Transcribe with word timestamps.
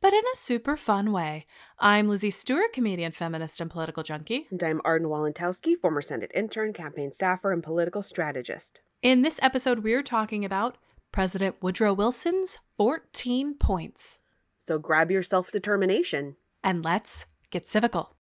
but 0.00 0.12
in 0.12 0.22
a 0.32 0.36
super 0.36 0.76
fun 0.76 1.12
way. 1.12 1.46
I'm 1.78 2.08
Lizzie 2.08 2.30
Stewart, 2.30 2.72
comedian, 2.72 3.12
feminist, 3.12 3.60
and 3.60 3.70
political 3.70 4.02
junkie. 4.02 4.46
And 4.50 4.62
I'm 4.62 4.80
Arden 4.84 5.08
Walentowski, 5.08 5.78
former 5.80 6.02
Senate 6.02 6.30
intern, 6.34 6.72
campaign 6.72 7.12
staffer, 7.12 7.52
and 7.52 7.62
political 7.62 8.02
strategist. 8.02 8.80
In 9.02 9.22
this 9.22 9.38
episode, 9.42 9.80
we're 9.80 10.02
talking 10.02 10.44
about 10.44 10.78
President 11.12 11.56
Woodrow 11.60 11.92
Wilson's 11.92 12.58
14 12.76 13.54
points. 13.54 14.18
So 14.56 14.78
grab 14.78 15.10
your 15.10 15.22
self 15.22 15.52
determination. 15.52 16.36
And 16.64 16.84
let's 16.84 17.26
get 17.50 17.64
civical. 17.64 18.15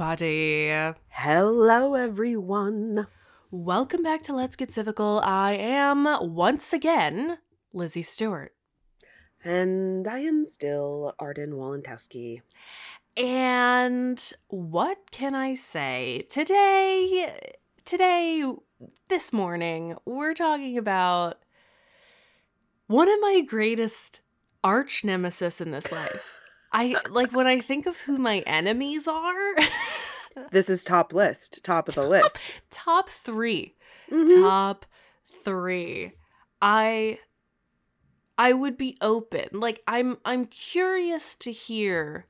Everybody. 0.00 0.94
Hello, 1.08 1.94
everyone. 1.94 3.06
Welcome 3.50 4.02
back 4.02 4.22
to 4.22 4.32
Let's 4.32 4.56
Get 4.56 4.70
Civical. 4.70 5.22
I 5.22 5.52
am 5.52 6.08
once 6.34 6.72
again 6.72 7.36
Lizzie 7.74 8.02
Stewart. 8.02 8.54
And 9.44 10.08
I 10.08 10.20
am 10.20 10.46
still 10.46 11.12
Arden 11.18 11.50
Walentowski. 11.50 12.40
And 13.14 14.32
what 14.48 15.10
can 15.10 15.34
I 15.34 15.52
say? 15.52 16.24
Today, 16.30 17.34
today, 17.84 18.42
this 19.10 19.34
morning, 19.34 19.96
we're 20.06 20.32
talking 20.32 20.78
about 20.78 21.40
one 22.86 23.10
of 23.10 23.20
my 23.20 23.42
greatest 23.46 24.22
arch 24.64 25.04
nemesis 25.04 25.60
in 25.60 25.72
this 25.72 25.92
life. 25.92 26.40
I 26.72 26.96
like 27.10 27.32
when 27.32 27.46
I 27.46 27.60
think 27.60 27.86
of 27.86 27.98
who 27.98 28.16
my 28.16 28.38
enemies 28.40 29.08
are. 29.08 29.54
This 30.50 30.68
is 30.70 30.84
top 30.84 31.12
list, 31.12 31.62
top 31.62 31.88
of 31.88 31.94
the 31.94 32.00
top, 32.02 32.10
list. 32.10 32.38
Top 32.70 33.08
3 33.08 33.74
Mhm. 34.10 34.42
Top 34.42 34.86
three. 35.44 36.12
I 36.60 37.18
I 38.36 38.52
would 38.52 38.76
be 38.76 38.96
open. 39.00 39.48
Like 39.52 39.82
I'm 39.86 40.18
I'm 40.24 40.46
curious 40.46 41.34
to 41.36 41.52
hear 41.52 42.26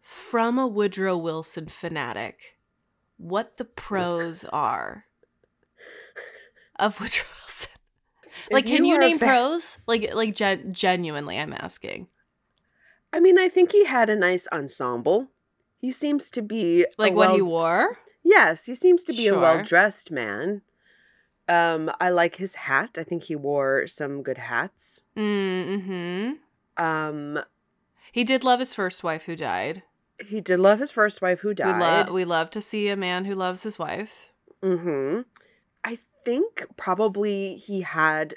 from 0.00 0.58
a 0.58 0.66
Woodrow 0.66 1.16
Wilson 1.16 1.66
fanatic 1.66 2.56
what 3.18 3.56
the 3.58 3.64
pros 3.66 4.44
are 4.52 5.04
of 6.78 6.98
Woodrow 7.00 7.24
Wilson. 7.42 7.70
Like, 8.50 8.64
If 8.64 8.70
can 8.70 8.84
you 8.84 8.96
a 8.96 9.00
name 9.00 9.18
fa- 9.18 9.26
pros? 9.26 9.78
Like, 9.86 10.14
like 10.14 10.34
gen- 10.34 10.72
genuinely, 10.72 11.38
I'm 11.38 11.52
asking. 11.52 12.08
I 13.12 13.20
mean, 13.20 13.38
I 13.38 13.48
think 13.48 13.72
he 13.72 13.84
had 13.84 14.08
a 14.08 14.16
nice 14.16 14.48
ensemble. 14.52 15.28
He 15.80 15.90
seems 15.90 16.30
to 16.32 16.42
be 16.42 16.86
Like 16.98 17.14
what 17.14 17.34
he 17.34 17.42
wore. 17.42 17.98
Yes, 18.22 18.66
he 18.66 18.74
seems 18.74 19.02
to 19.04 19.12
be 19.12 19.24
Sure. 19.24 19.38
a 19.38 19.40
well 19.40 19.62
dressed 19.64 20.10
man. 20.10 20.62
Um, 21.48 21.90
I 22.00 22.10
like 22.10 22.36
his 22.36 22.54
hat. 22.54 22.96
I 22.98 23.02
think 23.02 23.24
he 23.24 23.34
wore 23.34 23.86
some 23.86 24.22
good 24.22 24.38
hats. 24.38 25.00
Mm-hmm. 25.16 26.32
Um, 26.84 27.40
He 28.12 28.24
did 28.24 28.44
love 28.44 28.60
his 28.60 28.74
first 28.74 29.02
wife 29.02 29.24
who 29.24 29.34
died. 29.36 29.82
he 30.28 30.40
did 30.40 30.60
love 30.60 30.78
his 30.80 30.90
first 30.90 31.22
wife 31.22 31.40
who 31.40 31.48
We 31.48 31.54
died. 31.54 32.10
we 32.10 32.24
love 32.26 32.50
to 32.50 32.60
see 32.60 32.88
a 32.88 32.96
man 32.96 33.24
who 33.24 33.34
loves 33.34 33.62
his 33.62 33.78
wife. 33.78 34.32
Mm-hmm. 34.62 35.22
I 35.82 35.98
think 36.26 36.66
probably 36.76 37.54
he 37.56 37.80
had 37.80 38.34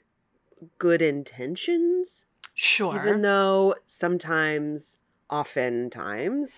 good 0.80 1.02
intentions, 1.02 2.26
Sure. 2.54 2.96
even 2.96 3.22
though 3.22 3.76
sometimes, 3.86 4.98
oftentimes, 5.30 6.58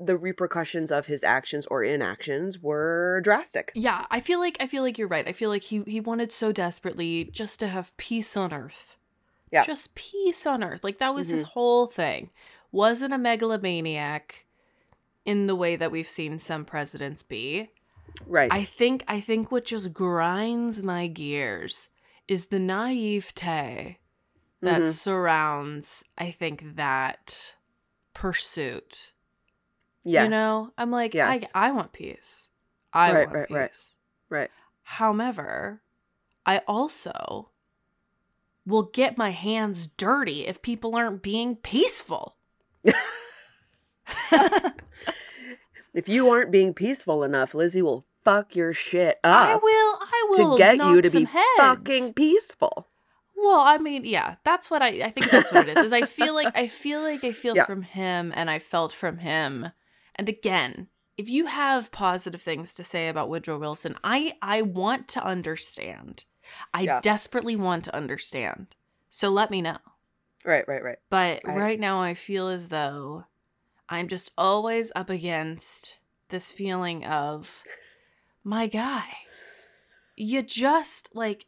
the 0.00 0.16
repercussions 0.16 0.90
of 0.90 1.06
his 1.06 1.22
actions 1.22 1.66
or 1.66 1.84
inactions 1.84 2.58
were 2.58 3.20
drastic. 3.22 3.70
yeah, 3.74 4.06
I 4.10 4.20
feel 4.20 4.40
like 4.40 4.56
I 4.60 4.66
feel 4.66 4.82
like 4.82 4.98
you're 4.98 5.08
right. 5.08 5.26
I 5.28 5.32
feel 5.32 5.50
like 5.50 5.62
he 5.64 5.82
he 5.86 6.00
wanted 6.00 6.32
so 6.32 6.50
desperately 6.52 7.24
just 7.32 7.60
to 7.60 7.68
have 7.68 7.96
peace 7.96 8.36
on 8.36 8.52
earth. 8.52 8.96
Yeah. 9.52 9.64
Just 9.64 9.94
peace 9.94 10.46
on 10.46 10.64
earth. 10.64 10.82
Like 10.82 10.98
that 10.98 11.14
was 11.14 11.30
his 11.30 11.42
whole 11.42 11.86
thing. 11.86 12.30
Wasn't 12.72 13.14
a 13.14 13.18
megalomaniac 13.18 14.46
in 15.24 15.46
the 15.46 15.54
way 15.54 15.76
that 15.76 15.92
we've 15.92 16.08
seen 16.08 16.38
some 16.40 16.64
presidents 16.64 17.22
be. 17.22 17.70
Right. 18.26 18.52
I 18.52 18.64
think 18.64 19.04
I 19.06 19.20
think 19.20 19.52
what 19.52 19.64
just 19.64 19.92
grinds 19.92 20.82
my 20.82 21.06
gears 21.06 21.88
is 22.26 22.46
the 22.46 22.58
naivete 22.58 23.98
that 24.60 24.82
Mhm. 24.82 24.86
surrounds 24.92 26.02
I 26.18 26.32
think 26.32 26.74
that 26.76 27.54
pursuit. 28.12 29.12
Yes. 30.04 30.24
You 30.24 30.30
know, 30.30 30.72
I'm 30.76 30.90
like, 30.90 31.14
Yes. 31.14 31.50
I, 31.54 31.68
I 31.68 31.70
want 31.72 31.92
peace. 31.92 32.48
I 32.92 33.12
Right, 33.12 33.26
want 33.26 33.32
right, 33.38 33.48
peace. 33.48 33.56
right. 33.56 34.38
Right. 34.40 34.50
However, 34.82 35.80
I 36.46 36.58
also 36.68 37.50
will 38.66 38.84
get 38.84 39.16
my 39.18 39.30
hands 39.30 39.86
dirty 39.86 40.46
if 40.46 40.60
people 40.62 40.94
aren't 40.94 41.22
being 41.22 41.56
peaceful. 41.56 42.36
If 45.92 46.08
you 46.08 46.28
aren't 46.30 46.50
being 46.50 46.74
peaceful 46.74 47.22
enough, 47.22 47.54
Lizzie 47.54 47.80
will 47.80 48.04
fuck 48.24 48.56
your 48.56 48.72
shit 48.72 49.20
up 49.22 49.48
I 49.48 49.54
will. 49.54 49.62
I 50.00 50.26
will 50.30 50.52
to 50.56 50.58
get 50.58 50.76
you 50.78 51.00
to 51.00 51.08
be 51.10 51.22
heads. 51.24 51.46
fucking 51.56 52.14
peaceful. 52.14 52.88
Well, 53.36 53.60
I 53.60 53.78
mean, 53.78 54.04
yeah, 54.04 54.36
that's 54.44 54.70
what 54.72 54.82
I. 54.82 54.88
I 54.88 55.10
think 55.10 55.30
that's 55.30 55.52
what 55.52 55.68
it 55.68 55.78
is. 55.78 55.84
Is 55.86 55.92
I 55.92 56.02
feel 56.02 56.34
like 56.34 56.56
I 56.58 56.66
feel 56.66 57.00
like 57.00 57.22
I 57.22 57.30
feel 57.30 57.54
Yeah. 57.56 57.66
from 57.66 57.82
him, 57.82 58.32
and 58.34 58.50
I 58.50 58.58
felt 58.58 58.92
from 58.92 59.18
him. 59.18 59.68
And 60.16 60.28
again, 60.28 60.88
if 61.16 61.28
you 61.28 61.46
have 61.46 61.92
positive 61.92 62.42
things 62.42 62.74
to 62.74 62.84
say 62.84 63.08
about 63.08 63.28
Woodrow 63.28 63.58
Wilson, 63.58 63.96
I 64.02 64.34
I 64.42 64.62
want 64.62 65.08
to 65.08 65.24
understand. 65.24 66.24
I 66.72 66.82
Yeah. 66.82 67.00
desperately 67.00 67.56
want 67.56 67.84
to 67.84 67.94
understand. 67.96 68.74
So 69.10 69.28
let 69.30 69.50
me 69.50 69.62
know. 69.62 69.78
Right, 70.44 70.66
right, 70.68 70.82
right. 70.82 70.98
But 71.08 71.40
I- 71.46 71.56
right 71.56 71.80
now, 71.80 72.02
I 72.02 72.14
feel 72.14 72.48
as 72.48 72.68
though 72.68 73.24
I'm 73.88 74.08
just 74.08 74.30
always 74.36 74.92
up 74.94 75.08
against 75.08 75.98
this 76.28 76.52
feeling 76.52 77.04
of, 77.04 77.62
my 78.42 78.66
guy, 78.66 79.06
you 80.16 80.42
just 80.42 81.14
like 81.14 81.46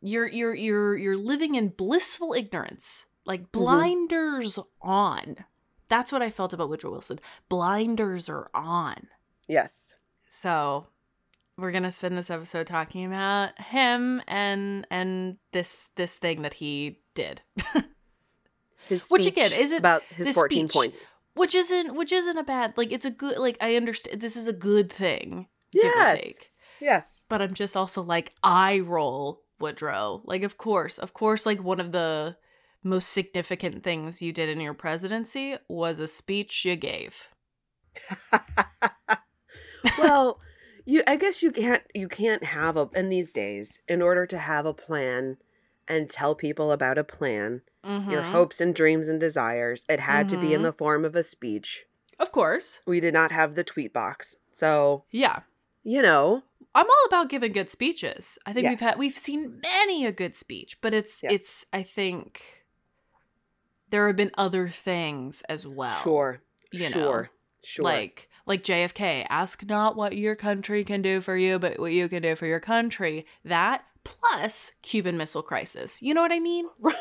you're 0.00 0.28
you're 0.28 0.54
you're 0.54 0.96
you're 0.96 1.16
living 1.16 1.54
in 1.54 1.68
blissful 1.68 2.32
ignorance, 2.32 3.06
like 3.24 3.42
mm-hmm. 3.42 3.60
blinders 3.60 4.58
on. 4.80 5.44
That's 5.88 6.12
what 6.12 6.22
I 6.22 6.30
felt 6.30 6.52
about 6.52 6.68
Woodrow 6.68 6.90
Wilson. 6.90 7.18
Blinders 7.48 8.28
are 8.28 8.50
on. 8.54 9.08
Yes. 9.46 9.96
So 10.30 10.86
we're 11.56 11.72
gonna 11.72 11.90
spend 11.92 12.16
this 12.16 12.30
episode 12.30 12.66
talking 12.66 13.04
about 13.04 13.58
him 13.60 14.22
and 14.28 14.86
and 14.90 15.38
this 15.52 15.90
this 15.96 16.14
thing 16.16 16.42
that 16.42 16.54
he 16.54 17.00
did. 17.14 17.42
His 18.88 19.08
Which 19.08 19.26
again, 19.26 19.52
isn't- 19.52 19.76
about 19.78 20.02
his 20.04 20.30
14 20.32 20.68
speech- 20.68 20.72
points. 20.74 21.08
which 21.34 21.54
isn't 21.54 21.94
which 21.94 22.10
isn't 22.12 22.38
a 22.38 22.42
bad 22.44 22.72
like 22.76 22.90
it's 22.92 23.04
a 23.04 23.10
good 23.10 23.38
like 23.38 23.56
i 23.60 23.74
understand 23.76 24.20
this 24.20 24.34
is 24.36 24.46
a 24.48 24.52
good 24.52 24.90
thing 24.90 25.46
Yes. 25.74 26.20
take 26.22 26.50
Yes. 26.80 27.24
but 27.28 27.42
i'm 27.42 27.52
just 27.54 27.76
also 27.76 28.02
like 28.02 28.32
i 28.42 28.80
roll 28.80 29.42
woodrow 29.60 30.22
like 30.24 30.42
of 30.42 30.56
course 30.56 30.96
of 30.98 31.12
course 31.12 31.44
like 31.44 31.62
one 31.62 31.80
of 31.80 31.92
the 31.92 32.36
most 32.82 33.08
significant 33.10 33.82
things 33.82 34.22
you 34.22 34.32
did 34.32 34.48
in 34.48 34.60
your 34.60 34.74
presidency 34.74 35.56
was 35.68 35.98
a 35.98 36.08
speech 36.08 36.64
you 36.64 36.76
gave 36.76 37.28
well, 39.98 40.40
you 40.84 41.02
I 41.06 41.16
guess 41.16 41.42
you 41.42 41.50
can't 41.50 41.82
you 41.94 42.08
can't 42.08 42.44
have 42.44 42.76
a 42.76 42.88
in 42.94 43.08
these 43.08 43.32
days 43.32 43.80
in 43.88 44.02
order 44.02 44.26
to 44.26 44.38
have 44.38 44.66
a 44.66 44.74
plan 44.74 45.38
and 45.86 46.08
tell 46.10 46.34
people 46.34 46.70
about 46.70 46.98
a 46.98 47.04
plan, 47.04 47.62
your 47.84 48.22
Mhm. 48.22 48.30
hopes 48.32 48.60
and 48.60 48.74
dreams 48.74 49.08
and 49.08 49.18
desires, 49.18 49.84
it 49.88 50.00
had 50.00 50.28
to 50.28 50.36
be 50.36 50.52
in 50.52 50.60
Mhm. 50.60 50.64
the 50.64 50.72
form 50.72 51.04
of 51.04 51.16
a 51.16 51.22
speech. 51.22 51.84
of 52.20 52.32
course 52.32 52.80
We 52.84 52.98
did 53.00 53.14
not 53.14 53.30
have 53.30 53.54
the 53.54 53.62
tweet 53.64 53.92
box. 53.92 54.36
So, 54.52 55.04
yeah 55.10 55.40
you 55.84 56.02
know, 56.02 56.42
i'm 56.74 56.86
all 56.90 57.04
about 57.06 57.30
giving 57.30 57.52
good 57.52 57.70
speeches 57.70 58.38
i 58.44 58.52
think 58.52 58.68
we've 58.68 58.80
had 58.80 58.98
we've 58.98 59.16
seen 59.16 59.60
many 59.62 60.04
a 60.04 60.12
good 60.12 60.34
speech 60.36 60.80
but 60.80 60.92
it's 60.92 61.22
Yes. 61.22 61.32
it's 61.32 61.66
i 61.72 61.82
think 61.84 62.57
there 63.90 64.06
have 64.06 64.16
been 64.16 64.30
other 64.36 64.68
things 64.68 65.42
as 65.48 65.66
well 65.66 66.00
sure. 66.02 66.40
you 66.72 66.84
know 66.84 66.90
sure. 66.90 67.30
Sure. 67.64 67.84
Like 67.84 68.28
like 68.46 68.62
JFK, 68.62 69.26
ask 69.28 69.64
not 69.66 69.94
what 69.94 70.16
your 70.16 70.34
country 70.34 70.82
can 70.82 71.02
do 71.02 71.20
for 71.20 71.36
you, 71.36 71.58
but 71.58 71.78
what 71.78 71.92
you 71.92 72.08
can 72.08 72.22
do 72.22 72.34
for 72.34 72.46
your 72.46 72.60
country. 72.60 73.26
That 73.44 73.84
plus 74.04 74.72
Cuban 74.80 75.18
Missile 75.18 75.42
Crisis. 75.42 76.00
You 76.00 76.14
know 76.14 76.22
what 76.22 76.32
I 76.32 76.40
mean? 76.40 76.66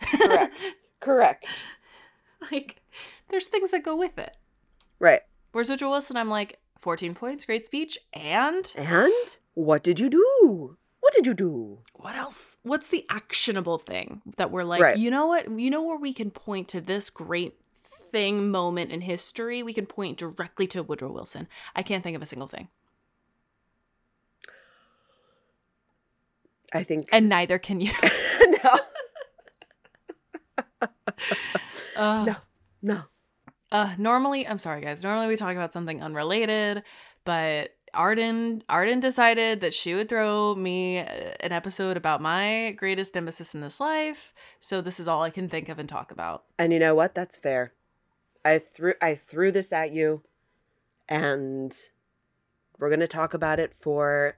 Correct. 0.00 0.54
Correct. 1.00 1.64
like 2.50 2.82
there's 3.28 3.46
things 3.46 3.70
that 3.72 3.84
go 3.84 3.96
with 3.96 4.18
it. 4.18 4.36
Right. 4.98 5.20
Whereas 5.52 5.68
Woodrow 5.68 5.90
Wilson, 5.90 6.16
I'm 6.16 6.30
like, 6.30 6.58
14 6.80 7.14
points, 7.14 7.44
great 7.44 7.66
speech, 7.66 7.98
and 8.14 8.72
And 8.76 9.36
what 9.54 9.82
did 9.82 10.00
you 10.00 10.08
do? 10.08 10.76
What 11.06 11.14
did 11.14 11.24
you 11.24 11.34
do? 11.34 11.78
what 11.94 12.16
else? 12.16 12.56
What's 12.64 12.88
the 12.88 13.06
actionable 13.08 13.78
thing 13.78 14.22
that 14.38 14.50
we're 14.50 14.64
like, 14.64 14.82
Right. 14.82 14.96
you 14.98 15.08
know 15.08 15.28
what? 15.28 15.48
You 15.56 15.70
know 15.70 15.80
where 15.80 15.96
we 15.96 16.12
can 16.12 16.32
point 16.32 16.66
to 16.70 16.80
this 16.80 17.10
great 17.10 17.54
thing 18.10 18.50
moment 18.50 18.90
in 18.90 19.02
history? 19.02 19.62
We 19.62 19.72
can 19.72 19.86
point 19.86 20.18
directly 20.18 20.66
to 20.66 20.82
Woodrow 20.82 21.12
Wilson. 21.12 21.46
I 21.76 21.84
can't 21.84 22.02
think 22.02 22.16
of 22.16 22.22
a 22.22 22.26
single 22.26 22.48
thing. 22.48 22.66
I 26.74 26.82
think 26.82 27.08
And 27.12 27.28
neither 27.28 27.60
can 27.60 27.80
you. 27.80 27.92
no. 28.64 28.78
Ugh. 31.96 32.26
No. 32.26 32.36
No. 32.82 33.02
Uh, 33.70 33.94
normally, 33.96 34.44
I'm 34.44 34.58
sorry, 34.58 34.80
guys. 34.80 35.04
Normally, 35.04 35.28
we 35.28 35.36
talk 35.36 35.52
about 35.54 35.72
something 35.72 36.02
unrelated, 36.02 36.82
but 37.24 37.76
Arden 37.96 38.62
Arden 38.68 39.00
decided 39.00 39.60
that 39.60 39.74
she 39.74 39.94
would 39.94 40.08
throw 40.08 40.54
me 40.54 40.98
uh, 40.98 41.04
an 41.40 41.52
episode 41.52 41.96
about 41.96 42.20
my 42.20 42.72
greatest 42.76 43.14
nemesis 43.14 43.54
in 43.54 43.60
this 43.60 43.80
life. 43.80 44.32
So 44.60 44.80
this 44.80 45.00
is 45.00 45.08
all 45.08 45.22
I 45.22 45.30
can 45.30 45.48
think 45.48 45.68
of 45.68 45.78
and 45.78 45.88
talk 45.88 46.10
about. 46.12 46.44
And 46.58 46.72
you 46.72 46.78
know 46.78 46.94
what? 46.94 47.14
That's 47.14 47.36
fair. 47.36 47.72
I 48.44 48.58
threw 48.58 48.94
I 49.02 49.14
threw 49.14 49.50
this 49.50 49.72
at 49.72 49.92
you 49.92 50.22
and 51.08 51.74
we're 52.78 52.88
going 52.90 53.00
to 53.00 53.08
talk 53.08 53.34
about 53.34 53.58
it 53.58 53.72
for 53.80 54.36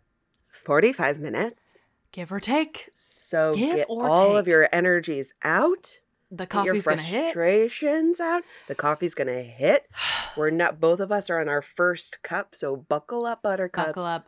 45 0.51 1.19
minutes. 1.19 1.65
Give 2.13 2.33
or 2.33 2.41
take, 2.41 2.89
So 2.93 3.53
Give 3.53 3.77
get 3.77 3.87
or 3.91 4.09
all 4.09 4.37
of 4.37 4.47
take. 4.47 4.51
your 4.53 4.69
energies 4.73 5.35
out. 5.43 5.99
The 6.31 6.47
coffee's 6.47 6.87
gonna 6.87 7.01
hit. 7.03 7.33
frustrations 7.33 8.21
out. 8.21 8.43
The 8.67 8.75
coffee's 8.75 9.15
going 9.15 9.29
to 9.29 9.43
hit. 9.43 9.87
We're 10.37 10.51
not 10.51 10.81
both 10.81 11.01
of 11.01 11.11
us 11.11 11.31
are 11.31 11.41
on 11.41 11.49
our 11.49 11.63
first 11.63 12.23
cup, 12.23 12.55
so 12.55 12.77
buckle 12.77 13.27
up 13.27 13.43
buttercups. 13.43 13.89
Buckle 13.89 14.05
up. 14.05 14.25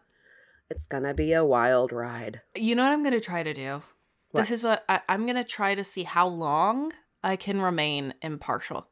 It's 0.71 0.87
going 0.87 1.03
to 1.03 1.15
be 1.15 1.33
a 1.33 1.45
wild 1.45 1.93
ride. 1.93 2.43
You 2.57 2.75
know 2.75 2.85
what 2.85 2.93
I'm 2.93 3.03
gonna 3.03 3.21
try 3.21 3.43
to 3.43 3.53
do? 3.53 3.83
What? 4.31 4.43
This 4.43 4.51
is 4.53 4.63
what 4.63 4.85
I, 4.89 5.01
I'm 5.09 5.27
gonna 5.27 5.45
try 5.45 5.75
to 5.75 5.83
see 5.85 6.05
how 6.05 6.29
long 6.29 6.93
I 7.23 7.37
can 7.37 7.61
remain 7.61 8.15
impartial. 8.23 8.87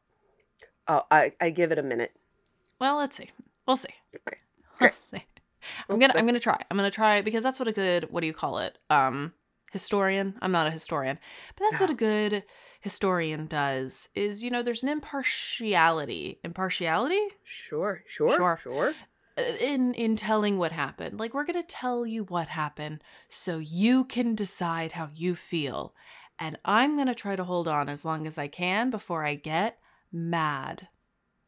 Oh, 0.86 1.02
I 1.10 1.32
I 1.40 1.50
give 1.50 1.70
it 1.72 1.78
a 1.78 1.82
minute. 1.82 2.12
Well, 2.80 2.96
let's 2.96 3.16
see. 3.16 3.30
We'll 3.66 3.76
see. 3.76 3.94
Okay. 4.14 4.38
We'll 4.80 4.90
Great. 4.90 4.94
see. 5.10 5.26
I'm 5.88 5.98
gonna 5.98 6.14
I'm 6.16 6.24
gonna 6.24 6.38
try. 6.38 6.60
I'm 6.70 6.76
gonna 6.76 6.88
try 6.90 7.20
because 7.20 7.42
that's 7.42 7.58
what 7.58 7.66
a 7.66 7.72
good 7.72 8.12
what 8.12 8.20
do 8.20 8.28
you 8.28 8.32
call 8.32 8.58
it? 8.58 8.78
Um 8.90 9.32
historian. 9.72 10.34
I'm 10.40 10.52
not 10.52 10.68
a 10.68 10.70
historian. 10.70 11.18
But 11.56 11.66
that's 11.68 11.80
what 11.80 11.90
a 11.90 11.94
good 11.94 12.44
historian 12.80 13.46
does 13.46 14.08
is, 14.14 14.42
you 14.44 14.50
know, 14.50 14.62
there's 14.62 14.82
an 14.82 14.88
impartiality. 14.88 16.38
Impartiality? 16.44 17.20
Sure, 17.44 18.02
sure, 18.06 18.36
Sure. 18.36 18.58
sure. 18.62 18.94
Uh, 19.36 19.42
In 19.60 19.94
in 19.94 20.16
telling 20.16 20.58
what 20.58 20.72
happened. 20.72 21.18
Like 21.18 21.34
we're 21.34 21.44
gonna 21.44 21.62
tell 21.62 22.06
you 22.06 22.24
what 22.24 22.48
happened 22.48 23.02
so 23.28 23.58
you 23.58 24.04
can 24.04 24.34
decide 24.34 24.92
how 24.92 25.08
you 25.14 25.34
feel. 25.36 25.94
And 26.38 26.58
I'm 26.64 26.96
gonna 26.96 27.14
try 27.14 27.36
to 27.36 27.44
hold 27.44 27.68
on 27.68 27.88
as 27.88 28.04
long 28.04 28.26
as 28.26 28.38
I 28.38 28.48
can 28.48 28.90
before 28.90 29.24
I 29.24 29.34
get 29.34 29.78
mad. 30.12 30.88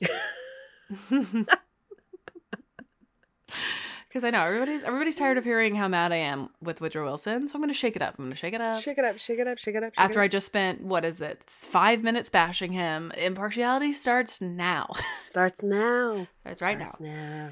Because 4.10 4.24
I 4.24 4.30
know 4.30 4.42
everybody's 4.44 4.82
everybody's 4.82 5.14
tired 5.14 5.38
of 5.38 5.44
hearing 5.44 5.76
how 5.76 5.86
mad 5.86 6.10
I 6.10 6.16
am 6.16 6.50
with 6.60 6.80
Woodrow 6.80 7.04
Wilson, 7.04 7.46
so 7.46 7.54
I'm 7.54 7.60
gonna 7.60 7.72
shake 7.72 7.94
it 7.94 8.02
up. 8.02 8.16
I'm 8.18 8.24
gonna 8.24 8.34
shake 8.34 8.54
it 8.54 8.60
up. 8.60 8.82
Shake 8.82 8.98
it 8.98 9.04
up, 9.04 9.18
shake 9.18 9.38
it 9.38 9.46
up, 9.46 9.56
shake 9.58 9.76
it 9.76 9.84
up. 9.84 9.92
shake 9.94 10.00
After 10.04 10.20
it 10.20 10.24
I 10.24 10.28
just 10.28 10.46
spent 10.46 10.82
what 10.82 11.04
is 11.04 11.20
it, 11.20 11.44
five 11.44 12.02
minutes 12.02 12.28
bashing 12.28 12.72
him, 12.72 13.12
impartiality 13.16 13.92
starts 13.92 14.40
now. 14.40 14.88
starts 15.28 15.62
now. 15.62 16.26
That's 16.44 16.60
right 16.60 16.76
Starts 16.76 16.98
now. 17.00 17.50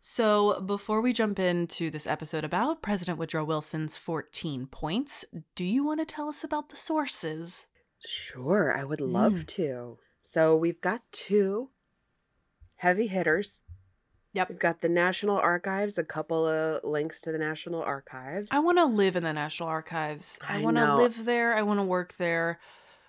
So, 0.00 0.60
before 0.62 1.00
we 1.02 1.12
jump 1.12 1.38
into 1.38 1.90
this 1.90 2.06
episode 2.06 2.44
about 2.44 2.80
President 2.82 3.18
Woodrow 3.18 3.44
Wilson's 3.44 3.96
14 3.98 4.66
points, 4.68 5.24
do 5.56 5.64
you 5.64 5.84
want 5.84 6.00
to 6.00 6.06
tell 6.06 6.28
us 6.30 6.42
about 6.42 6.70
the 6.70 6.76
sources? 6.76 7.66
Sure, 8.06 8.72
I 8.74 8.84
would 8.84 9.00
love 9.00 9.32
Mm. 9.32 9.46
to. 9.48 9.98
So 10.22 10.56
we've 10.56 10.80
got 10.80 11.02
two 11.12 11.70
heavy 12.76 13.08
hitters. 13.08 13.60
Yep. 14.34 14.48
We've 14.50 14.58
got 14.58 14.80
the 14.82 14.88
National 14.88 15.38
Archives, 15.38 15.98
a 15.98 16.04
couple 16.04 16.46
of 16.46 16.84
links 16.84 17.20
to 17.22 17.32
the 17.32 17.38
National 17.38 17.82
Archives. 17.82 18.48
I 18.50 18.58
want 18.60 18.78
to 18.78 18.84
live 18.84 19.16
in 19.16 19.22
the 19.22 19.32
National 19.32 19.68
Archives. 19.68 20.38
I, 20.46 20.58
I 20.60 20.62
want 20.62 20.76
to 20.76 20.94
live 20.96 21.24
there. 21.24 21.56
I 21.56 21.62
want 21.62 21.80
to 21.80 21.84
work 21.84 22.16
there. 22.18 22.58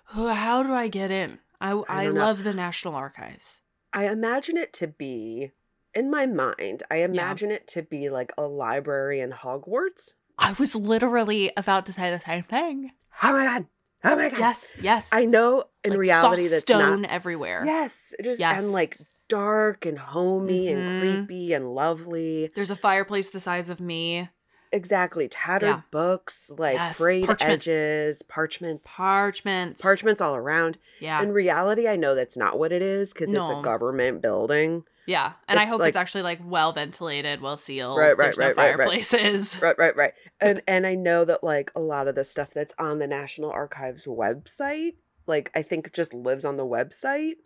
How 0.06 0.62
do 0.62 0.72
I 0.72 0.88
get 0.88 1.10
in? 1.10 1.38
I, 1.60 1.82
I, 1.88 2.04
don't 2.06 2.14
love 2.14 2.42
the 2.42 2.54
National 2.54 2.94
Archives. 2.94 3.60
I 3.92 4.08
imagine 4.08 4.56
it 4.56 4.72
to 4.74 4.86
be, 4.86 5.50
in 5.94 6.10
my 6.10 6.24
mind, 6.26 6.82
I 6.90 6.98
imagine 6.98 7.50
it 7.50 7.66
to 7.68 7.82
be 7.82 8.08
like 8.08 8.32
a 8.38 8.42
library 8.42 9.20
in 9.20 9.30
Hogwarts. 9.30 10.14
I 10.38 10.52
was 10.52 10.74
literally 10.74 11.52
about 11.56 11.84
to 11.86 11.92
say 11.92 12.10
the 12.10 12.18
same 12.20 12.42
thing. 12.44 12.92
Oh 13.22 13.32
my 13.34 13.44
god. 13.44 13.66
Oh 14.02 14.16
my 14.16 14.30
god. 14.30 14.38
Yes, 14.38 14.74
yes. 14.80 15.10
I 15.12 15.26
know 15.26 15.64
in 15.84 15.90
Like 15.90 15.98
reality 16.00 16.44
soft 16.44 16.50
that's 16.52 16.62
stone 16.62 17.02
not. 17.02 17.10
everywhere. 17.10 17.62
Yes, 17.66 18.14
it 18.18 18.22
just 18.22 18.40
Yes. 18.40 18.64
and 18.64 18.72
like 18.72 18.98
dark 19.30 19.86
and 19.86 19.98
homey 19.98 20.66
Mhm. 20.66 20.76
and 20.76 21.00
creepy 21.00 21.54
and 21.54 21.74
lovely. 21.74 22.50
There's 22.54 22.70
a 22.70 22.76
fireplace 22.76 23.30
the 23.30 23.40
size 23.40 23.70
of 23.70 23.80
me. 23.80 24.28
Exactly, 24.72 25.26
tattered 25.28 25.66
Yeah. 25.66 25.80
books, 25.90 26.50
like 26.56 26.74
Yes, 26.76 26.98
frayed 26.98 27.24
parchment. 27.26 27.52
edges, 27.52 28.22
parchments, 28.22 28.82
Parchments. 28.94 29.80
parchments 29.82 30.20
all 30.20 30.36
around. 30.36 30.78
Yeah. 31.00 31.20
In 31.22 31.32
reality, 31.32 31.88
I 31.88 31.96
know 31.96 32.14
that's 32.14 32.36
not 32.36 32.56
what 32.58 32.70
it 32.70 32.80
is 32.82 33.12
because 33.12 33.32
it's 33.34 33.50
a 33.50 33.60
government 33.62 34.20
building. 34.22 34.84
yeah. 35.06 35.32
And 35.48 35.58
I 35.58 35.64
hope 35.64 35.80
like- 35.80 35.88
it's 35.88 35.96
actually 35.96 36.22
like 36.22 36.38
well 36.44 36.70
ventilated, 36.72 37.40
well 37.40 37.56
sealed. 37.56 37.98
Right, 37.98 38.16
right, 38.16 38.26
There's 38.26 38.38
no 38.38 38.46
right, 38.48 38.56
right, 38.56 38.66
right. 38.68 38.76
fireplaces. 38.76 39.58
Right, 39.62 39.76
right, 39.76 39.96
right. 39.96 40.14
And 40.40 40.62
and 40.68 40.86
I 40.86 40.94
know 40.94 41.24
that 41.24 41.42
like 41.42 41.72
a 41.74 41.80
lot 41.80 42.06
of 42.06 42.14
the 42.14 42.22
stuff 42.24 42.50
that's 42.52 42.74
on 42.78 42.98
the 42.98 43.08
National 43.08 43.50
Archives 43.50 44.06
website, 44.06 44.94
like 45.26 45.50
I 45.52 45.62
think 45.62 45.92
just 45.92 46.14
lives 46.14 46.44
on 46.44 46.56
the 46.58 46.66
website, 46.66 47.38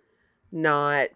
not 0.53 1.09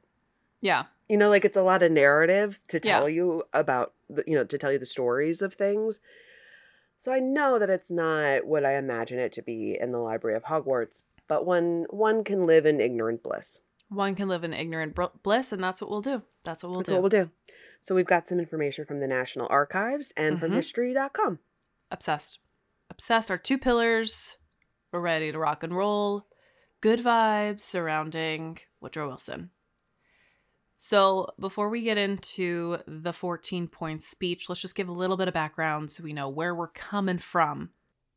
Yeah. 0.60 0.84
you 1.08 1.16
know 1.16 1.28
like 1.30 1.44
it's 1.44 1.56
a 1.56 1.62
lot 1.62 1.82
of 1.82 1.92
narrative 1.92 2.60
to 2.68 2.80
Yeah. 2.82 2.98
tell 2.98 3.08
you 3.08 3.44
about 3.52 3.92
the, 4.10 4.24
you 4.26 4.34
know 4.34 4.44
to 4.44 4.58
tell 4.58 4.72
you 4.72 4.78
the 4.78 4.86
stories 4.86 5.40
of 5.42 5.54
things 5.54 6.00
so 6.96 7.12
i 7.12 7.18
know 7.20 7.58
that 7.58 7.70
it's 7.70 7.90
not 7.90 8.46
what 8.46 8.64
i 8.64 8.76
imagine 8.76 9.18
it 9.18 9.32
to 9.32 9.42
be 9.42 9.76
in 9.80 9.92
the 9.92 9.98
library 9.98 10.36
of 10.36 10.44
hogwarts 10.44 11.02
but 11.28 11.46
one 11.46 11.86
one 11.90 12.24
can 12.24 12.44
live 12.46 12.66
in 12.66 12.80
ignorant 12.80 13.22
bliss 13.22 13.60
One 13.90 14.14
can 14.14 14.28
live 14.28 14.44
in 14.44 14.52
ignorant 14.52 14.94
br- 14.94 15.14
bliss, 15.22 15.50
and 15.52 15.62
that's 15.64 15.80
what 15.80 15.88
we'll 15.90 16.02
do. 16.02 16.20
That's 16.44 16.62
what 16.62 16.70
we'll 16.70 16.80
that's 16.80 16.88
do. 16.90 16.94
what 16.96 17.02
we'll 17.12 17.24
do 17.24 17.30
so 17.80 17.94
we've 17.94 18.06
got 18.14 18.26
some 18.28 18.38
information 18.40 18.84
from 18.84 19.00
the 19.00 19.06
national 19.06 19.46
archives 19.48 20.12
and 20.16 20.38
from 20.40 20.50
Mhm. 20.50 20.56
history.com 20.56 21.38
Obsessed. 21.90 22.38
Obsessed 22.90 23.30
are 23.30 23.38
two 23.38 23.56
pillars. 23.56 24.36
We're 24.92 25.00
ready 25.00 25.32
to 25.32 25.38
rock 25.38 25.62
and 25.62 25.74
roll. 25.74 26.26
Good 26.82 27.00
vibes 27.00 27.60
surrounding 27.62 28.58
Woodrow 28.80 29.08
Wilson. 29.08 29.50
So, 30.80 31.26
before 31.40 31.70
we 31.70 31.82
get 31.82 31.98
into 31.98 32.78
the 32.86 33.12
14 33.12 33.66
point 33.66 34.04
speech, 34.04 34.48
let's 34.48 34.60
just 34.60 34.76
give 34.76 34.88
a 34.88 34.92
little 34.92 35.16
bit 35.16 35.26
of 35.26 35.34
background 35.34 35.90
so 35.90 36.04
we 36.04 36.12
know 36.12 36.28
where 36.28 36.54
we're 36.54 36.68
coming 36.68 37.18
from. 37.18 37.70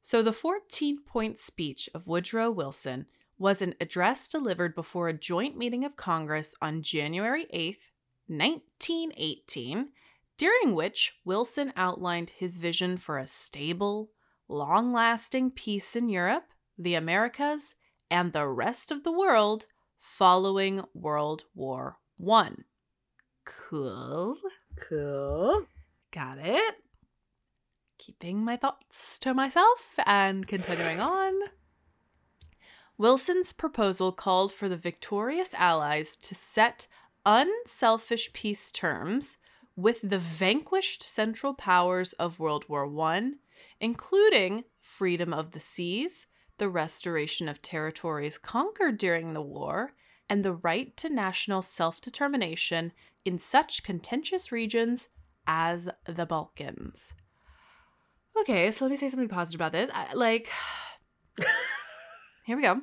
So, 0.04 0.22
the 0.22 0.32
14 0.32 1.00
point 1.02 1.40
speech 1.40 1.90
of 1.96 2.06
Woodrow 2.06 2.52
Wilson 2.52 3.08
was 3.40 3.64
an 3.64 3.74
address 3.82 4.28
delivered 4.28 4.76
before 4.76 5.08
a 5.08 5.14
joint 5.14 5.58
meeting 5.58 5.84
of 5.84 5.96
Congress 5.96 6.54
on 6.62 6.84
January 6.84 7.48
8th, 7.52 7.90
1918, 8.28 9.90
during 10.38 10.76
which 10.76 11.14
Wilson 11.26 11.74
outlined 11.76 12.30
his 12.30 12.60
vision 12.60 12.96
for 12.96 13.18
a 13.18 13.26
stable, 13.26 14.12
long 14.48 14.94
lasting 14.94 15.50
peace 15.50 15.96
in 15.96 16.10
Europe, 16.10 16.46
the 16.78 16.94
Americas, 16.94 17.74
and 18.12 18.34
the 18.34 18.48
rest 18.48 18.92
of 18.92 19.04
the 19.04 19.12
world 19.12 19.66
following 20.00 20.84
World 20.94 21.46
War 21.56 21.98
One. 22.22 22.66
Cool. 23.46 24.38
cool 24.80 25.66
Got 26.12 26.38
it. 26.38 26.76
Keeping 27.98 28.46
my 28.46 28.58
thoughts 28.58 29.18
to 29.20 29.34
myself 29.34 29.96
and 30.06 30.48
continuing 30.48 31.00
on. 31.00 31.34
Wilson's 32.96 33.54
proposal 33.54 34.12
called 34.12 34.54
for 34.54 34.70
the 34.70 34.78
victorious 34.78 35.56
Allies 35.56 36.16
to 36.18 36.36
set 36.36 36.86
unselfish 37.26 38.32
peace 38.34 38.70
terms 38.70 39.38
with 39.76 40.00
the 40.04 40.20
vanquished 40.20 41.02
Central 41.02 41.56
Powers 41.56 42.14
of 42.14 42.38
World 42.38 42.70
War 42.70 42.86
I, 43.02 43.32
including 43.80 44.66
freedom 44.80 45.34
of 45.34 45.54
the 45.54 45.60
seas, 45.60 46.28
the 46.60 46.70
restoration 46.70 47.50
of 47.50 47.64
territories 47.64 48.38
conquered 48.38 49.00
during 49.00 49.34
the 49.34 49.42
war, 49.42 49.94
and 50.32 50.46
the 50.46 50.54
right 50.54 50.96
to 50.96 51.10
national 51.10 51.62
self 51.62 52.00
determination 52.00 52.94
in 53.26 53.38
such 53.38 53.84
contentious 53.84 54.50
regions 54.50 55.10
as 55.46 55.90
the 56.06 56.26
Balkans. 56.26 57.14
Okay, 58.40 58.72
so 58.72 58.86
let 58.86 58.92
me 58.92 58.96
say 58.96 59.10
something 59.10 59.28
positive 59.28 59.60
about 59.60 59.74
this. 59.74 59.92
I, 59.94 60.14
like, 60.14 60.48
here 62.46 62.56
we 62.56 62.64
go. 62.64 62.80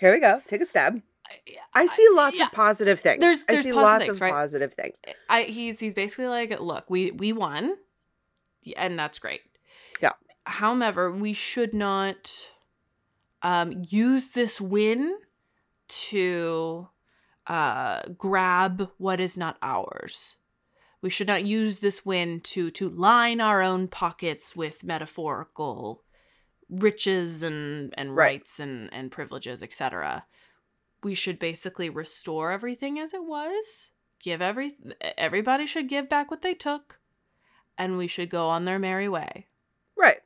here 0.00 0.10
we 0.12 0.20
go 0.20 0.40
take 0.46 0.60
a 0.60 0.66
stab 0.66 1.00
I, 1.26 1.82
i 1.82 1.86
see 1.86 2.06
lots 2.12 2.38
yeah. 2.38 2.46
of 2.46 2.52
positive 2.52 3.00
things 3.00 3.20
There's- 3.20 3.44
i 3.48 3.54
there's 3.54 3.64
see 3.64 3.72
positive 3.72 3.82
lots 3.82 4.04
things, 4.06 4.16
of 4.18 4.20
right? 4.22 4.32
positive 4.32 4.74
things 4.74 4.96
I 5.28 5.42
he's 5.42 5.80
he's 5.80 5.94
basically 5.94 6.28
like, 6.28 6.58
look, 6.60 6.88
we 6.88 7.10
we 7.10 7.32
won, 7.32 7.76
and 8.76 8.98
that's 8.98 9.18
great. 9.18 9.42
Yeah. 10.00 10.12
However, 10.46 11.10
we 11.12 11.32
should 11.34 11.74
not 11.74 12.48
um, 13.42 13.82
use 13.88 14.28
this 14.28 14.60
win 14.60 15.18
to 15.88 16.88
uh, 17.46 18.00
grab 18.16 18.90
what 18.98 19.20
is 19.20 19.36
not 19.36 19.58
ours. 19.62 20.38
We 21.02 21.10
should 21.10 21.26
not 21.26 21.44
use 21.44 21.80
this 21.80 22.06
win 22.06 22.40
to 22.40 22.70
to 22.72 22.88
line 22.88 23.40
our 23.40 23.60
own 23.60 23.88
pockets 23.88 24.56
with 24.56 24.84
metaphorical 24.84 26.02
riches 26.70 27.42
and 27.42 27.92
and 27.98 28.16
Right. 28.16 28.36
rights 28.36 28.58
and 28.58 28.88
and 28.92 29.12
privileges, 29.12 29.62
etc. 29.62 30.24
We 31.02 31.14
should 31.14 31.38
basically 31.38 31.90
restore 31.90 32.50
everything 32.50 32.98
as 32.98 33.12
it 33.12 33.24
was. 33.24 33.90
Give 34.22 34.40
every 34.40 34.78
everybody 35.18 35.66
should 35.66 35.90
give 35.90 36.08
back 36.08 36.30
what 36.30 36.40
they 36.40 36.54
took, 36.54 36.98
and 37.76 37.98
we 37.98 38.06
should 38.06 38.30
go 38.30 38.48
on 38.48 38.64
their 38.64 38.78
merry 38.78 39.08
way. 39.08 39.48
right 39.96 40.22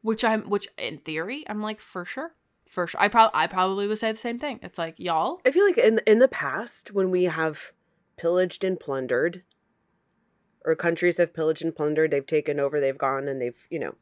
Which 0.00 0.24
I'm, 0.24 0.50
which 0.50 0.66
in 0.76 0.98
theory, 0.98 1.44
I'm 1.48 1.62
like 1.62 1.80
for 1.80 2.04
sure, 2.04 2.34
for 2.68 2.86
sure. 2.86 3.00
I 3.00 3.08
probably, 3.08 3.38
I 3.40 3.46
probably 3.46 3.86
would 3.86 3.98
say 3.98 4.12
the 4.12 4.18
same 4.18 4.38
thing. 4.38 4.60
It's 4.62 4.78
like 4.78 4.94
y'all, 4.98 5.40
I 5.46 5.50
feel 5.50 5.64
like 5.66 5.78
in 5.78 6.00
in 6.06 6.18
the 6.18 6.28
past 6.28 6.92
when 6.92 7.10
we 7.10 7.24
have 7.24 7.72
pillaged 8.16 8.64
and 8.64 8.78
plundered 8.78 9.42
or 10.64 10.74
countries 10.74 11.16
have 11.16 11.32
pillaged 11.32 11.64
and 11.64 11.74
plundered, 11.74 12.10
they've 12.10 12.26
taken 12.26 12.58
over, 12.60 12.80
they've 12.80 12.98
gone 12.98 13.28
and 13.28 13.40
they've, 13.40 13.66
you 13.70 13.78
know, 13.78 13.94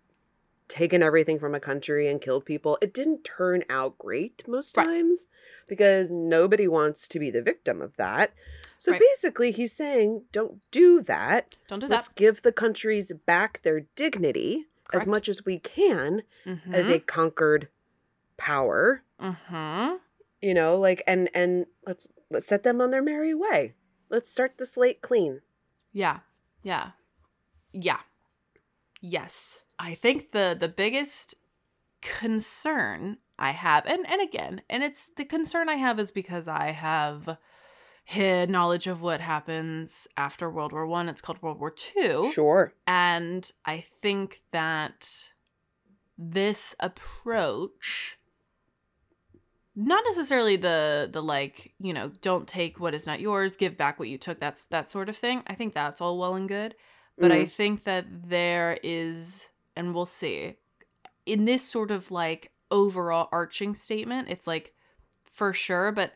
taken 0.69 1.03
everything 1.03 1.39
from 1.39 1.55
a 1.55 1.61
country 1.61 2.09
and 2.09 2.21
killed 2.21 2.45
people. 2.45 2.77
It 2.83 2.93
didn't 2.93 3.23
turn 3.25 3.63
out 3.71 3.99
great 3.99 4.43
most 4.49 4.77
Right. 4.77 4.85
times 4.87 5.27
because 5.69 6.11
nobody 6.11 6.67
wants 6.67 7.07
to 7.09 7.19
be 7.21 7.31
the 7.31 7.43
victim 7.43 7.81
of 7.81 7.97
that. 7.99 8.33
So 8.79 8.91
Right. 8.93 9.01
basically 9.01 9.53
he's 9.53 9.73
saying 9.77 10.25
don't 10.33 10.61
do 10.73 11.03
that. 11.03 11.57
don't 11.69 11.79
do 11.79 11.87
Let's 11.89 12.09
that. 12.09 12.17
give 12.17 12.43
the 12.43 12.53
countries 12.53 13.13
back 13.27 13.63
their 13.63 13.81
dignity 13.95 14.67
as 14.93 15.07
much 15.07 15.29
as 15.29 15.45
we 15.45 15.59
can 15.59 16.23
Mm-hmm. 16.47 16.75
as 16.75 16.89
a 16.89 16.99
conquered 17.01 17.69
power 18.37 19.03
mm-hmm. 19.21 19.95
you 20.41 20.55
know 20.55 20.79
like 20.79 21.03
and 21.07 21.31
and 21.35 21.67
let's 21.87 22.09
let's 22.31 22.47
set 22.47 22.63
them 22.63 22.81
on 22.81 22.91
their 22.91 23.03
merry 23.03 23.35
way 23.35 23.75
let's 24.11 24.31
start 24.31 24.59
the 24.59 24.67
slate 24.67 25.03
clean 25.03 25.41
Yeah. 25.93 26.19
Yeah. 26.63 26.91
Yeah. 27.73 28.01
Yes. 29.01 29.63
I 29.79 29.95
think 29.95 30.33
the 30.33 30.57
the 30.59 30.69
biggest 30.69 31.35
concern 32.03 33.19
I 33.39 33.53
have 33.53 33.87
and 33.87 34.09
and 34.11 34.21
again, 34.21 34.63
and 34.69 34.83
it's 34.83 35.09
the 35.09 35.25
concern 35.25 35.69
I 35.69 35.77
have 35.77 35.99
is 35.99 36.11
because 36.11 36.49
I 36.49 36.73
have 36.73 37.39
had 38.07 38.51
knowledge 38.51 38.87
of 38.87 39.03
what 39.03 39.21
happens 39.21 40.07
after 40.17 40.51
World 40.51 40.73
War 40.73 40.87
1. 40.87 41.09
It's 41.09 41.21
called 41.21 41.43
World 41.43 41.59
War 41.59 41.71
2. 41.71 42.31
sure 42.33 42.75
And 42.87 43.51
I 43.65 43.81
think 43.81 44.43
that 44.53 45.31
this 46.19 46.75
approach 46.79 48.19
not 49.77 50.03
necessarily 50.07 50.57
the 50.57 51.09
the 51.13 51.23
like, 51.23 51.75
you 51.79 51.93
know, 51.93 52.11
don't 52.23 52.49
take 52.49 52.81
what 52.81 52.95
is 52.95 53.07
not 53.07 53.21
yours, 53.21 53.57
give 53.57 53.77
back 53.77 53.99
what 53.99 54.09
you 54.09 54.19
took, 54.19 54.41
that's 54.41 54.65
that 54.67 54.91
sort 54.91 55.09
of 55.09 55.17
thing. 55.17 55.43
I 55.47 55.55
think 55.55 55.75
that's 55.75 56.01
all 56.01 56.19
well 56.19 56.35
and 56.35 56.49
good. 56.49 56.75
But 57.19 57.33
I 57.33 57.47
think 57.47 57.85
that 57.85 58.07
there 58.29 58.79
is 58.83 59.47
and 59.75 59.95
we'll 59.95 60.07
see 60.07 60.57
in 61.27 61.45
this 61.45 61.63
sort 61.63 61.91
of 61.91 62.11
like 62.11 62.53
overall 62.71 63.29
arching 63.33 63.75
statement, 63.75 64.29
it's 64.31 64.47
like 64.47 64.73
for 65.31 65.53
sure, 65.53 65.93
but 65.93 66.15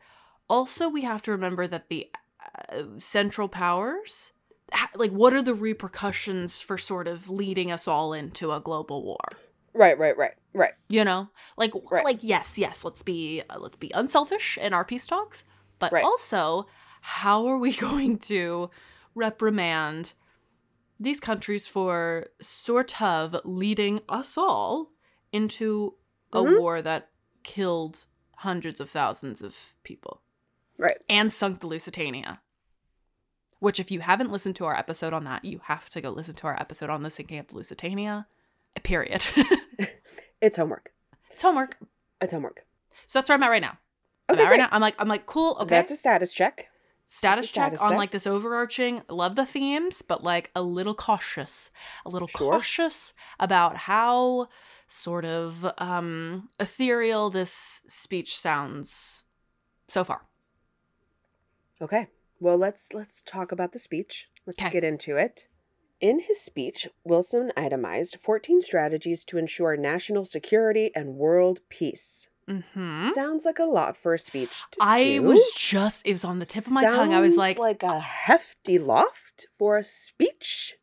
also 0.48 0.88
we 0.88 1.02
have 1.02 1.22
to 1.22 1.30
remember 1.30 1.66
that 1.66 1.88
the 1.88 2.10
uh, 2.72 2.82
central 2.98 3.48
powers 3.48 4.32
like 4.94 5.10
what 5.10 5.32
are 5.32 5.42
the 5.42 5.54
repercussions 5.54 6.60
for 6.60 6.78
sort 6.78 7.08
of 7.08 7.28
leading 7.28 7.72
us 7.72 7.88
all 7.88 8.12
into 8.12 8.52
a 8.52 8.60
global 8.60 9.04
war 9.04 9.18
right 9.72 9.98
right 9.98 10.16
right 10.16 10.34
right 10.54 10.72
you 10.88 11.04
know 11.04 11.28
like 11.56 11.72
Right. 11.90 12.04
like 12.04 12.18
yes 12.22 12.58
yes 12.58 12.84
let's 12.84 13.02
be 13.02 13.42
uh, 13.50 13.58
let's 13.58 13.76
be 13.76 13.90
unselfish 13.94 14.58
in 14.58 14.72
our 14.72 14.84
peace 14.84 15.06
talks 15.06 15.44
but 15.78 15.92
Right. 15.92 16.04
also 16.04 16.66
how 17.02 17.46
are 17.46 17.58
we 17.58 17.72
going 17.88 18.18
to 18.18 18.70
reprimand 19.14 20.12
these 20.98 21.20
countries 21.20 21.66
for 21.66 22.26
sort 22.40 23.00
of 23.00 23.36
leading 23.44 24.00
us 24.08 24.36
all 24.36 24.90
into 25.32 25.94
a 26.32 26.38
Mhm. 26.42 26.58
war 26.58 26.82
that 26.82 27.10
killed 27.42 28.06
hundreds 28.38 28.80
of 28.80 28.90
thousands 28.90 29.40
of 29.42 29.74
people 29.84 30.20
right 30.78 30.98
and 31.08 31.32
sunk 31.32 31.60
the 31.60 31.66
Lusitania. 31.66 32.40
Which, 33.60 33.78
if 33.78 33.90
you 33.90 34.00
haven't 34.00 34.32
listened 34.32 34.56
to 34.56 34.64
our 34.64 34.74
episode 34.74 35.12
on 35.12 35.24
that, 35.24 35.44
you 35.44 35.60
have 35.64 35.90
to 35.90 36.00
go 36.00 36.08
listen 36.08 36.34
to 36.36 36.46
our 36.46 36.58
episode 36.58 36.88
on 36.88 37.02
the 37.02 37.10
sinking 37.10 37.38
of 37.38 37.48
the 37.48 37.56
Lusitania. 37.56 38.26
Period. 38.82 39.24
it's 40.40 40.56
homework 40.56 40.92
it's 41.30 41.42
homework. 41.42 41.76
It's 42.20 42.32
homework. 42.32 42.64
So 43.06 43.18
that's 43.18 43.28
where 43.30 43.34
I'm 43.36 43.42
at 43.42 43.48
right 43.48 43.62
now. 43.62 43.78
I'm 44.28 44.34
Okay, 44.38 44.44
right 44.44 44.58
now. 44.58 44.68
I'm 44.70 44.80
like, 44.80 44.94
I'm 44.98 45.08
like, 45.08 45.26
cool. 45.26 45.56
Okay. 45.60 45.74
That's 45.74 45.90
a 45.90 45.96
status 45.96 46.32
check. 46.34 46.68
status 47.08 47.46
a 47.46 47.48
check 47.48 47.52
status 47.72 47.80
on 47.80 47.90
check. 47.90 47.98
like 47.98 48.10
this 48.10 48.26
overarching 48.26 49.02
love 49.08 49.34
the 49.36 49.44
themes 49.46 50.02
but 50.02 50.22
like 50.22 50.50
a 50.54 50.62
little 50.62 50.94
cautious 50.94 51.70
a 52.04 52.08
little 52.08 52.28
Sure. 52.28 52.52
cautious 52.52 53.12
about 53.40 53.76
how 53.76 54.48
sort 54.86 55.24
of 55.24 55.66
um 55.78 56.48
ethereal 56.60 57.28
this 57.30 57.80
speech 57.88 58.38
sounds 58.38 59.24
so 59.88 60.04
far 60.04 60.22
Okay. 61.82 62.08
Well, 62.38 62.58
let's 62.58 62.92
let's 62.92 63.20
talk 63.22 63.52
about 63.52 63.72
the 63.72 63.78
speech. 63.78 64.28
Let's 64.46 64.62
'Kay. 64.62 64.70
get 64.70 64.84
into 64.84 65.16
it. 65.16 65.48
In 66.00 66.20
his 66.20 66.40
speech, 66.40 66.88
Wilson 67.04 67.52
itemized 67.56 68.16
14 68.22 68.62
strategies 68.62 69.22
to 69.24 69.36
ensure 69.36 69.76
national 69.76 70.24
security 70.24 70.90
and 70.94 71.16
world 71.16 71.60
peace. 71.68 72.28
mm-hmm. 72.48 73.10
Sounds 73.12 73.44
like 73.44 73.58
a 73.58 73.64
lot 73.64 73.96
for 73.96 74.14
a 74.14 74.18
speech 74.18 74.64
i 74.80 75.02
do. 75.02 75.22
was 75.22 75.52
just 75.56 76.06
it 76.06 76.12
was 76.12 76.24
on 76.24 76.38
the 76.38 76.46
tip 76.46 76.66
of 76.66 76.72
my 76.72 76.82
tongue 76.84 77.14
i 77.14 77.20
was 77.20 77.36
like 77.36 77.58
like 77.58 77.82
a 77.82 78.00
hefty 78.00 78.78
loft 78.78 79.46
for 79.58 79.76
a 79.76 79.84
speech. 79.84 80.74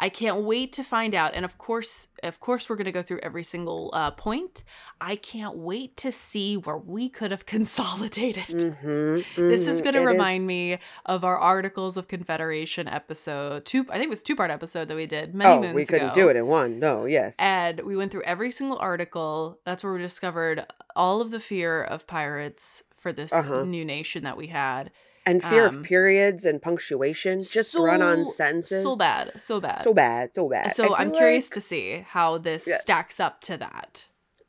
I 0.00 0.08
can't 0.08 0.42
wait 0.44 0.72
to 0.74 0.84
find 0.84 1.12
out. 1.14 1.32
And 1.34 1.44
of 1.44 1.58
course, 1.58 2.08
of 2.22 2.38
course, 2.38 2.68
we're 2.70 2.76
going 2.76 2.84
to 2.84 2.92
go 2.92 3.02
through 3.02 3.18
every 3.20 3.42
single 3.42 3.90
uh, 3.92 4.12
point. 4.12 4.62
I 5.00 5.16
can't 5.16 5.56
wait 5.56 5.96
to 5.98 6.12
see 6.12 6.56
where 6.56 6.76
we 6.78 7.08
could 7.08 7.30
have 7.32 7.46
consolidated. 7.56 8.44
Mm-hmm, 8.46 9.48
This 9.48 9.66
is 9.66 9.80
mhm. 9.80 9.84
going 9.84 9.94
to 9.94 10.00
remind 10.00 10.42
is- 10.42 10.48
me 10.48 10.78
of 11.06 11.24
our 11.24 11.36
Articles 11.36 11.96
of 11.96 12.06
Confederation 12.08 12.86
episode. 12.88 13.64
Two, 13.64 13.86
I 13.90 13.94
think 13.94 14.04
it 14.04 14.10
was 14.10 14.22
two 14.22 14.36
part 14.36 14.50
episode 14.52 14.86
that 14.88 14.94
we 14.96 15.06
did 15.06 15.34
many 15.34 15.52
Oh, 15.54 15.60
moons 15.62 15.74
we 15.74 15.84
couldn't 15.84 16.06
ago. 16.10 16.14
do 16.14 16.28
it 16.28 16.36
in 16.36 16.46
one. 16.46 16.78
No, 16.78 17.04
yes. 17.04 17.34
And 17.38 17.80
we 17.80 17.96
went 17.96 18.12
through 18.12 18.22
every 18.22 18.52
single 18.52 18.78
article. 18.78 19.58
That's 19.64 19.82
where 19.82 19.92
we 19.92 19.98
discovered 20.00 20.64
all 20.94 21.20
of 21.20 21.30
the 21.32 21.40
fear 21.40 21.82
of 21.82 22.06
pirates 22.06 22.84
for 22.96 23.12
this 23.12 23.32
Uh-huh. 23.32 23.64
new 23.64 23.84
nation 23.84 24.22
that 24.24 24.36
we 24.36 24.48
had. 24.48 24.90
And 25.30 25.42
fear 25.42 25.66
um, 25.66 25.76
of 25.78 25.82
periods 25.84 26.44
and 26.44 26.60
punctuation 26.62 27.40
just 27.42 27.74
run 27.76 28.02
on 28.02 28.24
So- 28.24 28.30
sentences. 28.32 28.82
So 28.82 28.96
bad, 28.96 29.40
so 29.40 29.60
bad. 29.60 29.82
So 29.82 29.94
bad. 29.94 30.34
So 30.34 30.48
bad. 30.48 30.72
So 30.72 30.94
I'm 30.96 31.10
feel 31.10 31.18
curious 31.18 31.50
to 31.50 31.60
see 31.60 32.04
how 32.06 32.38
this 32.38 32.66
Yes. 32.66 32.82
stacks 32.82 33.20
up 33.20 33.40
to 33.42 33.56
that. 33.58 34.06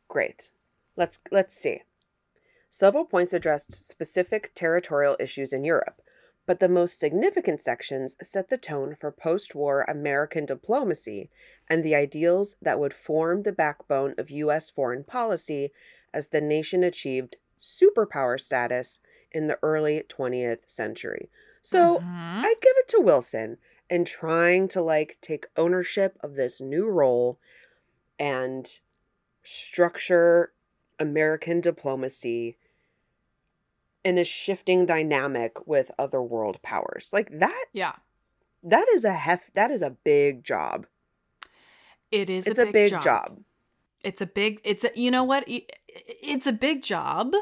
Great. 0.07 0.51
Let's 0.95 1.19
let's 1.31 1.55
see. 1.55 1.83
Several 2.69 3.05
points 3.05 3.33
addressed 3.33 3.73
specific 3.87 4.51
territorial 4.55 5.15
issues 5.19 5.53
in 5.53 5.63
Europe, 5.63 6.01
but 6.45 6.59
the 6.59 6.69
most 6.69 6.99
significant 6.99 7.61
sections 7.61 8.15
set 8.21 8.49
the 8.49 8.57
tone 8.57 8.95
for 8.95 9.11
post-war 9.11 9.81
American 9.87 10.45
diplomacy 10.45 11.29
and 11.67 11.83
the 11.83 11.95
ideals 11.95 12.55
that 12.61 12.79
would 12.79 12.93
form 12.93 13.43
the 13.43 13.51
backbone 13.51 14.13
of 14.17 14.29
US 14.31 14.69
foreign 14.69 15.03
policy 15.03 15.71
as 16.13 16.27
the 16.27 16.41
nation 16.41 16.83
achieved 16.83 17.35
superpower 17.59 18.39
status 18.39 18.99
in 19.31 19.47
the 19.47 19.59
early 19.61 20.01
20th 20.07 20.69
century. 20.69 21.29
So, 21.61 21.99
Mhm. 21.99 22.45
I 22.45 22.55
give 22.61 22.73
it 22.77 22.87
to 22.89 23.01
Wilson 23.01 23.57
in 23.89 24.05
trying 24.05 24.67
to 24.69 24.81
like 24.81 25.17
take 25.21 25.47
ownership 25.57 26.17
of 26.21 26.35
this 26.35 26.61
new 26.61 26.87
role 26.87 27.39
and 28.17 28.79
structure 29.43 30.53
American 30.99 31.61
diplomacy 31.61 32.57
in 34.03 34.17
a 34.17 34.23
shifting 34.23 34.85
dynamic 34.85 35.65
with 35.67 35.91
other 35.99 36.21
world 36.21 36.61
powers. 36.61 37.11
Like 37.11 37.39
that 37.39 37.65
yeah, 37.73 37.95
that 38.63 38.87
is 38.89 39.03
a 39.03 39.13
hef 39.13 39.51
that 39.53 39.71
is 39.71 39.81
a 39.81 39.89
big 39.91 40.43
job. 40.43 40.87
it 42.11 42.29
is. 42.29 42.47
it's 42.47 42.59
a 42.59 42.63
a 42.63 42.65
big, 42.65 42.73
big 42.73 42.89
job. 42.91 43.03
job. 43.03 43.43
It's 44.03 44.21
a 44.21 44.25
big. 44.25 44.61
It's 44.63 44.83
a. 44.85 44.91
You 44.95 45.11
know 45.11 45.23
what? 45.23 45.43
It's 45.47 46.47
a 46.47 46.53
big 46.53 46.81
job. 46.83 47.33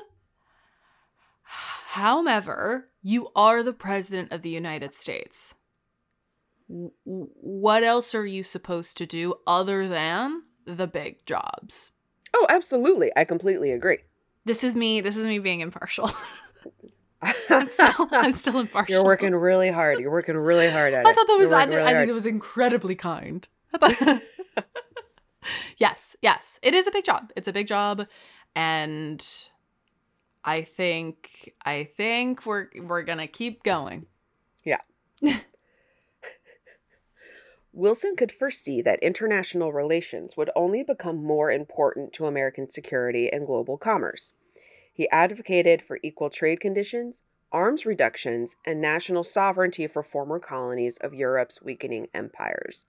However, 1.98 2.90
you 3.02 3.30
are 3.36 3.64
the 3.64 3.74
president 3.74 4.32
of 4.32 4.44
the 4.44 4.52
United 4.52 4.94
States. 4.94 5.56
W- 6.70 6.92
What 7.04 7.82
else 7.84 8.14
are 8.14 8.26
you 8.26 8.44
supposed 8.44 8.98
to 8.98 9.08
do 9.08 9.34
other 9.48 9.88
than 9.88 10.44
the 10.66 10.86
big 10.86 11.26
jobs? 11.26 11.92
Oh, 12.36 12.46
absolutely. 12.50 13.12
I 13.16 13.24
completely 13.24 13.72
agree. 13.72 13.98
This 14.46 14.64
is 14.64 14.76
me. 14.76 15.02
This 15.02 15.18
is 15.18 15.26
me 15.26 15.40
being 15.40 15.62
impartial. 15.62 16.12
I'm 17.50 17.68
still. 17.70 18.08
I'm 18.12 18.32
still 18.32 18.60
impartial. 18.60 18.94
You're 18.94 19.04
working 19.04 19.34
really 19.34 19.72
hard. 19.72 20.00
You're 20.00 20.12
working 20.12 20.38
really 20.38 20.70
hard 20.70 20.94
at 20.94 21.02
it. 21.04 21.08
I 21.08 21.14
thought 21.14 21.26
that 21.26 21.38
was. 21.40 21.52
I, 21.52 21.66
really 21.66 21.82
I 21.82 21.94
think 21.94 22.08
that 22.10 22.14
was 22.14 22.28
incredibly 22.28 22.94
kind. 22.94 23.48
I 23.74 23.78
thought- 23.94 24.22
yes, 25.78 26.16
yes, 26.22 26.60
it 26.62 26.76
is 26.76 26.86
a 26.86 26.92
big 26.92 27.06
job. 27.06 27.32
It's 27.36 27.48
a 27.48 27.54
big 27.54 27.66
job, 27.66 28.06
and 28.56 29.26
I 30.48 30.62
think 30.62 31.54
I 31.66 31.90
think 31.98 32.46
we're 32.46 32.68
we're 32.82 33.04
gonna 33.04 33.28
keep 33.28 33.64
going. 33.64 34.06
Yeah. 34.64 34.80
Wilson 37.74 38.16
could 38.16 38.32
foresee 38.32 38.82
that 38.82 39.04
international 39.04 39.74
relations 39.74 40.38
would 40.38 40.50
only 40.56 40.84
become 40.84 41.22
more 41.22 41.52
important 41.52 42.14
to 42.14 42.26
American 42.26 42.70
security 42.70 43.30
and 43.30 43.46
global 43.46 43.78
commerce. 43.78 44.34
He 44.94 45.10
advocated 45.10 45.82
for 45.82 46.00
equal 46.02 46.30
trade 46.30 46.62
conditions, 46.62 47.24
arms 47.52 47.86
reductions, 47.86 48.56
and 48.66 48.82
national 48.82 49.26
sovereignty 49.26 49.86
for 49.86 50.02
former 50.02 50.40
colonies 50.40 50.98
of 50.98 51.14
Europe's 51.14 51.62
weakening 51.62 52.08
empires. 52.14 52.86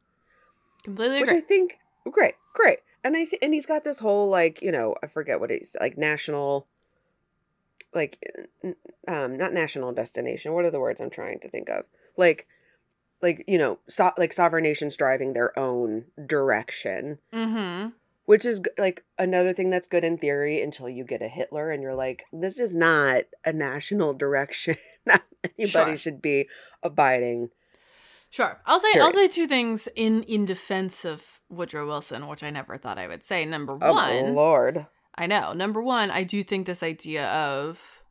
Completely 0.84 1.20
Which 1.20 1.30
agree. 1.30 1.38
I 1.38 1.40
think 1.40 1.78
great, 2.08 2.34
great. 2.54 2.78
And 3.02 3.16
I 3.16 3.24
th- 3.24 3.42
and 3.42 3.52
he's 3.52 3.66
got 3.66 3.82
this 3.82 3.98
whole 3.98 4.28
like, 4.30 4.62
you 4.62 4.70
know, 4.70 4.94
I 5.02 5.08
forget 5.08 5.40
what 5.40 5.50
it's 5.50 5.74
like 5.80 5.98
national 5.98 6.68
like 7.94 8.18
um 9.06 9.36
not 9.36 9.52
national 9.52 9.92
destination. 9.92 10.52
What 10.52 10.64
are 10.64 10.70
the 10.70 10.80
words 10.80 11.00
I'm 11.00 11.10
trying 11.10 11.40
to 11.40 11.48
think 11.48 11.68
of? 11.68 11.84
Like 12.16 12.46
like, 13.20 13.44
you 13.48 13.58
know, 13.58 13.78
so- 13.88 14.12
like 14.16 14.32
sovereign 14.32 14.62
nations 14.62 14.96
driving 14.96 15.32
their 15.32 15.58
own 15.58 16.04
direction, 16.24 17.18
mm-hmm. 17.32 17.88
which 18.26 18.44
is 18.44 18.60
like 18.78 19.04
another 19.18 19.52
thing 19.52 19.70
that's 19.70 19.88
good 19.88 20.04
in 20.04 20.18
theory 20.18 20.62
until 20.62 20.88
you 20.88 21.02
get 21.04 21.20
a 21.22 21.28
Hitler 21.28 21.70
and 21.72 21.82
you're 21.82 21.96
like, 21.96 22.24
this 22.32 22.60
is 22.60 22.76
not 22.76 23.24
a 23.44 23.52
national 23.52 24.14
direction 24.24 24.76
that 25.06 25.24
anybody 25.58 25.68
Sure. 25.92 25.96
should 25.98 26.22
be 26.22 26.48
abiding. 26.82 27.50
Sure. 28.30 28.60
I'll 28.66 28.78
say 28.78 28.92
I'll 29.00 29.10
say 29.12 29.26
two 29.26 29.46
things 29.46 29.88
in 29.96 30.22
in 30.24 30.44
defense 30.44 31.04
of 31.04 31.40
Woodrow 31.48 31.86
Wilson, 31.86 32.28
which 32.28 32.42
I 32.42 32.50
never 32.50 32.76
thought 32.76 32.98
I 32.98 33.08
would 33.08 33.24
say. 33.24 33.46
Number 33.46 33.78
Oh 33.80 33.94
one, 33.94 34.34
lord. 34.34 34.86
I 35.18 35.26
know. 35.26 35.52
Number 35.52 35.82
one, 35.82 36.12
I 36.12 36.22
do 36.22 36.44
think 36.44 36.64
this 36.64 36.82
idea 36.82 37.26
of 37.28 38.04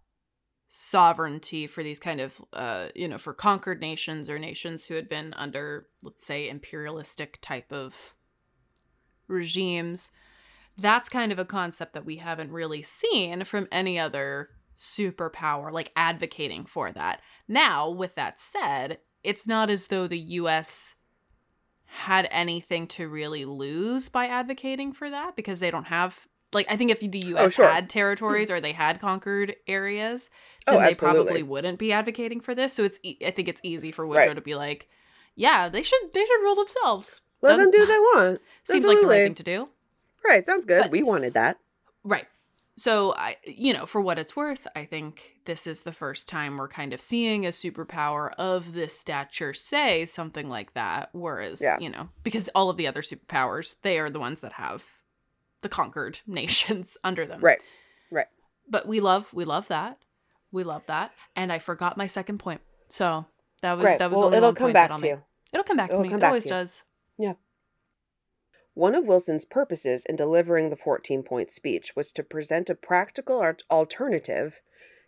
sovereignty 0.67 1.65
for 1.65 1.81
these 1.81 1.99
kind 1.99 2.19
of, 2.19 2.43
uh, 2.51 2.89
you 2.93 3.07
know, 3.07 3.17
for 3.17 3.33
conquered 3.33 3.79
nations 3.79 4.29
or 4.29 4.37
nations 4.37 4.85
who 4.85 4.95
had 4.95 5.07
been 5.07 5.33
under, 5.37 5.87
let's 6.03 6.25
say, 6.25 6.49
imperialistic 6.49 7.39
type 7.41 7.71
of 7.71 8.13
regimes, 9.29 10.11
that's 10.77 11.07
kind 11.07 11.31
of 11.31 11.39
a 11.39 11.45
concept 11.45 11.93
that 11.93 12.05
we 12.05 12.17
haven't 12.17 12.51
really 12.51 12.83
seen 12.83 13.45
from 13.45 13.69
any 13.71 13.97
other 13.97 14.49
superpower, 14.75 15.71
like 15.71 15.93
advocating 15.95 16.65
for 16.65 16.91
that. 16.91 17.21
Now, 17.47 17.89
with 17.89 18.15
that 18.15 18.37
said, 18.37 18.99
it's 19.23 19.47
not 19.47 19.69
as 19.69 19.87
though 19.87 20.07
the 20.07 20.19
US 20.19 20.95
had 21.85 22.27
anything 22.31 22.85
to 22.87 23.07
really 23.07 23.45
lose 23.45 24.09
by 24.09 24.27
advocating 24.27 24.91
for 24.91 25.09
that 25.09 25.37
because 25.37 25.61
they 25.61 25.71
don't 25.71 25.87
have 25.87 26.27
like 26.53 26.65
I 26.71 26.77
think 26.77 26.91
if 26.91 26.99
the 26.99 27.19
US 27.35 27.39
Oh, 27.45 27.49
sure. 27.49 27.67
had 27.67 27.89
territories 27.89 28.49
or 28.51 28.59
they 28.61 28.71
had 28.73 28.99
conquered 29.01 29.55
areas, 29.67 30.29
Oh, 30.65 30.73
then 30.73 30.83
they 30.87 30.93
probably 30.95 31.43
wouldn't 31.43 31.79
be 31.79 31.91
advocating 31.91 32.39
for 32.41 32.53
this. 32.55 32.73
So 32.73 32.83
it's 32.83 32.99
e- 33.03 33.17
I 33.25 33.31
think 33.31 33.47
it's 33.47 33.61
easy 33.63 33.91
for 33.91 34.05
Woodrow 34.07 34.27
Right. 34.27 34.33
to 34.35 34.41
be 34.41 34.55
like, 34.55 34.87
yeah, 35.35 35.69
they 35.69 35.83
should 35.83 35.99
they 36.13 36.25
should 36.25 36.41
rule 36.41 36.55
themselves. 36.55 37.21
Let 37.41 37.57
That 37.57 37.63
them 37.63 37.71
do 37.71 37.79
what 37.79 37.87
they 37.87 37.99
want. 37.99 38.41
Seems 38.63 38.85
like 38.85 39.01
the 39.01 39.07
right 39.07 39.23
thing 39.25 39.35
to 39.35 39.43
do. 39.43 39.69
Right, 40.25 40.43
sounds 40.45 40.65
good. 40.65 40.81
But- 40.83 40.91
we 40.91 41.03
wanted 41.03 41.33
that. 41.35 41.59
Right. 42.03 42.27
So 42.79 43.13
I 43.15 43.37
you 43.45 43.73
know, 43.73 43.85
for 43.85 43.99
what 44.01 44.19
it's 44.19 44.35
worth, 44.35 44.67
I 44.75 44.85
think 44.85 45.35
this 45.45 45.65
is 45.67 45.81
the 45.81 45.91
first 45.91 46.27
time 46.27 46.57
we're 46.57 46.67
kind 46.67 46.93
of 46.93 47.01
seeing 47.01 47.45
a 47.45 47.49
superpower 47.49 48.31
of 48.37 48.73
this 48.73 48.97
stature 48.99 49.53
say 49.53 50.05
something 50.05 50.47
like 50.49 50.73
that. 50.75 51.09
Whereas, 51.11 51.59
Yeah. 51.61 51.77
you 51.79 51.89
know, 51.89 52.09
because 52.23 52.49
all 52.49 52.69
of 52.69 52.77
the 52.77 52.87
other 52.87 53.01
superpowers, 53.01 53.75
they 53.81 53.97
are 53.99 54.09
the 54.09 54.19
ones 54.19 54.41
that 54.41 54.53
have 54.53 54.83
the 55.61 55.69
conquered 55.69 56.19
nations 56.27 56.97
under 57.03 57.25
them. 57.25 57.41
Right. 57.41 57.61
Right. 58.11 58.27
But 58.69 58.87
we 58.87 58.99
love 58.99 59.33
we 59.33 59.45
love 59.45 59.67
that. 59.67 59.97
We 60.51 60.63
love 60.63 60.85
that. 60.87 61.11
And 61.35 61.51
I 61.51 61.59
forgot 61.59 61.97
my 61.97 62.07
second 62.07 62.37
point. 62.39 62.61
So 62.89 63.25
that 63.61 63.73
was 63.73 63.83
Great. 63.83 63.99
that 63.99 64.09
was 64.09 64.17
well, 64.17 64.25
only 64.25 64.37
it'll 64.37 64.49
one 64.49 64.55
come 64.55 64.65
point 64.65 64.73
back 64.73 64.89
to 64.95 65.01
make. 65.01 65.11
you. 65.11 65.21
It'll 65.53 65.63
come 65.63 65.77
back 65.77 65.91
It'll 65.91 66.03
to 66.03 66.09
me. 66.09 66.15
It 66.15 66.23
always 66.23 66.45
does. 66.45 66.83
Yeah. 67.17 67.33
One 68.73 68.93
of 68.93 69.05
Wilson's 69.05 69.45
purposes 69.45 70.05
in 70.05 70.15
delivering 70.15 70.69
the 70.69 70.75
14 70.75 71.23
point 71.23 71.49
speech 71.49 71.95
was 71.95 72.11
to 72.13 72.23
present 72.23 72.69
a 72.69 72.75
practical 72.75 73.43
alternative 73.71 74.61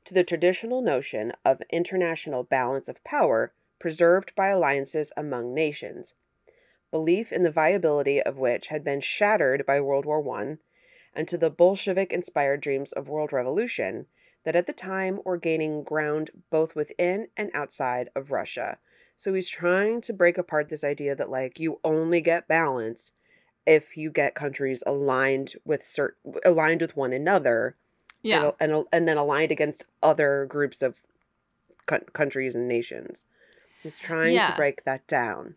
to 0.05 0.13
the 0.13 0.23
traditional 0.23 0.81
notion 0.81 1.33
of 1.45 1.61
international 1.71 2.43
balance 2.43 2.87
of 2.87 3.03
power 3.03 3.53
preserved 3.79 4.33
by 4.35 4.47
alliances 4.47 5.11
among 5.15 5.53
nations, 5.53 6.15
belief 6.91 7.31
in 7.31 7.43
the 7.43 7.51
viability 7.51 8.21
of 8.21 8.37
which 8.37 8.67
had 8.67 8.83
been 8.83 9.01
shattered 9.01 9.65
by 9.65 9.79
World 9.79 10.05
War 10.05 10.23
I 10.39 10.57
and 11.13 11.27
to 11.27 11.37
the 11.37 11.49
Bolshevik 11.49 12.11
inspired 12.13 12.61
dreams 12.61 12.91
of 12.91 13.09
world 13.09 13.33
revolution 13.33 14.05
that 14.43 14.55
at 14.55 14.67
the 14.67 14.73
time 14.73 15.19
were 15.25 15.37
gaining 15.37 15.83
ground 15.83 16.31
both 16.49 16.75
within 16.75 17.27
and 17.35 17.51
outside 17.53 18.09
of 18.15 18.31
Russia. 18.31 18.77
So 19.17 19.33
he's 19.33 19.49
trying 19.49 20.01
to 20.01 20.13
break 20.13 20.37
apart 20.37 20.69
this 20.69 20.83
idea 20.83 21.15
that 21.15 21.29
like 21.29 21.59
you 21.59 21.79
only 21.83 22.21
get 22.21 22.47
balance 22.47 23.11
if 23.65 23.97
you 23.97 24.09
get 24.11 24.33
countries 24.33 24.81
aligned 24.87 25.53
with 25.65 25.83
certain 25.83 26.35
aligned 26.45 26.81
with 26.81 26.95
one 26.95 27.11
another 27.11 27.75
Yeah. 28.23 28.51
and, 28.59 28.71
and 28.71 28.85
and 28.91 29.07
then 29.07 29.17
aligned 29.17 29.51
against 29.51 29.85
other 30.01 30.45
groups 30.45 30.81
of 30.81 31.01
co- 31.85 31.99
countries 32.13 32.55
and 32.55 32.67
nations. 32.67 33.25
He's 33.83 33.99
trying 33.99 34.35
Yeah. 34.35 34.51
to 34.51 34.55
break 34.55 34.85
that 34.85 35.05
down. 35.05 35.55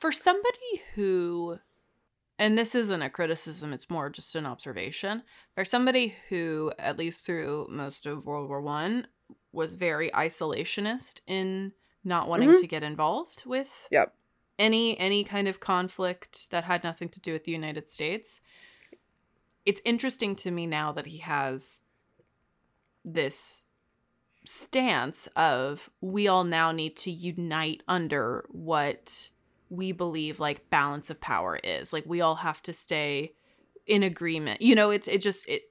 For 0.00 0.12
somebody 0.12 0.82
who 0.94 1.58
and 2.38 2.58
this 2.58 2.74
isn't 2.74 3.02
a 3.02 3.08
criticism, 3.10 3.72
it's 3.72 3.88
more 3.88 4.10
just 4.10 4.34
an 4.34 4.44
observation. 4.44 5.22
For 5.54 5.64
somebody 5.64 6.16
who, 6.28 6.72
at 6.80 6.96
least 6.98 7.24
through 7.24 7.68
most 7.70 8.06
of 8.06 8.26
World 8.26 8.48
War 8.48 8.60
One, 8.60 9.06
was 9.52 9.76
very 9.76 10.10
isolationist 10.10 11.20
in 11.28 11.72
not 12.02 12.28
wanting 12.28 12.50
Mhm. 12.50 12.60
to 12.60 12.66
get 12.66 12.82
involved 12.82 13.46
with 13.46 13.86
Yep. 13.92 14.14
any 14.58 14.98
any 14.98 15.22
kind 15.24 15.46
of 15.48 15.60
conflict 15.60 16.50
that 16.50 16.64
had 16.64 16.82
nothing 16.82 17.08
to 17.10 17.20
do 17.20 17.32
with 17.32 17.44
the 17.44 17.52
United 17.52 17.88
States. 17.88 18.40
It's 19.64 19.80
interesting 19.84 20.34
to 20.36 20.50
me 20.50 20.66
now 20.66 20.92
that 20.92 21.06
he 21.06 21.18
has 21.18 21.82
this 23.04 23.62
stance 24.44 25.26
of 25.36 25.88
we 26.00 26.26
all 26.28 26.44
now 26.44 26.72
need 26.72 26.96
to 26.96 27.10
unite 27.10 27.82
under 27.88 28.44
what 28.50 29.30
we 29.76 29.92
believe 29.92 30.40
like 30.40 30.70
balance 30.70 31.10
of 31.10 31.20
power 31.20 31.58
is. 31.62 31.92
Like 31.92 32.04
we 32.06 32.20
all 32.20 32.36
have 32.36 32.62
to 32.62 32.72
stay 32.72 33.32
in 33.86 34.02
agreement. 34.02 34.62
You 34.62 34.74
know, 34.74 34.90
it's 34.90 35.08
it 35.08 35.20
just 35.20 35.48
it 35.48 35.62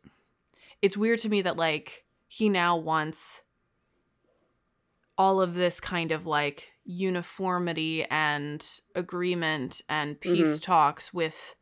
it's 0.82 0.98
weird 0.98 1.20
to 1.20 1.30
me 1.30 1.42
that 1.42 1.58
like 1.58 2.06
he 2.28 2.50
now 2.50 2.76
wants 2.78 3.44
all 5.18 5.42
of 5.42 5.56
this 5.56 5.80
kind 5.80 6.12
of 6.12 6.26
like 6.26 6.72
uniformity 6.86 8.06
and 8.06 8.80
agreement 8.96 9.82
and 9.88 10.20
mm-hmm. 10.20 10.34
peace 10.34 10.60
talks 10.60 11.14
with 11.14 11.56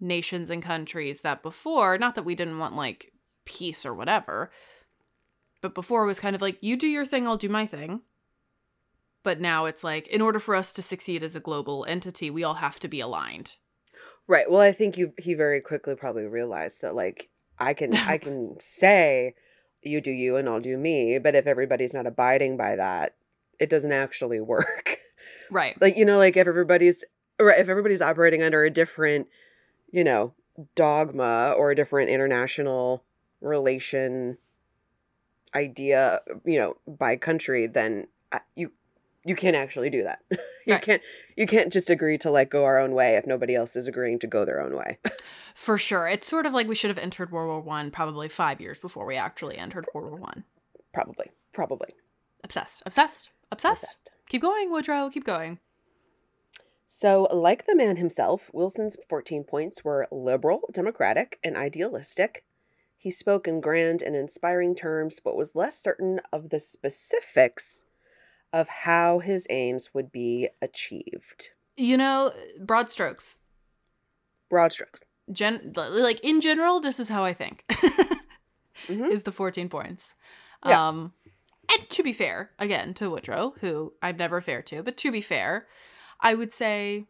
nations 0.00 0.50
and 0.50 0.62
countries 0.62 1.22
that 1.22 1.42
before 1.42 1.96
not 1.98 2.14
that 2.14 2.24
we 2.24 2.34
didn't 2.34 2.58
want 2.58 2.76
like 2.76 3.12
peace 3.44 3.86
or 3.86 3.94
whatever 3.94 4.50
but 5.60 5.74
before 5.74 6.04
it 6.04 6.06
was 6.06 6.20
kind 6.20 6.36
of 6.36 6.42
like 6.42 6.58
you 6.60 6.76
do 6.76 6.86
your 6.86 7.06
thing 7.06 7.26
i'll 7.26 7.36
do 7.36 7.48
my 7.48 7.66
thing 7.66 8.02
but 9.24 9.40
now 9.40 9.64
it's 9.64 9.82
like 9.82 10.06
in 10.06 10.20
order 10.20 10.38
for 10.38 10.54
us 10.54 10.72
to 10.72 10.82
succeed 10.82 11.22
as 11.22 11.34
a 11.34 11.40
global 11.40 11.84
entity 11.88 12.30
we 12.30 12.44
all 12.44 12.54
have 12.54 12.78
to 12.78 12.86
be 12.86 13.00
aligned 13.00 13.56
Right. 14.26 14.50
Well, 14.50 14.60
I 14.60 14.72
think 14.72 14.96
you 14.96 15.12
he 15.18 15.34
very 15.34 15.60
quickly 15.60 15.94
probably 15.94 16.24
realized 16.24 16.82
that 16.82 16.94
like 16.94 17.28
I 17.58 17.74
can 17.74 17.94
I 18.08 18.18
can 18.18 18.56
say 18.60 19.34
you 19.82 20.00
do 20.00 20.10
you 20.10 20.36
and 20.36 20.48
I'll 20.48 20.60
do 20.60 20.78
me, 20.78 21.18
but 21.18 21.34
if 21.34 21.46
everybody's 21.46 21.94
not 21.94 22.06
abiding 22.06 22.56
by 22.56 22.76
that, 22.76 23.16
it 23.58 23.68
doesn't 23.68 23.92
actually 23.92 24.40
work. 24.40 24.98
right 25.50 25.78
like 25.80 25.96
you 25.96 26.06
know 26.06 26.16
like 26.16 26.36
if 26.38 26.46
everybody's 26.46 27.04
if 27.38 27.68
everybody's 27.68 28.00
operating 28.00 28.42
under 28.42 28.64
a 28.64 28.70
different, 28.70 29.28
you 29.90 30.04
know, 30.04 30.32
dogma 30.74 31.52
or 31.56 31.70
a 31.70 31.76
different 31.76 32.08
international 32.08 33.02
relation 33.40 34.38
idea, 35.54 36.20
you 36.44 36.58
know, 36.58 36.76
by 36.86 37.16
country, 37.16 37.66
then 37.66 38.06
uh, 38.32 38.38
you 38.54 38.72
you 39.24 39.34
can't 39.34 39.56
actually 39.56 39.90
do 39.90 40.02
that. 40.04 40.20
you 40.30 40.38
Right. 40.74 40.82
can't 40.82 41.02
you 41.36 41.46
can't 41.46 41.72
just 41.72 41.90
agree 41.90 42.16
to 42.18 42.30
like 42.30 42.50
go 42.50 42.64
our 42.64 42.78
own 42.78 42.92
way 42.94 43.16
if 43.16 43.26
nobody 43.26 43.54
else 43.54 43.76
is 43.76 43.86
agreeing 43.86 44.18
to 44.20 44.26
go 44.26 44.44
their 44.44 44.60
own 44.60 44.74
way. 44.76 44.98
for 45.54 45.76
sure 45.78 46.08
it's 46.08 46.26
sort 46.26 46.46
of 46.46 46.52
like 46.54 46.66
we 46.68 46.74
should 46.74 46.90
have 46.90 46.98
entered 46.98 47.30
world 47.30 47.48
war 47.48 47.60
one 47.60 47.90
probably 47.90 48.28
five 48.28 48.60
years 48.60 48.78
before 48.80 49.06
we 49.06 49.16
actually 49.16 49.56
entered 49.58 49.86
world 49.94 50.10
war 50.10 50.20
one 50.20 50.44
probably. 50.92 51.30
Probably. 51.52 51.88
obsessed 52.42 52.82
obsessed 52.86 53.30
obsessed 53.52 53.82
Obsessed. 53.84 54.10
keep 54.28 54.42
going 54.42 54.70
woodrow 54.70 55.10
keep 55.10 55.24
going 55.24 55.58
So, 56.86 57.22
like 57.32 57.66
the 57.66 57.74
man 57.74 57.96
himself, 57.96 58.50
Wilson's 58.52 58.96
14 59.08 59.42
points 59.44 59.82
were 59.84 60.06
liberal, 60.12 60.68
democratic, 60.72 61.38
and 61.42 61.56
idealistic. 61.56 62.44
He 62.96 63.10
spoke 63.10 63.48
in 63.48 63.60
grand 63.60 64.00
and 64.00 64.14
inspiring 64.14 64.74
terms, 64.76 65.18
but 65.22 65.36
was 65.36 65.56
less 65.56 65.76
certain 65.78 66.20
of 66.32 66.50
the 66.50 66.60
specifics 66.60 67.84
of 68.54 68.68
how 68.68 69.18
his 69.18 69.46
aims 69.50 69.92
would 69.92 70.10
be 70.12 70.48
achieved. 70.62 71.50
you 71.76 71.96
know 71.96 72.32
broad 72.60 72.88
strokes 72.88 73.40
Broad 74.48 74.72
strokes. 74.72 75.02
gen 75.32 75.72
like 75.74 76.20
in 76.22 76.40
general 76.40 76.78
this 76.80 77.00
is 77.00 77.08
how 77.08 77.24
i 77.24 77.32
think 77.34 77.64
Mhm. 78.88 79.10
is 79.10 79.22
the 79.24 79.32
14 79.32 79.68
points 79.68 80.14
Yeah. 80.66 80.88
um 80.88 81.12
and 81.70 81.88
to 81.90 82.02
be 82.02 82.12
fair 82.12 82.50
again 82.58 82.94
to 82.94 83.10
woodrow 83.10 83.54
who 83.60 83.92
i'm 84.02 84.16
never 84.18 84.40
fair 84.40 84.62
to 84.62 84.82
but 84.82 84.96
to 84.98 85.10
be 85.10 85.20
fair 85.22 85.66
i 86.20 86.34
would 86.34 86.52
say 86.52 87.06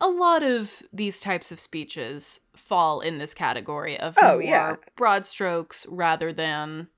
a 0.00 0.06
lot 0.08 0.42
of 0.44 0.82
these 0.92 1.18
types 1.20 1.50
of 1.52 1.58
speeches 1.60 2.40
fall 2.56 3.00
in 3.00 3.18
this 3.18 3.34
category 3.34 3.98
of 3.98 4.16
Oh, 4.22 4.34
more 4.38 4.40
yeah. 4.44 4.76
broad 4.96 5.26
strokes 5.26 5.84
rather 5.90 6.32
than 6.32 6.88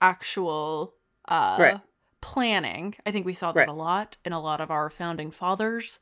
actual 0.00 0.94
uh 1.28 1.56
Right. 1.58 1.80
Planning 2.24 2.94
i 3.06 3.10
think 3.10 3.26
we 3.26 3.34
saw 3.34 3.52
that 3.52 3.60
Right. 3.60 3.68
a 3.68 3.72
lot 3.72 4.16
in 4.24 4.32
a 4.32 4.40
lot 4.40 4.60
of 4.62 4.70
our 4.70 4.88
founding 4.88 5.30
fathers 5.30 6.00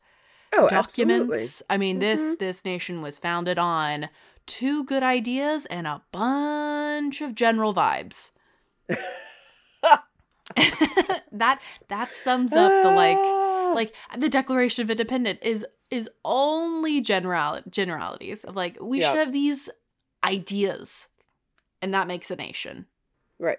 Oh, 0.55 0.69
documents. 0.69 1.63
I 1.71 1.79
mean, 1.79 1.99
this 1.99 2.35
Mhm. 2.35 2.39
this 2.39 2.65
nation 2.65 3.01
was 3.01 3.19
founded 3.19 3.59
on 3.59 4.11
two 4.45 4.85
good 4.85 5.03
ideas 5.03 5.65
and 5.67 5.87
a 5.87 6.03
bunch 6.13 7.23
of 7.23 7.35
general 7.35 7.73
vibes. 7.73 8.33
that 11.33 11.61
that 11.89 12.13
sums 12.13 12.53
up 12.53 12.71
the 12.83 12.91
like 12.91 13.17
Ah. 13.19 13.73
like 13.75 13.95
the 14.19 14.29
Declaration 14.29 14.83
of 14.83 14.91
Independence 14.91 15.39
is 15.43 15.65
is 15.91 16.11
only 16.25 17.01
general 17.01 17.61
generalities 17.71 18.45
of 18.45 18.55
like 18.57 18.77
we 18.81 19.01
Yeah. 19.01 19.11
should 19.11 19.19
have 19.19 19.33
these 19.33 19.71
ideas, 20.23 21.09
and 21.81 21.93
that 21.95 22.07
makes 22.07 22.31
a 22.31 22.37
nation. 22.37 22.87
Right. 23.39 23.59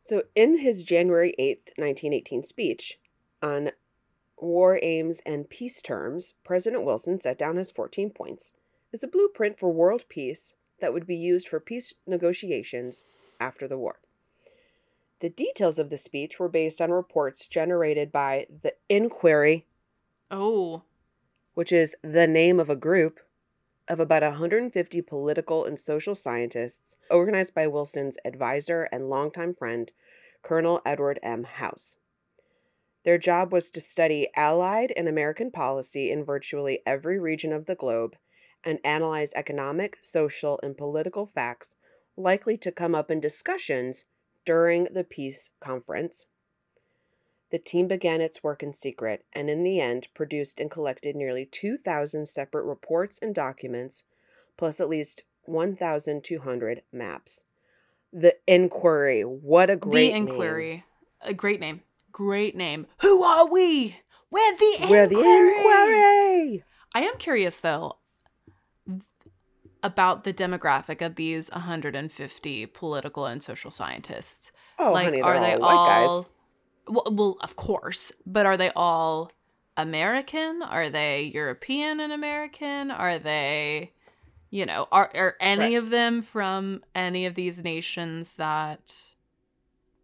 So, 0.00 0.22
in 0.34 0.58
his 0.58 0.84
January 0.84 1.34
8th, 1.38 1.76
1918 1.76 2.42
speech 2.42 2.98
on 3.42 3.72
war 4.36 4.78
aims 4.82 5.20
and 5.26 5.48
peace 5.48 5.82
terms, 5.82 6.34
President 6.44 6.84
Wilson 6.84 7.20
set 7.20 7.38
down 7.38 7.56
his 7.56 7.70
14 7.70 8.10
points 8.10 8.52
as 8.92 9.02
a 9.02 9.08
blueprint 9.08 9.58
for 9.58 9.72
world 9.72 10.04
peace 10.08 10.54
that 10.80 10.92
would 10.92 11.06
be 11.06 11.16
used 11.16 11.48
for 11.48 11.60
peace 11.60 11.94
negotiations 12.06 13.04
after 13.40 13.66
the 13.66 13.78
war. 13.78 13.98
The 15.20 15.28
details 15.28 15.78
of 15.78 15.90
the 15.90 15.98
speech 15.98 16.38
were 16.38 16.48
based 16.48 16.80
on 16.80 16.92
reports 16.92 17.48
generated 17.48 18.12
by 18.12 18.46
the 18.62 18.74
Inquiry, 18.88 19.66
Oh, 20.30 20.82
which 21.54 21.72
is 21.72 21.96
the 22.02 22.26
name 22.26 22.60
of 22.60 22.70
a 22.70 22.76
group 22.76 23.18
of 23.88 24.00
about 24.00 24.22
150 24.22 25.02
political 25.02 25.64
and 25.64 25.78
social 25.78 26.14
scientists 26.14 26.96
organized 27.10 27.54
by 27.54 27.66
Wilson's 27.66 28.18
advisor 28.24 28.88
and 28.92 29.08
longtime 29.08 29.54
friend, 29.54 29.92
Colonel 30.42 30.80
Edward 30.84 31.18
M. 31.22 31.44
House. 31.44 31.96
Their 33.04 33.18
job 33.18 33.52
was 33.52 33.70
to 33.70 33.80
study 33.80 34.28
Allied 34.36 34.92
and 34.96 35.08
American 35.08 35.50
policy 35.50 36.10
in 36.10 36.24
virtually 36.24 36.82
every 36.84 37.18
region 37.18 37.52
of 37.52 37.66
the 37.66 37.74
globe 37.74 38.16
and 38.64 38.78
analyze 38.84 39.32
economic, 39.34 39.96
social, 40.02 40.60
and 40.62 40.76
political 40.76 41.26
facts 41.26 41.76
likely 42.16 42.58
to 42.58 42.72
come 42.72 42.94
up 42.94 43.10
in 43.10 43.20
discussions 43.20 44.04
during 44.44 44.88
the 44.92 45.04
peace 45.04 45.50
conference. 45.60 46.26
The 47.50 47.58
team 47.58 47.88
began 47.88 48.20
its 48.20 48.42
work 48.42 48.62
in 48.62 48.72
secret 48.72 49.24
and, 49.32 49.48
in 49.48 49.62
the 49.62 49.80
end, 49.80 50.08
produced 50.14 50.60
and 50.60 50.70
collected 50.70 51.16
nearly 51.16 51.46
2,000 51.46 52.26
separate 52.26 52.64
reports 52.64 53.18
and 53.20 53.34
documents, 53.34 54.04
plus 54.56 54.80
at 54.80 54.88
least 54.88 55.22
1,200 55.44 56.82
maps. 56.92 57.44
The 58.12 58.36
Inquiry. 58.46 59.22
What 59.22 59.70
a 59.70 59.76
great 59.76 60.08
the 60.08 60.12
name. 60.12 60.28
inquiry, 60.28 60.84
a 61.22 61.34
great 61.34 61.60
name, 61.60 61.82
great 62.12 62.54
name. 62.54 62.86
Who 63.00 63.22
are 63.22 63.46
we? 63.46 63.96
We're 64.30 64.56
the 64.56 64.76
Inquiry. 64.80 64.90
We're 64.90 65.06
the 65.06 65.18
Inquiry. 65.18 66.64
I 66.94 67.00
am 67.02 67.16
curious 67.18 67.60
though 67.60 67.96
about 69.82 70.24
the 70.24 70.32
demographic 70.32 71.04
of 71.04 71.14
these 71.14 71.50
150 71.50 72.66
political 72.66 73.26
and 73.26 73.42
social 73.42 73.70
scientists. 73.70 74.52
Oh, 74.78 74.92
like, 74.92 75.04
honey, 75.04 75.22
are 75.22 75.36
all 75.36 75.40
they 75.40 75.56
white 75.56 75.74
all? 75.74 76.20
guys. 76.20 76.28
Well, 76.88 77.04
well, 77.10 77.36
of 77.42 77.56
course, 77.56 78.12
but 78.26 78.46
are 78.46 78.56
they 78.56 78.70
all 78.74 79.30
American? 79.76 80.62
Are 80.62 80.88
they 80.90 81.22
European 81.24 82.00
and 82.00 82.12
American? 82.12 82.90
Are 82.90 83.18
they, 83.18 83.92
you 84.50 84.66
know, 84.66 84.88
are 84.92 85.10
are 85.14 85.36
any 85.40 85.60
Right. 85.60 85.78
of 85.78 85.90
them 85.90 86.22
from 86.22 86.82
any 86.94 87.26
of 87.26 87.34
these 87.34 87.58
nations 87.62 88.34
that 88.34 89.12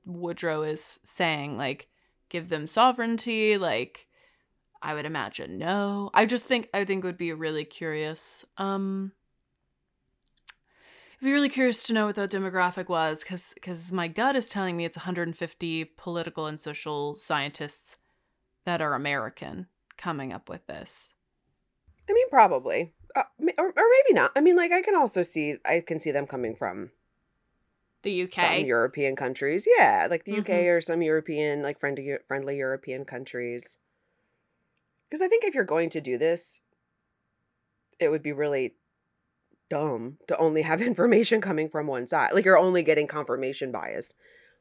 Woodrow 0.04 0.62
is 0.62 1.00
saying 1.02 1.56
like 1.56 1.88
give 2.28 2.48
them 2.48 2.66
sovereignty? 2.66 3.56
Like, 3.58 4.06
I 4.82 4.94
would 4.94 5.06
imagine 5.06 5.58
no. 5.58 6.10
I 6.14 6.26
just 6.26 6.44
think 6.44 6.68
I 6.74 6.84
think 6.84 7.04
it 7.04 7.06
would 7.06 7.18
be 7.18 7.30
a 7.30 7.36
really 7.36 7.64
curious. 7.64 8.44
Um, 8.58 9.12
be 11.24 11.32
really 11.32 11.48
curious 11.48 11.86
to 11.86 11.92
know 11.92 12.06
what 12.06 12.14
that 12.16 12.30
demographic 12.30 12.88
was 12.88 13.24
because 13.24 13.52
because 13.54 13.90
my 13.90 14.06
gut 14.06 14.36
is 14.36 14.48
telling 14.48 14.76
me 14.76 14.84
it's 14.84 14.96
150 14.96 15.84
political 15.96 16.46
and 16.46 16.60
social 16.60 17.14
scientists 17.14 17.96
that 18.64 18.82
are 18.82 18.94
American 18.94 19.66
coming 19.96 20.32
up 20.32 20.48
with 20.48 20.66
this. 20.66 21.14
I 22.08 22.12
mean, 22.12 22.28
probably, 22.28 22.92
uh, 23.16 23.22
or, 23.58 23.68
or 23.68 23.72
maybe 23.74 24.14
not. 24.14 24.32
I 24.36 24.40
mean, 24.40 24.56
like 24.56 24.72
I 24.72 24.82
can 24.82 24.94
also 24.94 25.22
see 25.22 25.56
I 25.64 25.80
can 25.80 25.98
see 25.98 26.10
them 26.10 26.26
coming 26.26 26.54
from 26.54 26.90
the 28.02 28.12
UK, 28.12 28.34
some 28.34 28.66
European 28.66 29.16
countries. 29.16 29.66
Yeah, 29.78 30.06
like 30.10 30.24
the 30.24 30.32
Mhm. 30.32 30.40
UK 30.40 30.68
or 30.68 30.82
some 30.82 31.00
European, 31.00 31.62
like 31.62 31.80
friendly 31.80 32.18
friendly 32.28 32.58
European 32.58 33.06
countries. 33.06 33.78
Because 35.08 35.22
I 35.22 35.28
think 35.28 35.44
if 35.44 35.54
you're 35.54 35.64
going 35.64 35.88
to 35.90 36.00
do 36.02 36.18
this, 36.18 36.60
it 37.98 38.08
would 38.08 38.22
be 38.22 38.32
really 38.32 38.74
dumb 39.74 40.18
to 40.28 40.36
only 40.38 40.62
have 40.62 40.80
information 40.92 41.40
coming 41.40 41.68
from 41.68 41.86
one 41.86 42.06
side. 42.06 42.32
Like 42.32 42.44
you're 42.44 42.58
only 42.58 42.82
getting 42.82 43.06
confirmation 43.06 43.72
bias, 43.72 44.14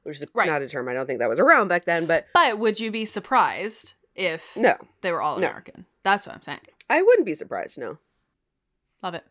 which 0.04 0.18
is 0.18 0.26
Right. 0.34 0.48
not 0.50 0.62
a 0.62 0.68
term 0.68 0.90
I 0.90 0.94
don't 0.94 1.06
think 1.06 1.20
that 1.20 1.30
was 1.30 1.40
around 1.40 1.68
back 1.68 1.86
then. 1.86 2.06
But 2.06 2.28
But 2.34 2.58
would 2.60 2.80
you 2.80 2.92
be 2.92 3.06
surprised 3.06 3.94
if 4.16 4.56
no, 4.58 4.76
they 5.02 5.12
were 5.12 5.22
all 5.22 5.38
No. 5.38 5.48
American? 5.48 5.86
That's 6.04 6.26
what 6.26 6.36
I'm 6.36 6.42
saying. 6.42 6.60
I 6.90 7.02
wouldn't 7.02 7.26
be 7.26 7.34
surprised. 7.34 7.78
No. 7.80 7.98
Love 9.02 9.14
it. 9.16 9.24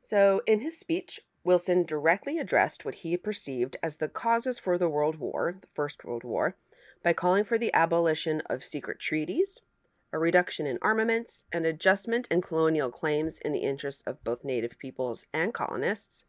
So, 0.00 0.42
in 0.46 0.60
his 0.60 0.78
speech, 0.78 1.20
Wilson 1.44 1.84
directly 1.84 2.38
addressed 2.38 2.84
what 2.84 2.96
he 2.96 3.16
perceived 3.16 3.76
as 3.82 3.96
the 3.96 4.08
causes 4.08 4.58
for 4.58 4.76
the 4.76 4.88
World 4.88 5.16
War, 5.16 5.54
the 5.60 5.66
First 5.74 6.04
World 6.04 6.24
War, 6.24 6.56
by 7.02 7.12
calling 7.14 7.44
for 7.44 7.56
the 7.58 7.72
abolition 7.74 8.42
of 8.50 8.64
secret 8.64 8.98
treaties, 8.98 9.60
a 10.14 10.18
reduction 10.18 10.64
in 10.64 10.78
armaments, 10.80 11.42
an 11.52 11.66
adjustment 11.66 12.28
in 12.30 12.40
colonial 12.40 12.88
claims 12.88 13.40
in 13.40 13.52
the 13.52 13.64
interests 13.64 14.04
of 14.06 14.22
both 14.22 14.44
native 14.44 14.78
peoples 14.78 15.26
and 15.34 15.52
colonists, 15.52 16.24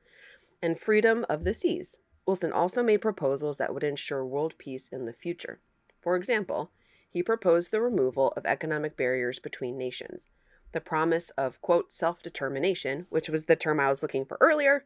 and 0.59 0.79
freedom 0.79 1.23
of 1.29 1.43
the 1.43 1.53
seas. 1.53 1.99
Wilson 2.25 2.51
also 2.51 2.81
made 2.81 2.97
proposals 2.97 3.59
that 3.59 3.71
would 3.75 3.83
ensure 3.83 4.25
world 4.25 4.55
peace 4.57 4.89
in 4.89 5.05
the 5.05 5.13
future. 5.13 5.59
For 6.01 6.15
example, 6.15 6.71
he 7.11 7.21
proposed 7.21 7.69
the 7.69 7.79
removal 7.79 8.33
of 8.35 8.47
economic 8.47 8.97
barriers 8.97 9.37
between 9.37 9.77
nations, 9.77 10.29
the 10.71 10.81
promise 10.81 11.29
of, 11.31 11.61
quote, 11.61 11.93
self 11.93 12.23
determination, 12.23 13.05
which 13.11 13.29
was 13.29 13.45
the 13.45 13.55
term 13.55 13.79
I 13.79 13.89
was 13.89 14.01
looking 14.01 14.25
for 14.25 14.39
earlier, 14.41 14.85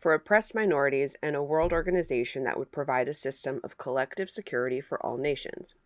for 0.00 0.12
oppressed 0.12 0.56
minorities, 0.56 1.16
and 1.22 1.36
a 1.36 1.42
world 1.42 1.72
organization 1.72 2.42
that 2.42 2.58
would 2.58 2.72
provide 2.72 3.08
a 3.08 3.14
system 3.14 3.60
of 3.62 3.78
collective 3.78 4.28
security 4.28 4.80
for 4.80 4.98
all 5.06 5.16
nations. 5.16 5.76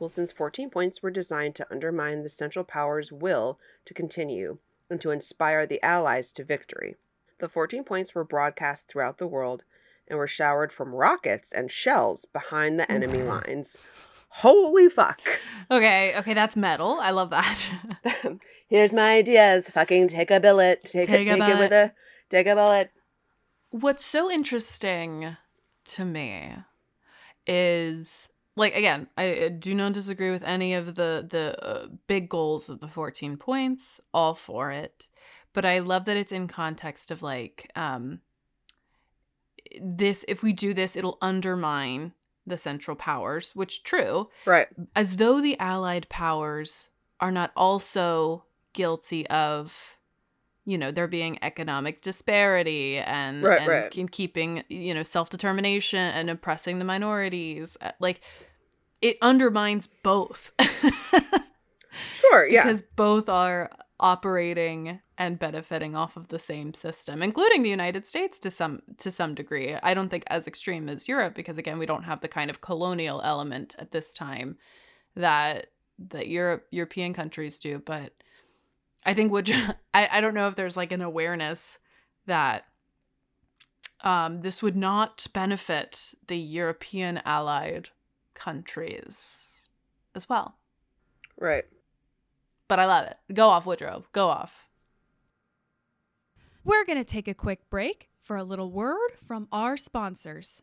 Wilson's 0.00 0.32
14 0.32 0.70
points 0.70 1.02
were 1.02 1.10
designed 1.10 1.54
to 1.56 1.70
undermine 1.70 2.22
the 2.22 2.28
Central 2.28 2.64
Powers' 2.64 3.12
will 3.12 3.58
to 3.84 3.94
continue 3.94 4.58
and 4.88 5.00
to 5.00 5.10
inspire 5.10 5.66
the 5.66 5.82
Allies 5.82 6.32
to 6.32 6.44
victory. 6.44 6.96
The 7.38 7.48
14 7.48 7.84
points 7.84 8.14
were 8.14 8.24
broadcast 8.24 8.88
throughout 8.88 9.18
the 9.18 9.26
world 9.26 9.64
and 10.08 10.18
were 10.18 10.26
showered 10.26 10.72
from 10.72 10.94
rockets 10.94 11.52
and 11.52 11.70
shells 11.70 12.24
behind 12.24 12.78
the 12.78 12.90
enemy 12.90 13.22
lines. 13.22 13.78
Holy 14.34 14.88
fuck. 14.88 15.20
Okay, 15.70 16.16
okay, 16.16 16.34
that's 16.34 16.56
metal. 16.56 16.98
I 17.00 17.10
love 17.10 17.30
that. 17.30 17.58
Here's 18.68 18.94
my 18.94 19.16
ideas. 19.16 19.68
Fucking 19.70 20.08
take 20.08 20.30
a 20.30 20.40
billet. 20.40 20.84
Take, 20.84 21.06
Take 21.06 21.28
it, 21.28 21.32
a 21.32 21.36
take 21.36 21.48
it 21.48 21.58
with 21.58 21.72
a 21.72 21.92
take 22.30 22.46
a 22.46 22.54
bullet. 22.54 22.90
What's 23.70 24.04
so 24.04 24.30
interesting 24.30 25.36
to 25.84 26.04
me 26.04 26.54
is 27.46 28.30
like 28.56 28.74
again, 28.74 29.08
I, 29.16 29.48
do 29.48 29.74
not 29.74 29.92
disagree 29.92 30.30
with 30.30 30.42
any 30.44 30.74
of 30.74 30.94
the 30.94 31.26
the 31.28 31.56
uh, 31.64 31.86
big 32.06 32.28
goals 32.28 32.68
of 32.68 32.80
the 32.80 32.88
14 32.88 33.36
points, 33.36 34.00
all 34.12 34.34
for 34.34 34.70
it. 34.70 35.08
But 35.52 35.64
I 35.64 35.78
love 35.80 36.04
that 36.04 36.16
it's 36.16 36.32
in 36.32 36.48
context 36.48 37.10
of 37.10 37.22
like 37.22 37.70
um 37.76 38.20
this 39.80 40.24
if 40.28 40.42
we 40.42 40.52
do 40.52 40.74
this 40.74 40.96
it'll 40.96 41.18
undermine 41.20 42.12
the 42.46 42.56
central 42.56 42.96
powers, 42.96 43.50
which 43.54 43.82
true, 43.84 44.28
Right. 44.46 44.66
as 44.96 45.16
though 45.16 45.40
the 45.40 45.58
allied 45.60 46.08
powers 46.08 46.88
are 47.20 47.30
not 47.30 47.52
also 47.54 48.44
guilty 48.72 49.26
of 49.28 49.96
you 50.70 50.78
know 50.78 50.90
there 50.92 51.08
being 51.08 51.34
economic 51.42 52.00
disparity 52.02 52.98
and, 52.98 53.42
Right, 53.42 53.60
and 53.60 53.68
right. 53.68 53.96
in 54.02 54.08
keeping 54.08 54.62
you 54.68 54.94
know 54.94 55.02
self-determination 55.02 55.98
and 56.18 56.30
oppressing 56.30 56.78
the 56.78 56.84
minorities 56.84 57.76
Uh, 57.80 57.92
like 58.06 58.20
it 59.08 59.16
undermines 59.22 59.88
both 60.02 60.52
Sure. 62.20 62.46
Yeah. 62.48 62.62
because 62.62 62.82
both 62.82 63.28
are 63.28 63.70
operating 63.98 65.00
and 65.18 65.38
benefiting 65.38 65.94
off 65.96 66.16
of 66.16 66.28
the 66.28 66.38
same 66.38 66.72
system 66.72 67.22
including 67.22 67.62
the 67.62 67.68
United 67.68 68.06
States 68.06 68.38
to 68.38 68.50
some 68.50 68.80
to 68.98 69.10
some 69.10 69.34
degree 69.34 69.74
I 69.82 69.92
don't 69.94 70.08
think 70.08 70.24
as 70.28 70.46
extreme 70.46 70.88
as 70.88 71.08
Europe 71.08 71.34
because 71.34 71.58
again 71.58 71.78
we 71.78 71.86
don't 71.86 72.04
have 72.04 72.20
the 72.20 72.28
kind 72.38 72.48
of 72.50 72.60
colonial 72.60 73.20
element 73.22 73.74
at 73.78 73.90
this 73.90 74.14
time 74.14 74.56
that 75.16 75.66
that 76.12 76.28
Europe 76.28 76.66
European 76.70 77.12
countries 77.12 77.58
do 77.58 77.72
but 77.84 78.12
I 79.04 79.14
think 79.14 79.32
would 79.32 79.50
I, 79.94 80.08
I 80.12 80.20
don't 80.20 80.34
know 80.34 80.48
if 80.48 80.56
there's 80.56 80.76
like 80.76 80.92
an 80.92 81.02
awareness 81.02 81.78
that 82.26 82.64
um 84.02 84.42
this 84.42 84.62
would 84.62 84.76
not 84.76 85.26
benefit 85.32 86.14
the 86.26 86.36
European 86.36 87.20
allied 87.24 87.90
countries 88.34 89.68
as 90.14 90.28
well 90.28 90.56
right. 91.38 91.64
but 92.68 92.78
I 92.78 92.86
love 92.86 93.06
it. 93.06 93.16
Go 93.34 93.48
off, 93.48 93.66
Woodrow. 93.66 94.04
Go 94.12 94.28
off. 94.28 94.68
We're 96.64 96.84
going 96.84 96.98
to 96.98 97.04
take 97.04 97.26
a 97.26 97.34
quick 97.34 97.68
break 97.70 98.10
for 98.20 98.36
a 98.36 98.44
little 98.44 98.70
word 98.70 99.10
from 99.26 99.48
our 99.50 99.76
sponsors. 99.76 100.62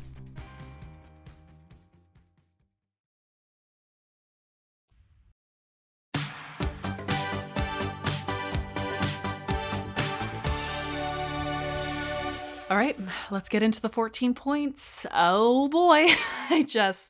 All 12.71 12.77
right, 12.77 12.97
let's 13.29 13.49
get 13.49 13.63
into 13.63 13.81
the 13.81 13.89
14 13.89 14.33
points. 14.33 15.05
Oh 15.13 15.67
boy, 15.67 16.07
I 16.49 16.63
just 16.65 17.09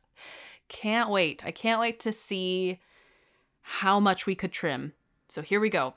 can't 0.69 1.07
wait. 1.07 1.45
I 1.45 1.51
can't 1.51 1.79
wait 1.79 1.99
to 1.99 2.11
see 2.11 2.79
how 3.61 3.99
much 3.99 4.25
we 4.25 4.33
could 4.33 4.51
trim. 4.51 4.93
So 5.29 5.43
here 5.43 5.59
we 5.59 5.69
go. 5.69 5.93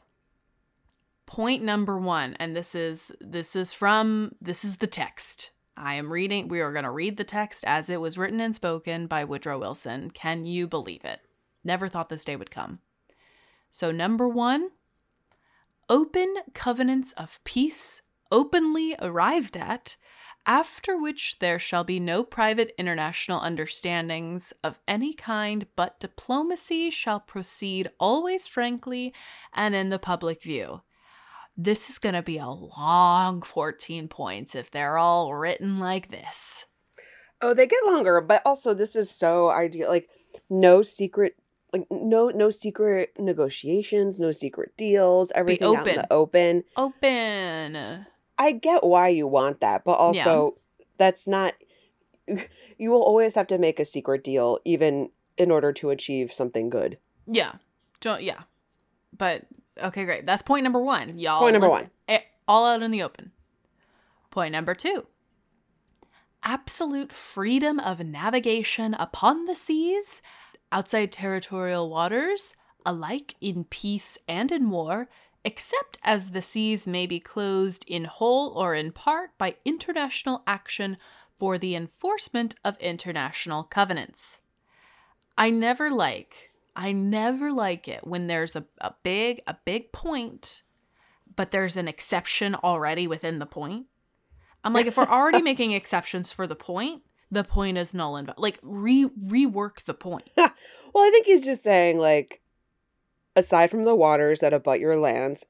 Point 1.25 1.63
number 1.63 1.99
1, 1.99 2.37
and 2.39 2.55
this 2.55 2.75
is 2.75 3.11
this 3.23 3.57
is 3.57 3.73
from 3.73 4.35
this 4.39 4.67
is 4.67 4.77
the 4.77 4.87
text. 4.87 5.51
I 5.79 5.95
am 5.95 6.13
reading 6.13 6.49
we 6.49 6.61
are 6.61 6.73
going 6.73 6.85
to 6.85 6.91
read 6.91 7.17
the 7.17 7.25
text 7.25 7.65
as 7.67 7.89
it 7.89 8.03
was 8.03 8.19
written 8.19 8.41
and 8.41 8.55
spoken 8.55 9.07
by 9.07 9.25
Woodrow 9.25 9.59
Wilson. 9.59 10.11
Can 10.11 10.45
you 10.45 10.69
believe 10.69 11.07
it? 11.07 11.21
Never 11.65 11.89
thought 11.89 12.11
this 12.11 12.27
day 12.27 12.37
would 12.37 12.51
come. 12.51 12.81
So 13.71 13.91
number 13.91 14.29
1, 14.29 14.69
open 15.89 16.35
covenants 16.53 17.13
of 17.13 17.43
peace 17.45 18.03
openly 18.35 18.97
arrived 19.01 19.57
at, 19.57 19.95
after 20.45 20.99
which 20.99 21.39
there 21.39 21.59
shall 21.59 21.85
be 21.85 22.01
no 22.01 22.25
private 22.25 22.75
international 22.77 23.41
understandings 23.41 24.53
of 24.65 24.81
any 24.89 25.15
kind, 25.15 25.67
but 25.77 26.01
diplomacy 26.01 26.91
shall 26.91 27.21
proceed 27.21 27.89
always 28.01 28.49
frankly 28.49 29.15
and 29.53 29.77
in 29.77 29.89
the 29.89 30.01
public 30.01 30.43
view. 30.43 30.83
This 31.57 31.89
is 31.89 31.99
going 31.99 32.17
to 32.17 32.23
be 32.23 32.39
a 32.39 32.49
long 32.49 33.41
14 33.41 34.09
points 34.09 34.57
if 34.57 34.69
they're 34.69 34.99
all 34.99 35.33
written 35.33 35.79
like 35.79 36.11
this. 36.11 36.67
Oh, 37.41 37.55
they 37.55 37.69
get 37.69 37.87
longer, 37.87 38.21
but 38.21 38.43
also 38.45 38.75
this 38.75 38.97
is 38.97 39.09
so 39.11 39.49
ideal. 39.51 39.89
Like 39.89 40.09
no 40.51 40.83
secret 40.83 41.37
like 41.73 41.87
no 41.91 42.31
no 42.31 42.51
secret 42.51 43.13
negotiations, 43.17 44.19
no 44.19 44.33
secret 44.33 44.77
deals, 44.77 45.31
everything 45.35 45.77
out 45.77 45.87
in 45.87 45.97
the 45.97 46.13
open. 46.13 46.65
Open. 46.77 48.07
I 48.39 48.53
get 48.53 48.85
why 48.85 49.09
you 49.09 49.27
want 49.27 49.61
that, 49.61 49.85
but 49.85 49.93
also 49.93 50.57
that's 50.99 51.27
not 51.27 51.55
you 52.79 52.91
will 52.91 53.03
always 53.03 53.35
have 53.35 53.47
to 53.49 53.59
make 53.59 53.79
a 53.79 53.85
secret 53.85 54.25
deal 54.25 54.59
even 54.65 55.11
in 55.37 55.51
order 55.51 55.73
to 55.73 55.91
achieve 55.91 56.33
something 56.33 56.71
good. 56.71 56.99
Yeah. 57.27 57.53
Don't, 58.01 58.23
yeah. 58.23 58.43
But 59.17 59.43
okay, 59.83 60.05
great. 60.05 60.25
That's 60.25 60.43
point 60.43 60.65
number 60.65 60.79
one. 60.81 61.19
Y'all. 61.19 61.41
Point 61.41 61.55
number 61.55 61.69
one. 61.71 61.91
eh, 62.09 62.21
All 62.49 62.67
out 62.67 62.83
in 62.83 62.91
the 62.91 63.03
open. 63.03 63.33
Point 64.31 64.53
number 64.53 64.75
two. 64.75 65.07
Absolute 66.43 67.11
freedom 67.13 67.81
of 67.81 68.01
navigation 68.01 68.95
upon 68.95 69.47
the 69.47 69.55
seas, 69.55 70.21
outside 70.71 71.11
territorial 71.11 71.89
waters, 71.89 72.55
alike 72.85 73.35
in 73.41 73.65
peace 73.65 74.19
and 74.29 74.53
in 74.53 74.69
war, 74.69 75.09
except 75.45 75.99
as 76.03 76.31
the 76.31 76.43
seas 76.43 76.87
may 76.87 77.07
be 77.07 77.21
closed 77.21 77.85
in 77.87 78.05
whole 78.05 78.51
or 78.51 78.75
in 78.75 78.93
part 78.93 79.37
by 79.39 79.57
international 79.65 80.43
action 80.47 80.97
for 81.39 81.59
the 81.59 81.75
enforcement 81.75 82.55
of 82.65 82.79
international 82.79 83.65
covenants. 83.65 84.41
I 85.37 85.51
never 85.51 85.91
like 85.91 86.51
I 86.77 86.93
never 86.93 87.53
like 87.53 87.87
it 87.87 88.07
when 88.07 88.27
there's 88.27 88.57
a, 88.57 88.65
a 88.81 88.95
big 89.03 89.43
a 89.47 89.57
big 89.65 89.93
point, 89.93 90.63
but 91.37 91.51
there's 91.51 91.77
an 91.77 91.89
exception 91.89 92.55
already 92.55 93.07
within 93.07 93.39
the 93.39 93.47
point. 93.47 93.87
I'm 94.65 94.73
like, 94.73 94.87
if 94.87 94.97
we're 94.97 95.05
already 95.05 95.43
making 95.51 95.73
exceptions 95.73 96.33
for 96.33 96.47
the 96.47 96.57
point, 96.57 97.03
the 97.31 97.45
point 97.45 97.79
is 97.79 97.95
null 97.95 98.17
and 98.17 98.27
void. 98.27 98.39
Like 98.39 98.59
re 98.63 99.09
rework 99.09 99.85
the 99.85 99.95
point. 99.95 100.29
Well, 100.95 101.03
I 101.03 101.11
think 101.11 101.27
he's 101.27 101.45
just 101.45 101.65
saying 101.65 101.99
like 101.99 102.41
aside 103.37 103.71
from 103.71 103.85
the 103.85 103.95
waters 103.95 104.41
that 104.41 104.53
abut 104.53 104.81
your 104.81 104.97
lands, 104.97 105.45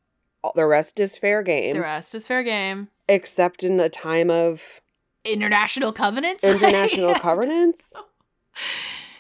the 0.55 0.66
rest 0.66 1.01
is 1.01 1.16
fair 1.16 1.42
game 1.42 1.75
The 1.75 1.81
rest 1.81 2.14
is 2.14 2.27
fair 2.27 2.42
game. 2.42 2.88
except 3.09 3.62
in 3.62 3.81
a 3.81 3.88
time 3.88 4.31
of 4.31 4.81
International 5.25 5.92
covenants. 5.92 6.44
international 6.44 7.14
covenants. 7.14 7.92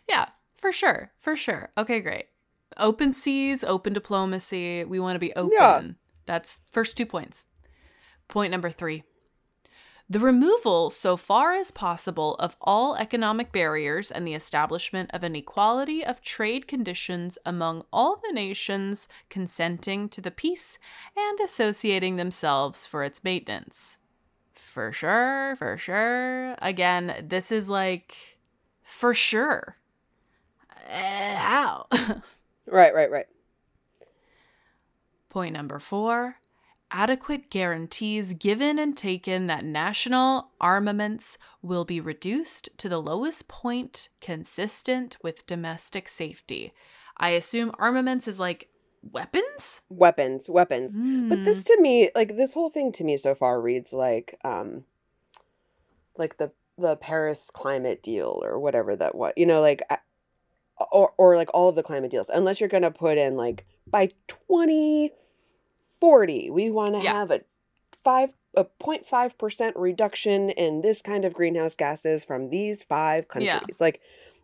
Yeah, 0.08 0.26
for 0.56 0.70
sure. 0.70 1.10
For 1.18 1.34
sure. 1.34 1.70
Okay, 1.78 2.00
great. 2.00 2.26
Open 2.76 3.12
seas, 3.12 3.64
open 3.64 3.92
diplomacy. 3.92 4.84
We 4.84 5.00
want 5.00 5.16
to 5.16 5.18
be 5.20 5.32
open. 5.34 5.52
Yeah. 5.58 5.82
That's 6.26 6.60
first 6.70 6.96
two 6.96 7.06
points. 7.06 7.46
Point 8.28 8.50
number 8.50 8.70
three. 8.70 9.02
The 10.08 10.20
removal, 10.20 10.90
so 10.90 11.16
far 11.16 11.54
as 11.54 11.70
possible, 11.70 12.34
of 12.34 12.56
all 12.60 12.94
economic 12.96 13.52
barriers 13.52 14.10
and 14.10 14.26
the 14.26 14.34
establishment 14.34 15.10
of 15.14 15.22
an 15.22 15.34
equality 15.34 16.04
of 16.04 16.20
trade 16.20 16.68
conditions 16.68 17.38
among 17.46 17.86
all 17.90 18.20
the 18.22 18.32
nations 18.32 19.08
consenting 19.30 20.10
to 20.10 20.20
the 20.20 20.30
peace 20.30 20.78
and 21.16 21.40
associating 21.40 22.16
themselves 22.16 22.86
for 22.86 23.02
its 23.02 23.24
maintenance. 23.24 23.96
For 24.52 24.92
sure, 24.92 25.56
for 25.56 25.78
sure. 25.78 26.56
Again, 26.60 27.24
this 27.26 27.50
is 27.50 27.70
like, 27.70 28.38
for 28.82 29.14
sure. 29.14 29.78
Uh, 30.86 31.36
how? 31.36 31.86
Right, 32.66 32.94
right, 32.94 33.10
right. 33.10 33.26
Point 35.28 35.52
number 35.52 35.78
four 35.78 36.36
adequate 36.94 37.50
guarantees 37.50 38.32
given 38.34 38.78
and 38.78 38.96
taken 38.96 39.48
that 39.48 39.64
national 39.64 40.52
armaments 40.60 41.36
will 41.60 41.84
be 41.84 42.00
reduced 42.00 42.68
to 42.78 42.88
the 42.88 43.02
lowest 43.02 43.48
point 43.48 44.08
consistent 44.20 45.16
with 45.20 45.44
domestic 45.44 46.08
safety. 46.08 46.72
I 47.16 47.30
assume 47.30 47.72
armaments 47.80 48.28
is 48.28 48.38
like 48.38 48.68
weapons? 49.02 49.82
Weapons, 49.88 50.48
weapons. 50.48 50.96
But 51.28 51.40
Hmm. 51.40 51.44
this 51.44 51.64
to 51.64 51.80
me, 51.80 52.10
like 52.14 52.36
this 52.36 52.54
whole 52.54 52.70
thing 52.70 52.92
to 52.92 53.04
me 53.04 53.16
so 53.16 53.34
far 53.34 53.60
reads 53.60 53.92
like 53.92 54.38
um 54.44 54.84
like 56.16 56.38
the 56.38 56.52
the 56.78 56.96
Paris 56.96 57.50
climate 57.50 58.02
deal 58.02 58.40
or 58.42 58.58
whatever 58.58 58.94
that 58.96 59.14
what 59.16 59.36
you 59.36 59.46
know 59.46 59.60
like 59.60 59.82
or 60.92 61.12
or 61.16 61.36
like 61.36 61.50
all 61.54 61.68
of 61.68 61.74
the 61.74 61.82
climate 61.82 62.10
deals 62.10 62.30
unless 62.32 62.60
you're 62.60 62.68
going 62.68 62.82
to 62.82 62.90
put 62.90 63.18
in 63.18 63.36
like 63.36 63.64
by 63.86 64.10
2040 66.04 66.50
we 66.50 66.70
want 66.70 66.94
to 66.94 67.02
Yeah. 67.02 67.12
have 67.14 67.30
a 67.30 67.40
5 68.02 68.30
a 68.56 68.64
0.5% 68.80 69.72
reduction 69.74 70.50
in 70.50 70.82
this 70.82 71.02
kind 71.02 71.24
of 71.24 71.32
greenhouse 71.32 71.74
gases 71.74 72.24
from 72.24 72.50
these 72.50 72.82
five 72.84 73.26
Yeah. 73.36 73.58
countries 73.58 73.80
like 73.80 74.00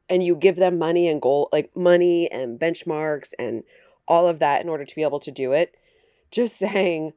and 0.09 0.25
you 0.25 0.35
give 0.35 0.57
them 0.57 0.79
money 0.79 1.07
and 1.09 1.21
goal 1.23 1.49
like 1.53 1.75
money 1.77 2.31
and 2.31 2.59
benchmarks 2.59 3.33
and 3.39 3.63
all 4.09 4.27
of 4.27 4.39
that 4.41 4.63
in 4.63 4.69
order 4.69 4.85
to 4.85 4.95
be 4.97 5.03
able 5.03 5.21
to 5.21 5.31
do 5.31 5.53
it 5.53 5.75
just 6.31 6.57
saying 6.67 7.13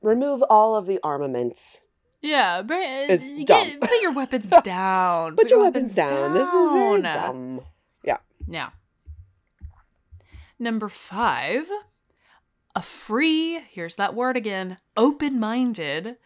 remove 0.00 0.42
all 0.48 0.76
of 0.76 0.86
the 0.86 1.00
armaments 1.02 1.80
Yeah, 2.20 2.62
but 2.62 2.74
uh, 2.76 3.06
It's 3.12 3.28
get- 3.30 3.46
dumb. 3.48 3.80
put 3.80 4.00
your 4.02 4.12
weapons 4.20 4.52
down. 4.62 5.34
put 5.34 5.50
your 5.50 5.58
weapons 5.60 5.92
down. 5.94 6.34
this 6.34 6.46
is 6.46 6.70
very 6.72 7.02
down. 7.02 7.14
dumb 7.58 7.60
Yeah. 8.48 8.70
Number 10.58 10.88
five, 10.88 11.68
a 12.74 12.82
free, 12.82 13.60
here's 13.70 13.96
that 13.96 14.14
word 14.14 14.36
again, 14.36 14.78
open 14.96 15.38
minded, 15.38 16.16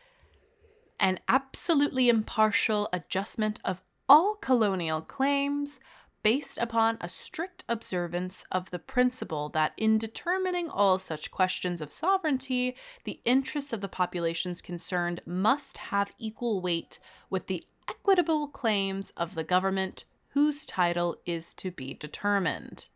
and 0.98 1.20
absolutely 1.28 2.08
impartial 2.08 2.88
adjustment 2.92 3.60
of 3.64 3.82
all 4.08 4.34
colonial 4.36 5.00
claims 5.00 5.80
based 6.22 6.58
upon 6.58 6.98
a 7.00 7.08
strict 7.08 7.64
observance 7.68 8.44
of 8.50 8.70
the 8.70 8.78
principle 8.78 9.48
that 9.48 9.72
in 9.76 9.96
determining 9.96 10.68
all 10.68 10.98
such 10.98 11.30
questions 11.30 11.80
of 11.80 11.92
sovereignty, 11.92 12.74
the 13.04 13.20
interests 13.24 13.72
of 13.72 13.80
the 13.80 13.88
populations 13.88 14.60
concerned 14.60 15.20
must 15.24 15.78
have 15.78 16.12
equal 16.18 16.60
weight 16.60 16.98
with 17.30 17.46
the 17.46 17.64
equitable 17.88 18.48
claims 18.48 19.10
of 19.10 19.36
the 19.36 19.44
government 19.44 20.04
whose 20.30 20.66
title 20.66 21.16
is 21.24 21.54
to 21.54 21.70
be 21.70 21.94
determined. 21.94 22.88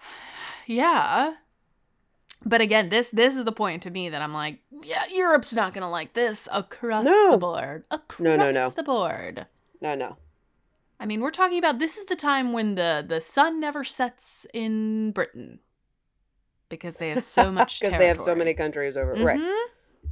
Yeah. 0.64 1.34
But 2.44 2.60
again, 2.60 2.88
this 2.88 3.10
this 3.10 3.36
is 3.36 3.44
the 3.44 3.52
point 3.52 3.82
to 3.84 3.90
me 3.90 4.08
that 4.08 4.20
I'm 4.22 4.34
like, 4.34 4.58
yeah, 4.82 5.04
Europe's 5.10 5.52
not 5.54 5.74
gonna 5.74 5.90
like 5.90 6.12
this 6.14 6.48
across 6.52 7.04
No. 7.04 7.30
the 7.32 7.36
board. 7.38 7.84
Across 7.90 8.20
No, 8.20 8.36
no, 8.36 8.50
no. 8.50 8.68
the 8.70 8.82
board. 8.82 9.46
No, 9.80 9.94
no. 9.94 10.16
I 11.00 11.06
mean, 11.06 11.20
we're 11.20 11.30
talking 11.32 11.58
about 11.58 11.78
this 11.78 11.96
is 11.96 12.06
the 12.06 12.16
time 12.16 12.52
when 12.52 12.74
the 12.74 13.04
the 13.06 13.20
sun 13.20 13.58
never 13.60 13.84
sets 13.84 14.46
in 14.54 15.10
Britain 15.12 15.58
because 16.68 16.96
they 16.96 17.10
have 17.10 17.24
so 17.24 17.50
much 17.58 17.80
Because 17.80 17.98
they 17.98 18.06
have 18.08 18.20
so 18.20 18.34
many 18.34 18.54
countries 18.54 18.96
over. 18.96 19.12
Right. 19.14 19.38
Mhm. 19.40 19.64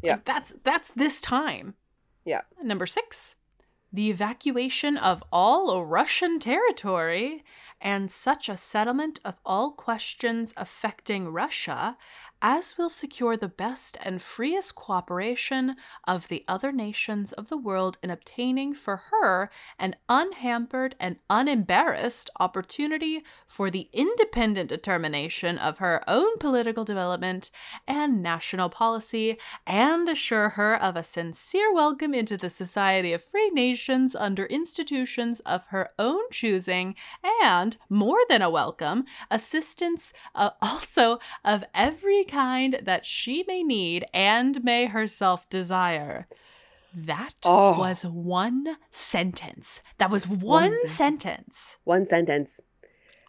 Yeah. 0.03 0.13
Like, 0.13 0.25
that's 0.25 0.53
that's 0.65 0.91
this 0.93 1.21
time. 1.21 1.75
Yeah. 2.25 2.43
Number 2.63 2.87
six, 2.87 3.37
the 3.93 4.11
evacuation 4.11 4.97
of 4.97 5.23
all 5.33 5.85
Russian 5.85 6.39
territory 6.39 7.45
and 7.81 8.11
such 8.11 8.49
a 8.49 8.57
settlement 8.57 9.21
of 9.25 9.41
all 9.45 9.73
questions 9.73 10.53
affecting 10.57 11.33
Russia 11.33 11.97
as 12.43 12.79
will 12.79 12.89
secure 12.89 13.37
the 13.37 13.49
best 13.49 13.99
and 14.03 14.23
freest 14.23 14.75
cooperation 14.75 15.77
of 16.07 16.29
the 16.29 16.45
other 16.49 16.73
nations 16.73 17.33
of 17.33 17.49
the 17.49 17.57
world 17.57 17.99
in 18.03 18.11
obtaining 18.11 18.75
for 18.75 19.03
her 19.11 19.51
an 19.79 19.95
unhampered 20.09 20.95
and 20.99 21.17
unembarrassed 21.29 22.31
opportunity 22.39 23.23
for 23.47 23.71
the 23.71 23.89
independent 23.93 24.69
determination 24.69 25.59
of 25.59 25.79
her 25.79 26.03
own 26.09 26.39
political 26.39 26.85
development 26.85 27.51
and 27.87 28.23
national 28.23 28.69
policy, 28.69 29.37
and 29.67 30.09
assure 30.09 30.51
her 30.51 30.81
of 30.81 30.97
a 30.97 31.05
sincere 31.05 31.73
welcome 31.73 32.15
into 32.15 32.37
the 32.37 32.51
society 32.51 33.13
of 33.13 33.23
free 33.23 33.51
nations 33.51 34.15
under 34.15 34.47
institutions 34.47 35.41
of 35.41 35.67
her 35.67 35.91
own 35.99 36.23
choosing, 36.31 36.95
and, 37.43 37.77
more 37.89 38.21
than 38.29 38.43
a 38.43 38.51
welcome, 38.51 39.05
assistance 39.31 40.13
uh, 40.35 40.51
also 40.63 41.19
of 41.45 41.65
every 41.75 42.25
kind 42.31 42.81
that 42.83 43.05
she 43.05 43.45
may 43.47 43.63
need 43.63 44.05
and 44.15 44.63
may 44.65 44.87
herself 44.87 45.49
desire. 45.51 46.27
That 46.95 47.35
Oh. 47.45 47.79
was 47.79 48.05
one 48.05 48.77
sentence. 48.91 49.83
That 49.99 50.11
was 50.11 50.27
one, 50.27 50.73
sentence. 50.87 50.93
sentence. 50.93 51.77
One 51.85 52.07
sentence, 52.07 52.61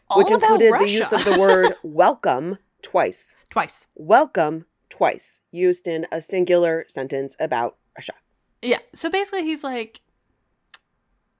All 0.09 0.17
which 0.19 0.31
included 0.31 0.71
Russia. 0.71 0.85
the 0.85 0.91
use 0.91 1.11
of 1.13 1.23
the 1.25 1.39
word 1.39 1.73
welcome 1.83 2.57
twice. 2.81 3.35
twice. 3.49 3.85
Welcome 3.95 4.65
twice, 4.89 5.39
used 5.51 5.87
in 5.87 6.05
a 6.11 6.21
singular 6.21 6.85
sentence 6.87 7.35
about 7.39 7.77
Russia. 7.97 8.13
Yeah. 8.61 8.79
So 8.93 9.09
basically 9.09 9.43
he's 9.43 9.63
like 9.63 10.01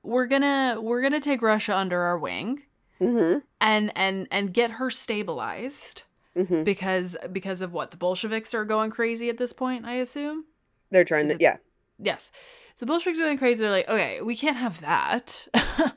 we're 0.03 0.25
going 0.27 0.41
to 0.41 0.79
we're 0.81 1.01
going 1.01 1.13
to 1.13 1.19
take 1.19 1.41
Russia 1.41 1.75
under 1.75 2.01
our 2.01 2.17
wing 2.17 2.63
Mm-hmm. 2.99 3.39
and 3.59 3.91
and 3.95 4.27
and 4.29 4.53
get 4.53 4.71
her 4.71 4.91
stabilized 4.91 6.03
Mm-hmm. 6.37 6.63
because 6.63 7.17
because 7.33 7.61
of 7.61 7.73
what 7.73 7.91
the 7.91 7.97
Bolsheviks 7.97 8.53
are 8.53 8.63
going 8.63 8.89
crazy 8.89 9.29
at 9.29 9.37
this 9.37 9.51
point, 9.53 9.85
I 9.85 9.95
assume. 9.95 10.45
They're 10.89 11.03
trying 11.03 11.25
Is 11.25 11.29
to, 11.31 11.35
it- 11.35 11.41
yeah. 11.41 11.57
Yes. 11.99 12.31
So 12.73 12.85
Bolsheviks 12.85 13.19
are 13.19 13.23
going 13.23 13.37
crazy. 13.37 13.61
They're 13.61 13.69
like, 13.69 13.89
okay, 13.89 14.21
we 14.21 14.35
can't 14.35 14.57
have 14.57 14.81
that. 14.81 15.47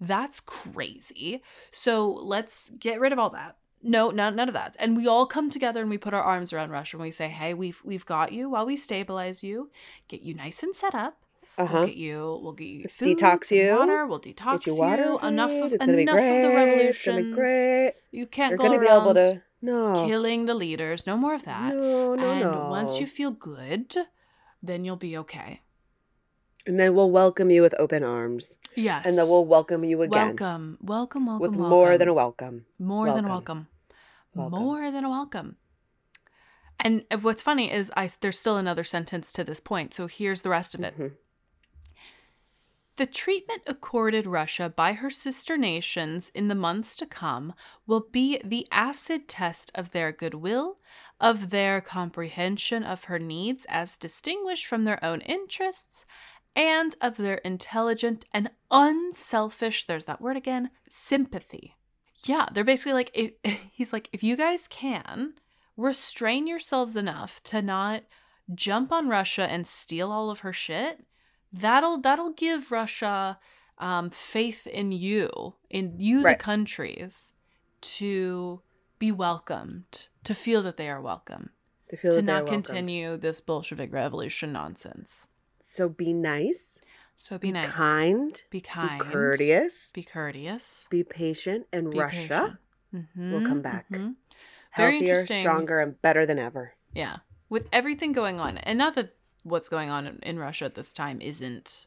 That's 0.00 0.40
crazy. 0.40 1.42
So 1.72 2.06
let's 2.10 2.70
get 2.78 3.00
rid 3.00 3.12
of 3.12 3.18
all 3.18 3.30
that. 3.30 3.56
No, 3.82 4.10
none, 4.10 4.36
none 4.36 4.48
of 4.48 4.54
that. 4.54 4.74
And 4.78 4.96
we 4.96 5.06
all 5.06 5.26
come 5.26 5.48
together 5.48 5.80
and 5.80 5.88
we 5.88 5.96
put 5.98 6.12
our 6.14 6.22
arms 6.22 6.52
around 6.52 6.70
Russia 6.70 6.96
and 6.96 7.02
we 7.04 7.10
say, 7.10 7.28
hey, 7.28 7.54
we've 7.54 7.80
we've 7.84 8.04
got 8.04 8.32
you 8.32 8.50
while 8.50 8.66
we 8.66 8.76
stabilize 8.76 9.42
you, 9.42 9.70
get 10.08 10.22
you 10.22 10.34
nice 10.34 10.62
and 10.62 10.74
set 10.74 10.94
up. 10.94 11.18
Uh 11.56 11.68
We'll 11.72 11.86
get 11.86 11.96
you. 11.96 12.40
We'll 12.42 12.52
get 12.52 12.64
you 12.66 12.80
Let's 12.82 12.98
food, 12.98 13.16
detox 13.16 13.50
you. 13.50 13.76
Water. 13.78 14.06
We'll 14.06 14.20
detox 14.20 14.58
Get 14.64 14.66
you 14.66 14.74
water. 14.74 15.16
Enough 15.26 15.52
of 15.52 15.72
It's 15.72 15.86
be 15.86 16.02
enough 16.02 16.16
of 16.16 16.94
the 16.96 17.22
be 17.22 17.32
great. 17.32 17.94
You 18.10 18.26
can't 18.26 18.50
You're 18.50 18.58
go 18.58 18.64
gonna 18.64 18.80
be 18.80 18.86
around 18.86 19.02
able 19.02 19.14
to. 19.14 19.42
No. 19.62 20.06
killing 20.06 20.46
the 20.46 20.54
leaders. 20.54 21.06
No 21.06 21.16
more 21.16 21.34
of 21.34 21.44
that. 21.44 21.74
No, 21.74 22.14
no, 22.14 22.30
and 22.30 22.40
no. 22.42 22.68
once 22.68 23.00
you 23.00 23.06
feel 23.06 23.30
good, 23.30 23.94
then 24.62 24.84
you'll 24.84 24.96
be 24.96 25.16
okay. 25.18 25.62
and 26.66 26.78
then 26.80 26.94
we'll 26.94 27.10
welcome 27.10 27.48
you 27.50 27.62
with 27.62 27.74
open 27.78 28.02
arms, 28.02 28.58
Yes. 28.74 29.06
and 29.06 29.16
then 29.16 29.26
we'll 29.28 29.44
welcome 29.46 29.84
you 29.84 30.02
again 30.02 30.34
welcome, 30.36 30.78
welcome, 30.82 31.26
welcome, 31.26 31.40
with 31.40 31.50
welcome. 31.56 31.70
more 31.70 31.96
than 31.98 32.08
a 32.08 32.14
welcome. 32.14 32.66
more 32.78 33.06
than 33.12 33.24
a 33.24 33.28
welcome. 33.28 33.68
welcome. 34.34 34.52
Welcome. 34.52 34.60
more 34.66 34.90
than 34.90 35.04
a 35.04 35.08
welcome. 35.10 35.56
And 36.80 37.04
what's 37.22 37.40
funny 37.42 37.70
is 37.72 37.90
I 37.96 38.10
there's 38.20 38.38
still 38.38 38.56
another 38.58 38.84
sentence 38.84 39.32
to 39.32 39.44
this 39.44 39.60
point. 39.60 39.94
So 39.94 40.06
here's 40.08 40.42
the 40.42 40.50
rest 40.50 40.74
of 40.74 40.80
it. 40.82 40.98
Mhm. 40.98 41.12
The 42.96 43.06
treatment 43.06 43.62
accorded 43.66 44.26
Russia 44.26 44.72
by 44.74 44.94
her 44.94 45.10
sister 45.10 45.58
nations 45.58 46.30
in 46.34 46.48
the 46.48 46.54
months 46.54 46.96
to 46.96 47.06
come 47.06 47.52
will 47.86 48.06
be 48.10 48.40
the 48.42 48.66
acid 48.72 49.28
test 49.28 49.70
of 49.74 49.90
their 49.90 50.12
goodwill, 50.12 50.78
of 51.20 51.50
their 51.50 51.82
comprehension 51.82 52.82
of 52.82 53.04
her 53.04 53.18
needs 53.18 53.66
as 53.68 53.98
distinguished 53.98 54.64
from 54.64 54.84
their 54.84 55.02
own 55.04 55.20
interests, 55.20 56.06
and 56.54 56.96
of 57.02 57.18
their 57.18 57.36
intelligent 57.36 58.24
and 58.32 58.50
unselfish, 58.70 59.84
there's 59.84 60.06
that 60.06 60.22
word 60.22 60.38
again, 60.38 60.70
sympathy. 60.88 61.76
Yeah, 62.24 62.46
they're 62.50 62.64
basically 62.64 62.94
like, 62.94 63.10
if, 63.12 63.32
he's 63.72 63.92
like, 63.92 64.08
if 64.10 64.24
you 64.24 64.38
guys 64.38 64.66
can, 64.66 65.34
restrain 65.76 66.46
yourselves 66.46 66.96
enough 66.96 67.42
to 67.42 67.60
not 67.60 68.04
jump 68.54 68.90
on 68.90 69.08
Russia 69.08 69.42
and 69.42 69.66
steal 69.66 70.10
all 70.10 70.30
of 70.30 70.40
her 70.40 70.52
shit, 70.54 71.04
that'll 71.52 71.98
that'll 72.00 72.32
give 72.32 72.70
Russia 72.70 73.38
um, 73.78 74.08
faith 74.10 74.66
in 74.66 74.92
you, 74.92 75.54
in 75.68 75.94
you, 75.98 76.22
Right. 76.22 76.38
the 76.38 76.42
countries, 76.44 77.32
to 77.82 78.62
be 78.98 79.12
welcomed, 79.12 80.08
to 80.24 80.34
feel 80.34 80.62
that 80.62 80.76
they 80.78 80.88
are 80.88 81.00
welcome, 81.00 81.50
To 81.90 81.96
feel 81.96 82.12
to 82.12 82.22
not 82.22 82.46
continue 82.46 83.16
this 83.18 83.40
Bolshevik 83.40 83.92
revolution 83.92 84.52
nonsense. 84.52 85.28
So 85.60 85.88
be 85.88 86.12
nice, 86.14 86.80
So 87.18 87.38
be, 87.38 87.52
nice, 87.52 87.68
kind, 87.70 88.42
be 88.50 88.60
kind, 88.60 88.98
be 89.02 89.10
courteous, 89.10 89.90
be 89.92 90.02
courteous. 90.02 90.86
be 90.90 91.02
patient, 91.04 91.66
and 91.72 91.90
Be 91.90 91.98
Russia 91.98 92.56
patient. 92.92 93.06
will 93.16 93.46
come 93.46 93.60
back. 93.62 93.88
mhm. 93.90 94.14
Very 94.76 94.92
healthier, 94.92 94.98
interesting. 95.12 95.40
stronger, 95.42 95.80
and 95.80 96.00
better 96.02 96.24
than 96.26 96.38
ever. 96.38 96.74
Yeah. 96.94 97.18
With 97.48 97.68
everything 97.72 98.12
going 98.12 98.38
on, 98.40 98.58
and 98.58 98.78
not 98.78 98.94
that 98.96 99.14
what's 99.46 99.68
going 99.68 99.90
on 99.90 100.18
in, 100.22 100.38
Russia 100.38 100.64
at 100.64 100.74
this 100.74 100.92
time 100.92 101.20
isn't 101.20 101.86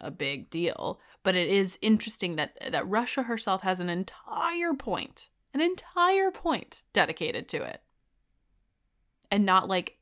a 0.00 0.10
big 0.10 0.48
deal, 0.50 1.00
but 1.22 1.34
it 1.34 1.48
is 1.48 1.78
interesting 1.82 2.36
that 2.36 2.56
that 2.70 2.88
Russia 2.88 3.24
herself 3.24 3.62
has 3.62 3.80
an 3.80 3.90
entire 3.90 4.72
point, 4.74 5.28
an 5.52 5.60
entire 5.60 6.30
point 6.30 6.82
dedicated 6.92 7.48
to 7.48 7.62
it. 7.62 7.82
And 9.30 9.44
not 9.44 9.68
like 9.68 9.96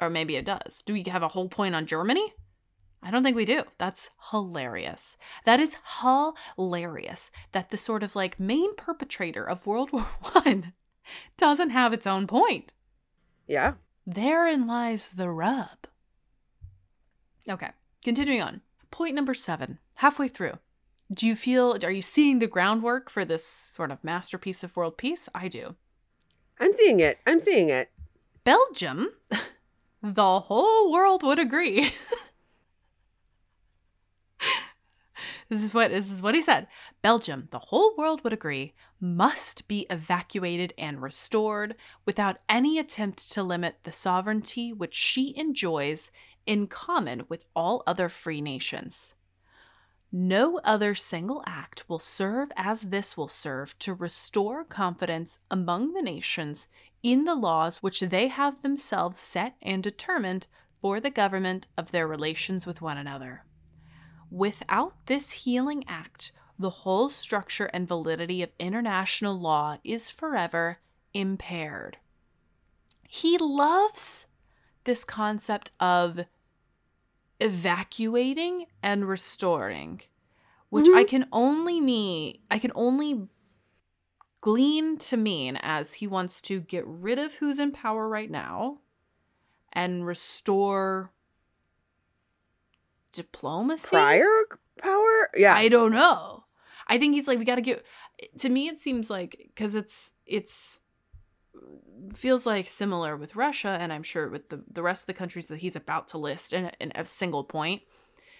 or 0.00 0.10
maybe 0.10 0.36
it 0.36 0.44
does. 0.44 0.82
Do 0.84 0.92
we 0.92 1.04
have 1.08 1.22
a 1.22 1.28
whole 1.28 1.48
point 1.48 1.74
on 1.74 1.86
Germany? 1.86 2.34
I 3.02 3.10
don't 3.10 3.22
think 3.22 3.36
we 3.36 3.44
do. 3.44 3.64
That's 3.78 4.10
hilarious. 4.30 5.16
That 5.44 5.60
is 5.60 5.76
hilarious 6.00 7.30
that 7.52 7.70
the 7.70 7.76
sort 7.76 8.02
of 8.02 8.16
like 8.16 8.40
main 8.40 8.74
perpetrator 8.76 9.44
of 9.44 9.66
World 9.66 9.92
War 9.92 10.06
1 10.32 10.72
doesn't 11.36 11.70
have 11.70 11.92
its 11.92 12.06
own 12.06 12.26
point. 12.26 12.72
Yeah. 13.46 13.74
Therein 14.06 14.66
lies 14.66 15.08
the 15.08 15.30
rub. 15.30 15.86
Okay, 17.48 17.70
continuing 18.04 18.42
on. 18.42 18.60
Point 18.90 19.14
number 19.14 19.34
seven, 19.34 19.78
halfway 19.96 20.28
through. 20.28 20.58
Do 21.12 21.26
you 21.26 21.36
feel, 21.36 21.78
are 21.82 21.90
you 21.90 22.02
seeing 22.02 22.38
the 22.38 22.46
groundwork 22.46 23.10
for 23.10 23.24
this 23.24 23.46
sort 23.46 23.90
of 23.90 24.02
masterpiece 24.02 24.62
of 24.64 24.76
world 24.76 24.96
peace? 24.96 25.28
I 25.34 25.48
do. 25.48 25.76
I'm 26.58 26.72
seeing 26.72 27.00
it. 27.00 27.18
I'm 27.26 27.40
seeing 27.40 27.70
it. 27.70 27.90
Belgium, 28.44 29.08
the 30.02 30.40
whole 30.40 30.92
world 30.92 31.22
would 31.22 31.38
agree. 31.38 31.90
this 35.48 35.62
is 35.64 35.72
what 35.74 35.90
this 35.90 36.10
is 36.10 36.20
what 36.22 36.34
he 36.34 36.42
said. 36.42 36.66
Belgium, 37.02 37.48
the 37.50 37.58
whole 37.58 37.94
world 37.96 38.22
would 38.22 38.32
agree, 38.32 38.74
must 39.04 39.68
be 39.68 39.86
evacuated 39.90 40.72
and 40.78 41.02
restored 41.02 41.76
without 42.06 42.38
any 42.48 42.78
attempt 42.78 43.30
to 43.30 43.42
limit 43.42 43.76
the 43.82 43.92
sovereignty 43.92 44.72
which 44.72 44.94
she 44.94 45.36
enjoys 45.36 46.10
in 46.46 46.66
common 46.66 47.22
with 47.28 47.44
all 47.54 47.82
other 47.86 48.08
free 48.08 48.40
nations. 48.40 49.14
No 50.10 50.58
other 50.64 50.94
single 50.94 51.42
act 51.46 51.84
will 51.88 51.98
serve 51.98 52.50
as 52.56 52.82
this 52.82 53.16
will 53.16 53.28
serve 53.28 53.78
to 53.80 53.92
restore 53.92 54.64
confidence 54.64 55.40
among 55.50 55.92
the 55.92 56.02
nations 56.02 56.66
in 57.02 57.24
the 57.24 57.34
laws 57.34 57.82
which 57.82 58.00
they 58.00 58.28
have 58.28 58.62
themselves 58.62 59.20
set 59.20 59.56
and 59.60 59.82
determined 59.82 60.46
for 60.80 60.98
the 60.98 61.10
government 61.10 61.66
of 61.76 61.90
their 61.90 62.08
relations 62.08 62.64
with 62.64 62.80
one 62.80 62.96
another. 62.96 63.44
Without 64.30 64.94
this 65.06 65.30
healing 65.32 65.84
act, 65.86 66.32
the 66.58 66.70
whole 66.70 67.08
structure 67.08 67.66
and 67.72 67.88
validity 67.88 68.42
of 68.42 68.50
international 68.58 69.38
law 69.38 69.78
is 69.84 70.10
forever 70.10 70.78
impaired. 71.12 71.98
He 73.08 73.38
loves 73.38 74.26
this 74.84 75.04
concept 75.04 75.70
of 75.80 76.24
evacuating 77.40 78.66
and 78.82 79.08
restoring, 79.08 80.02
which 80.70 80.86
mm-hmm. 80.86 80.96
I 80.96 81.04
can 81.04 81.26
only 81.32 81.80
mean, 81.80 82.38
I 82.50 82.58
can 82.58 82.72
only 82.74 83.28
glean 84.40 84.98
to 84.98 85.16
mean 85.16 85.56
as 85.62 85.94
he 85.94 86.06
wants 86.06 86.40
to 86.42 86.60
get 86.60 86.86
rid 86.86 87.18
of 87.18 87.34
who's 87.36 87.58
in 87.58 87.72
power 87.72 88.08
right 88.08 88.30
now 88.30 88.78
and 89.72 90.06
restore 90.06 91.12
diplomacy. 93.12 93.88
Prior 93.88 94.28
power? 94.78 95.30
Yeah. 95.36 95.54
I 95.54 95.68
don't 95.68 95.92
know. 95.92 96.43
I 96.86 96.98
think 96.98 97.14
he's 97.14 97.28
like 97.28 97.38
we 97.38 97.44
got 97.44 97.56
to 97.56 97.62
get. 97.62 97.84
To 98.38 98.48
me, 98.48 98.68
it 98.68 98.78
seems 98.78 99.10
like 99.10 99.50
because 99.54 99.74
it's 99.74 100.12
it's 100.26 100.80
feels 102.14 102.46
like 102.46 102.68
similar 102.68 103.16
with 103.16 103.36
Russia, 103.36 103.76
and 103.80 103.92
I'm 103.92 104.02
sure 104.02 104.28
with 104.28 104.48
the 104.48 104.62
the 104.70 104.82
rest 104.82 105.02
of 105.04 105.06
the 105.06 105.14
countries 105.14 105.46
that 105.46 105.58
he's 105.58 105.76
about 105.76 106.08
to 106.08 106.18
list 106.18 106.52
in, 106.52 106.70
in 106.80 106.92
a 106.94 107.06
single 107.06 107.44
point. 107.44 107.82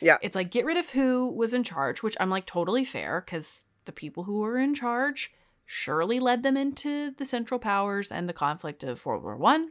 Yeah. 0.01 0.19
it's 0.21 0.35
like 0.37 0.51
get 0.51 0.67
rid 0.67 0.77
of 0.77 0.91
who 0.91 1.31
was 1.31 1.55
in 1.55 1.65
charge, 1.65 2.03
which 2.03 2.17
I'm 2.21 2.29
like 2.29 2.45
totally 2.45 2.85
fair 2.85 3.23
because 3.25 3.65
the 3.87 3.93
people 3.93 4.25
who 4.25 4.41
were 4.41 4.59
in 4.59 4.75
charge 4.75 5.33
surely 5.65 6.21
led 6.21 6.43
them 6.43 6.57
into 6.59 7.13
the 7.13 7.25
Central 7.25 7.59
Powers 7.59 8.11
and 8.11 8.29
the 8.29 8.35
conflict 8.35 8.85
of 8.85 9.05
World 9.07 9.23
War 9.23 9.37
One. 9.37 9.71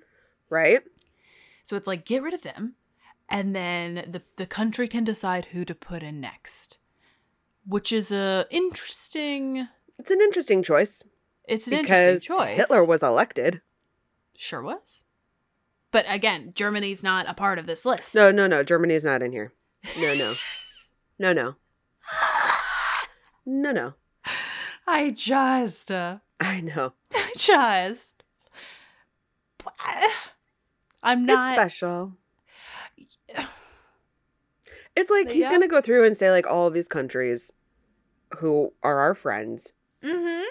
right? 0.49 0.81
So 1.63 1.75
it's 1.75 1.85
like 1.87 2.05
get 2.05 2.23
rid 2.23 2.33
of 2.33 2.41
them, 2.41 2.75
and 3.29 3.55
then 3.55 4.05
the 4.09 4.23
the 4.37 4.47
country 4.47 4.87
can 4.87 5.03
decide 5.03 5.45
who 5.45 5.65
to 5.65 5.75
put 5.75 6.01
in 6.01 6.19
next, 6.19 6.79
which 7.65 7.91
is 7.91 8.11
a 8.11 8.45
interesting. 8.49 9.67
It's 9.99 10.11
an 10.11 10.21
interesting 10.21 10.63
choice 10.63 11.03
It's 11.47 11.67
an 11.67 11.73
interesting 11.73 12.19
choice. 12.19 12.57
Hitler 12.57 12.83
was 12.83 13.03
elected. 13.03 13.61
sure 14.37 14.61
was, 14.61 15.03
but 15.91 16.05
again, 16.09 16.51
Germany's 16.55 17.03
not 17.03 17.29
a 17.29 17.33
part 17.33 17.59
of 17.59 17.65
this 17.67 17.85
list. 17.85 18.15
No, 18.15 18.31
no, 18.31 18.47
no. 18.47 18.63
Germany's 18.63 19.05
not 19.05 19.21
in 19.21 19.31
here. 19.31 19.53
No, 19.97 20.13
no. 20.15 20.35
no, 21.19 21.33
no. 21.33 21.55
No, 23.45 23.71
no. 23.71 23.93
I 24.87 25.11
just, 25.11 25.91
uh, 25.91 26.19
I 26.39 26.61
know. 26.61 26.93
I 27.13 27.31
just, 27.37 28.23
I'm 31.03 31.25
not. 31.25 31.49
It's 31.49 31.55
special. 31.55 32.13
It's 34.95 35.09
like 35.11 35.31
he's 35.31 35.43
Yeah. 35.43 35.49
going 35.49 35.61
to 35.61 35.67
go 35.67 35.81
through 35.81 36.05
and 36.05 36.15
say, 36.15 36.29
like, 36.31 36.45
all 36.47 36.67
of 36.67 36.73
these 36.73 36.87
countries 36.87 37.51
who 38.39 38.73
are 38.83 38.99
our 38.99 39.15
friends, 39.15 39.73
Mm-hmm. 40.03 40.43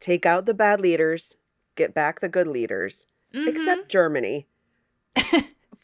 take 0.00 0.26
out 0.26 0.44
the 0.46 0.54
bad 0.54 0.80
leaders, 0.80 1.36
get 1.76 1.94
back 1.94 2.20
the 2.20 2.28
good 2.28 2.48
leaders, 2.48 3.06
mm-hmm. 3.32 3.46
except 3.48 3.88
Germany. 3.88 4.46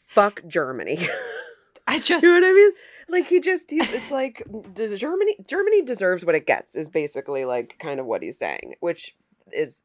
Fuck 0.07 0.41
Germany. 0.47 0.99
I 1.87 1.99
just, 1.99 2.23
you 2.23 2.29
know 2.29 2.35
what 2.35 2.49
I 2.49 2.53
mean? 2.53 2.71
Like 3.09 3.27
he 3.27 3.39
just 3.39 3.69
he's 3.69 3.91
it's 3.93 4.09
like 4.11 4.41
does 4.73 4.97
Germany 4.99 5.35
Germany 5.45 5.81
deserves 5.81 6.23
what 6.25 6.35
it 6.35 6.45
gets 6.47 6.75
is 6.75 6.87
basically 6.87 7.43
like 7.45 7.77
kind 7.79 7.99
of 7.99 8.05
what 8.05 8.21
he's 8.23 8.37
saying, 8.37 8.75
which 8.79 9.15
is 9.51 9.81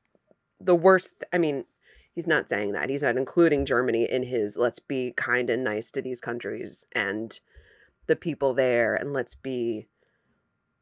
the 0.61 0.75
worst 0.77 1.25
I 1.33 1.39
mean, 1.39 1.65
he's 2.15 2.27
not 2.29 2.49
saying 2.49 2.73
that. 2.73 2.89
He's 2.91 3.03
not 3.03 3.17
including 3.17 3.67
Germany 3.67 4.05
in 4.11 4.23
his 4.25 4.57
let's 4.57 4.79
be 4.79 5.13
kind 5.17 5.51
and 5.51 5.65
nice 5.65 5.91
to 5.93 6.03
these 6.03 6.21
countries 6.21 6.87
and 6.93 7.39
the 8.09 8.17
people 8.17 8.53
there 8.55 8.95
and 8.95 9.13
let's 9.13 9.35
be 9.35 9.87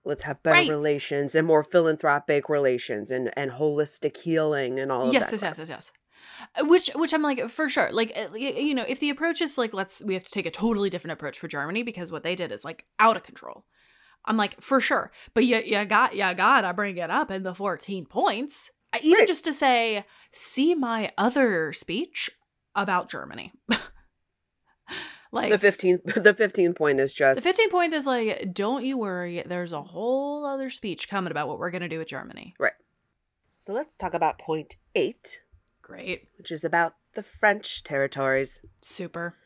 let's 0.04 0.22
have 0.22 0.42
better 0.42 0.54
Right. 0.54 0.70
relations 0.70 1.34
and 1.34 1.46
more 1.46 1.62
philanthropic 1.64 2.48
relations 2.48 3.10
and 3.10 3.30
and 3.36 3.50
holistic 3.52 4.16
healing 4.16 4.78
and 4.80 4.90
all 4.90 5.08
of 5.08 5.12
yes, 5.12 5.30
that. 5.30 5.42
yes, 5.42 5.58
yes, 5.58 5.58
yes, 5.58 5.68
yes. 5.68 5.92
Uh, 6.60 6.64
Which, 6.64 6.88
which 6.94 7.12
I'm 7.12 7.22
like 7.22 7.48
for 7.50 7.68
sure. 7.68 7.90
Like, 7.92 8.12
uh, 8.16 8.34
you 8.34 8.74
know, 8.74 8.84
if 8.88 9.00
the 9.00 9.10
approach 9.10 9.40
is 9.42 9.58
like, 9.58 9.74
let's, 9.74 10.02
we 10.02 10.14
have 10.14 10.22
to 10.24 10.30
take 10.30 10.46
a 10.46 10.50
totally 10.50 10.88
different 10.90 11.12
approach 11.12 11.38
for 11.38 11.46
Germany 11.46 11.82
because 11.82 12.10
what 12.10 12.22
they 12.22 12.34
did 12.34 12.50
is 12.52 12.64
like 12.64 12.86
out 12.98 13.16
of 13.16 13.22
control. 13.22 13.64
I'm 14.24 14.36
like 14.36 14.60
for 14.60 14.80
sure, 14.80 15.12
but 15.34 15.44
you, 15.44 15.58
you 15.58 15.84
got, 15.84 16.14
you 16.16 16.34
gotta 16.34 16.72
bring 16.74 16.96
it 16.96 17.10
up 17.10 17.30
in 17.30 17.42
the 17.42 17.54
14 17.54 18.06
points, 18.06 18.70
Uh, 18.92 18.98
even 19.02 19.18
Right. 19.20 19.28
just 19.28 19.44
to 19.44 19.52
say, 19.52 20.04
see 20.32 20.74
my 20.74 21.10
other 21.18 21.72
speech 21.72 22.30
about 22.74 23.08
Germany. 23.10 23.52
like 25.36 25.60
The 25.60 25.66
15th 25.66 26.04
the 26.22 26.34
15th 26.34 26.76
point 26.76 27.00
is 27.00 27.14
just 27.14 27.36
the 27.36 27.42
15 27.42 27.70
point 27.70 27.94
is 27.94 28.06
like, 28.06 28.52
don't 28.52 28.84
you 28.84 28.98
worry, 28.98 29.42
there's 29.46 29.72
a 29.72 29.82
whole 29.82 30.44
other 30.44 30.70
speech 30.70 31.08
coming 31.08 31.30
about 31.30 31.48
what 31.48 31.58
we're 31.58 31.70
gonna 31.70 31.88
do 31.88 31.98
with 31.98 32.08
Germany. 32.08 32.54
Right. 32.58 32.72
So 33.50 33.72
let's 33.72 33.94
talk 33.96 34.14
about 34.14 34.38
point 34.38 34.76
8. 34.94 35.42
Great, 35.82 36.28
which 36.38 36.50
is 36.50 36.64
about 36.64 36.94
the 37.14 37.22
French 37.22 37.82
territories. 37.84 38.60
super. 38.82 39.36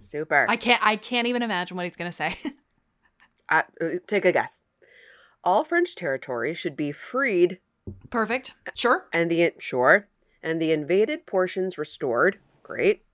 Super. 0.00 0.46
I 0.48 0.56
can't, 0.56 0.84
I 0.84 0.96
can't 0.96 1.26
even 1.26 1.42
imagine 1.42 1.76
what 1.76 1.84
he's 1.84 1.96
gonna 1.96 2.12
say. 2.12 2.36
Uh, 3.48 3.62
uh, 3.80 3.88
take 4.08 4.24
a 4.24 4.32
guess. 4.32 4.62
All 5.44 5.62
French 5.62 5.94
territory 5.94 6.52
should 6.52 6.76
be 6.76 6.90
freed 6.90 7.60
Perfect. 8.10 8.54
Sure. 8.74 9.06
and 9.12 9.30
the 9.30 9.52
sure 9.60 10.08
and 10.42 10.60
the 10.60 10.72
invaded 10.72 11.26
portions 11.26 11.78
restored. 11.78 12.40
Great. 12.64 13.04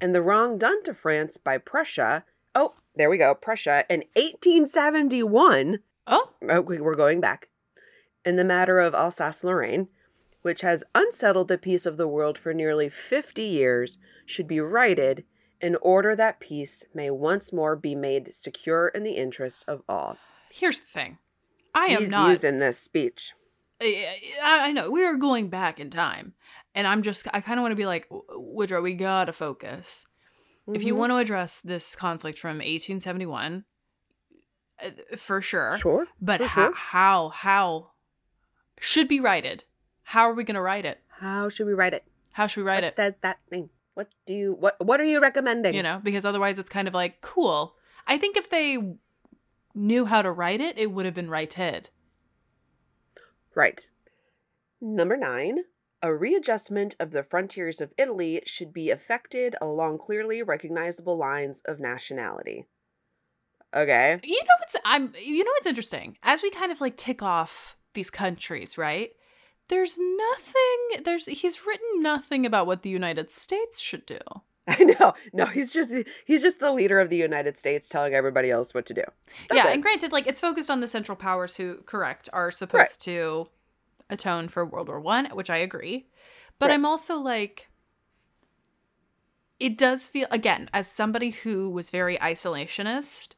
And 0.00 0.14
the 0.14 0.22
wrong 0.22 0.58
done 0.58 0.82
to 0.84 0.94
France 0.94 1.36
by 1.36 1.58
Prussia. 1.58 2.24
Oh, 2.54 2.74
there 2.94 3.10
we 3.10 3.18
go. 3.18 3.34
Prussia 3.34 3.84
in 3.88 4.00
1871. 4.14 5.80
Oh, 6.06 6.30
oh 6.42 6.46
Okay, 6.48 6.80
we're 6.80 6.94
going 6.94 7.20
back. 7.20 7.48
In 8.24 8.36
the 8.36 8.44
matter 8.44 8.78
of 8.78 8.94
Alsace-Lorraine, 8.94 9.88
which 10.42 10.60
has 10.60 10.84
unsettled 10.94 11.48
the 11.48 11.58
peace 11.58 11.86
of 11.86 11.96
the 11.96 12.08
world 12.08 12.38
for 12.38 12.54
nearly 12.54 12.88
50 12.88 13.42
years, 13.42 13.98
should 14.24 14.46
be 14.46 14.60
righted 14.60 15.24
in 15.60 15.76
order 15.82 16.14
that 16.14 16.40
peace 16.40 16.84
may 16.94 17.10
once 17.10 17.52
more 17.52 17.74
be 17.74 17.94
made 17.94 18.32
secure 18.32 18.88
in 18.88 19.02
the 19.02 19.12
interest 19.16 19.64
of 19.66 19.82
all. 19.88 20.16
here's 20.50 20.80
the 20.80 20.86
thing. 20.86 21.18
I 21.74 21.86
am 21.86 22.00
He's 22.02 22.10
not. 22.10 22.30
using 22.30 22.58
this 22.58 22.78
speech. 22.78 23.32
I, 23.80 24.20
I 24.42 24.72
know 24.72 24.90
we 24.90 25.04
are 25.04 25.14
going 25.16 25.48
back 25.48 25.78
in 25.78 25.90
time, 25.90 26.34
and 26.74 26.86
I'm 26.86 27.02
just. 27.02 27.26
I 27.32 27.40
kind 27.40 27.58
of 27.58 27.62
want 27.62 27.72
to 27.72 27.76
be 27.76 27.86
like 27.86 28.06
Woodrow. 28.10 28.82
We 28.82 28.94
gotta 28.94 29.32
focus. 29.32 30.06
If 30.72 30.84
you 30.84 30.94
Mhm. 30.94 30.98
want 30.98 31.12
to 31.12 31.16
address 31.16 31.60
this 31.60 31.94
conflict 31.96 32.38
from 32.38 32.58
1871, 32.60 33.64
uh, 34.84 34.90
for 35.16 35.40
sure. 35.40 35.78
Sure. 35.78 36.06
But 36.20 36.40
how, 36.42 36.66
sure. 36.66 36.74
how 36.74 37.28
how 37.30 37.90
should 38.80 39.08
be 39.08 39.20
righted? 39.20 39.64
How 40.02 40.24
are 40.28 40.34
we 40.34 40.44
gonna 40.44 40.60
write 40.62 40.84
it? 40.84 41.00
How 41.20 41.48
should 41.48 41.66
we 41.66 41.72
write 41.72 41.94
it? 41.94 42.04
How 42.32 42.46
should 42.46 42.62
we 42.62 42.66
write 42.66 42.76
What 42.82 42.84
it? 42.84 42.96
That 42.96 43.22
that 43.22 43.38
thing. 43.48 43.70
What 43.94 44.08
do 44.26 44.32
you 44.34 44.56
what 44.58 44.76
what 44.84 45.00
are 45.00 45.04
you 45.04 45.20
recommending? 45.20 45.74
You 45.74 45.82
know, 45.82 46.00
because 46.02 46.24
otherwise 46.24 46.58
it's 46.58 46.68
kind 46.68 46.86
of 46.86 46.94
like 46.94 47.20
cool. 47.20 47.76
I 48.06 48.18
think 48.18 48.36
if 48.36 48.50
they 48.50 48.78
knew 49.74 50.04
how 50.06 50.22
to 50.22 50.30
write 50.30 50.60
it, 50.60 50.78
it 50.78 50.92
would 50.92 51.04
have 51.06 51.14
been 51.14 51.30
righted. 51.30 51.90
Right. 53.58 53.88
Number 54.80 55.16
nine, 55.16 55.64
a 56.00 56.14
readjustment 56.14 56.94
of 57.00 57.10
the 57.10 57.24
frontiers 57.24 57.80
of 57.80 57.92
Italy 57.98 58.40
should 58.46 58.72
be 58.72 58.90
effected 58.90 59.56
along 59.60 59.98
clearly 59.98 60.44
recognizable 60.44 61.16
lines 61.16 61.60
of 61.66 61.80
nationality. 61.80 62.66
Okay. 63.74 64.20
You 64.22 64.40
know 64.44 64.54
what's 64.60 64.76
I'm 64.84 65.12
you 65.20 65.42
know 65.42 65.50
what's 65.50 65.66
interesting? 65.66 66.16
As 66.22 66.40
we 66.40 66.50
kind 66.50 66.70
of 66.70 66.80
like 66.80 66.96
tick 66.96 67.20
off 67.20 67.76
these 67.94 68.10
countries, 68.10 68.78
right? 68.78 69.10
There's 69.68 69.98
nothing 69.98 71.02
there's 71.04 71.26
he's 71.26 71.66
written 71.66 72.00
nothing 72.00 72.46
about 72.46 72.68
what 72.68 72.82
the 72.82 72.90
United 72.90 73.28
States 73.28 73.80
should 73.80 74.06
do. 74.06 74.20
I 74.68 74.84
know. 74.84 75.14
No, 75.32 75.46
he's 75.46 75.72
just 75.72 75.94
he's 76.26 76.42
just 76.42 76.60
the 76.60 76.72
leader 76.72 77.00
of 77.00 77.08
the 77.08 77.16
United 77.16 77.58
States 77.58 77.88
telling 77.88 78.12
everybody 78.14 78.50
else 78.50 78.74
what 78.74 78.86
to 78.86 78.94
do. 78.94 79.04
That's 79.48 79.64
yeah, 79.64 79.70
it. 79.70 79.74
and 79.74 79.82
granted, 79.82 80.12
like 80.12 80.26
it's 80.26 80.40
focused 80.40 80.70
on 80.70 80.80
the 80.80 80.88
Central 80.88 81.16
Powers 81.16 81.56
who, 81.56 81.78
correct, 81.86 82.28
are 82.32 82.50
supposed 82.50 83.00
to 83.02 83.48
atone 84.10 84.48
for 84.48 84.64
World 84.66 84.88
War 84.88 85.00
One, 85.00 85.26
which 85.26 85.50
I 85.50 85.56
agree. 85.56 86.06
But 86.58 86.68
Right. 86.68 86.74
I'm 86.74 86.84
also 86.84 87.16
like, 87.16 87.70
it 89.58 89.78
does 89.78 90.08
feel 90.08 90.28
again 90.30 90.68
as 90.74 90.86
somebody 90.90 91.30
who 91.30 91.70
was 91.70 91.90
very 91.90 92.18
isolationist. 92.18 93.34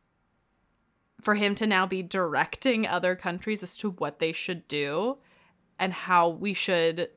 For 1.21 1.35
him 1.35 1.55
to 1.57 1.67
now 1.67 1.87
be 1.87 2.03
directing 2.03 2.87
other 2.87 3.15
countries 3.15 3.63
as 3.63 3.77
to 3.77 3.91
what 3.91 4.21
they 4.21 4.33
should 4.33 4.67
do 4.67 5.19
and 5.79 5.93
how 5.93 6.29
we 6.31 6.55
should 6.55 7.11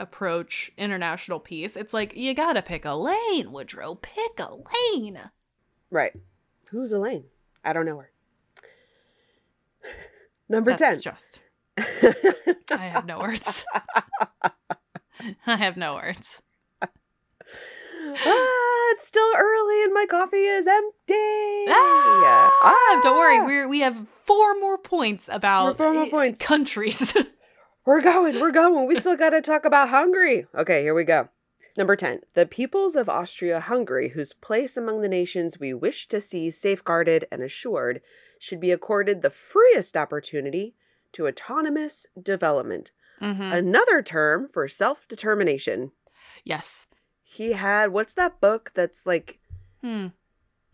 approach 0.00 0.70
international 0.76 1.40
peace, 1.40 1.76
it's 1.76 1.94
like 1.94 2.16
you 2.16 2.34
gotta 2.34 2.62
pick 2.62 2.84
a 2.84 2.94
lane, 2.94 3.52
Woodrow. 3.52 3.94
Pick 3.96 4.38
a 4.38 4.50
lane. 4.94 5.18
Right. 5.90 6.12
Who's 6.70 6.92
Elaine? 6.92 7.24
I 7.64 7.72
don't 7.72 7.86
know 7.86 7.98
her. 7.98 8.10
Number 10.48 10.72
That's 10.76 11.00
10. 11.00 11.02
just. 11.02 11.40
I 11.78 12.76
have 12.86 13.06
no 13.06 13.18
words. 13.20 13.64
I 15.46 15.56
have 15.56 15.76
no 15.76 15.94
words. 15.94 16.40
ah, 16.82 16.88
it's 18.92 19.06
still 19.06 19.30
early 19.36 19.84
and 19.84 19.92
my 19.94 20.06
coffee 20.08 20.38
is 20.44 20.66
empty. 20.66 21.66
Ah, 21.68 22.50
Ah! 22.62 23.00
Don't 23.02 23.16
worry, 23.16 23.40
we're 23.44 23.68
we 23.68 23.80
have 23.80 24.06
four 24.24 24.58
more 24.58 24.78
points 24.78 25.28
about 25.30 25.76
Four 25.76 25.92
more 25.92 26.08
points. 26.08 26.38
countries. 26.38 27.14
We're 27.90 28.02
going, 28.02 28.38
we're 28.38 28.52
going. 28.52 28.86
We 28.86 28.94
still 28.94 29.16
got 29.16 29.30
to 29.30 29.40
talk 29.40 29.64
about 29.64 29.88
Hungary. 29.88 30.46
Okay, 30.54 30.80
here 30.82 30.94
we 30.94 31.02
go. 31.02 31.28
Number 31.76 31.96
10. 31.96 32.20
The 32.34 32.46
peoples 32.46 32.94
of 32.94 33.08
Austria 33.08 33.58
Hungary, 33.58 34.10
whose 34.10 34.32
place 34.32 34.76
among 34.76 35.00
the 35.00 35.08
nations 35.08 35.58
we 35.58 35.74
wish 35.74 36.06
to 36.06 36.20
see 36.20 36.52
safeguarded 36.52 37.26
and 37.32 37.42
assured, 37.42 38.00
should 38.38 38.60
be 38.60 38.70
accorded 38.70 39.22
the 39.22 39.28
freest 39.30 39.96
opportunity 39.96 40.76
to 41.14 41.26
autonomous 41.26 42.06
development. 42.22 42.92
Mhm. 43.20 43.52
Another 43.52 44.02
term 44.02 44.48
for 44.52 44.68
self 44.68 45.08
determination. 45.08 45.90
Yes. 46.44 46.86
He 47.24 47.54
had, 47.54 47.90
what's 47.92 48.14
that 48.14 48.40
book 48.40 48.70
that's 48.72 49.04
like, 49.04 49.40
Hmm. 49.82 50.06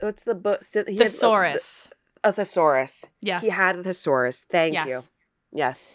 what's 0.01 0.23
the 0.23 0.35
book? 0.35 0.61
He 0.71 0.99
had 0.99 1.09
Thesaurus. 1.09 1.89
A, 2.23 2.31
thesaurus. 2.31 3.07
Yes. 3.23 3.43
He 3.43 3.49
had 3.49 3.77
a 3.79 3.83
thesaurus. 3.83 4.45
Thank 4.51 4.75
yes. 4.75 4.87
you. 4.87 5.01
Yes. 5.51 5.95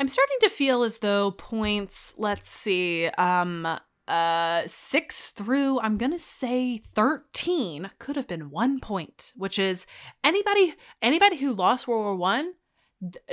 I'm 0.00 0.08
starting 0.08 0.38
to 0.40 0.48
feel 0.48 0.82
as 0.82 0.98
though 0.98 1.30
points, 1.32 2.14
let's 2.16 2.50
see, 2.50 3.08
um 3.18 3.78
uh 4.08 4.62
6 4.66 5.30
through 5.30 5.78
I'm 5.80 5.96
going 5.96 6.10
to 6.10 6.18
say 6.18 6.78
13 6.78 7.90
could 8.00 8.16
have 8.16 8.26
been 8.26 8.50
1 8.50 8.80
point, 8.80 9.32
which 9.36 9.58
is 9.58 9.86
anybody 10.24 10.74
anybody 11.02 11.36
who 11.36 11.52
lost 11.52 11.86
World 11.86 12.04
War 12.04 12.16
One, 12.16 12.54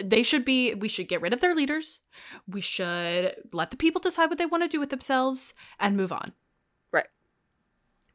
they 0.03 0.23
should 0.23 0.43
be 0.43 0.73
we 0.75 0.89
should 0.89 1.07
get 1.07 1.21
rid 1.21 1.33
of 1.33 1.39
their 1.39 1.55
leaders. 1.55 2.01
We 2.45 2.61
should 2.61 3.35
let 3.53 3.71
the 3.71 3.77
people 3.77 4.01
decide 4.01 4.29
what 4.29 4.37
they 4.37 4.45
want 4.45 4.63
to 4.63 4.69
do 4.69 4.79
with 4.79 4.89
themselves 4.89 5.53
and 5.79 5.95
move 5.95 6.11
on. 6.11 6.33
Right. 6.91 7.07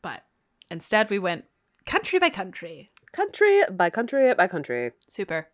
But 0.03 0.25
instead 0.71 1.09
we 1.09 1.19
went 1.19 1.47
country 1.87 2.19
by 2.19 2.29
country. 2.29 2.91
Country 3.13 3.63
by 3.71 3.89
country 3.89 4.35
by 4.35 4.47
country. 4.47 4.93
Super. 5.09 5.49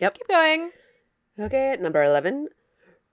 Yep. 0.00 0.14
Keep 0.14 0.28
going. 0.28 0.70
Okay, 1.38 1.76
number 1.78 2.02
11. 2.02 2.48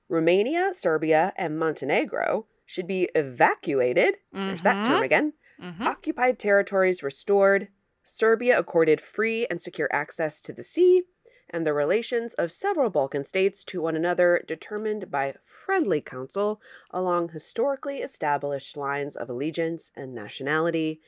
Romania, 0.09 0.74
Serbia, 0.74 1.34
and 1.38 1.57
Montenegro 1.57 2.47
should 2.65 2.88
be 2.88 3.09
evacuated. 3.15 4.15
There's 4.32 4.63
that 4.63 4.86
term 4.86 5.01
Mhm. 5.01 5.05
again. 5.05 5.34
Mhm. 5.59 5.82
Occupied 5.86 6.39
territories 6.39 7.03
restored. 7.03 7.69
Serbia 8.03 8.57
accorded 8.59 9.01
free 9.01 9.45
and 9.47 9.61
secure 9.61 9.89
access 9.91 10.41
to 10.41 10.53
the 10.53 10.63
sea. 10.63 11.03
And 11.49 11.65
the 11.67 11.74
relations 11.74 12.34
of 12.36 12.51
several 12.51 12.89
Balkan 12.89 13.24
states 13.26 13.63
to 13.65 13.82
one 13.82 13.95
another 13.95 14.43
determined 14.47 15.11
by 15.11 15.36
friendly 15.45 16.01
counsel 16.01 16.61
along 16.91 17.30
historically 17.30 17.99
established 18.01 18.76
lines 18.76 19.15
of 19.15 19.30
allegiance 19.30 19.91
and 19.95 20.13
nationality, 20.15 21.01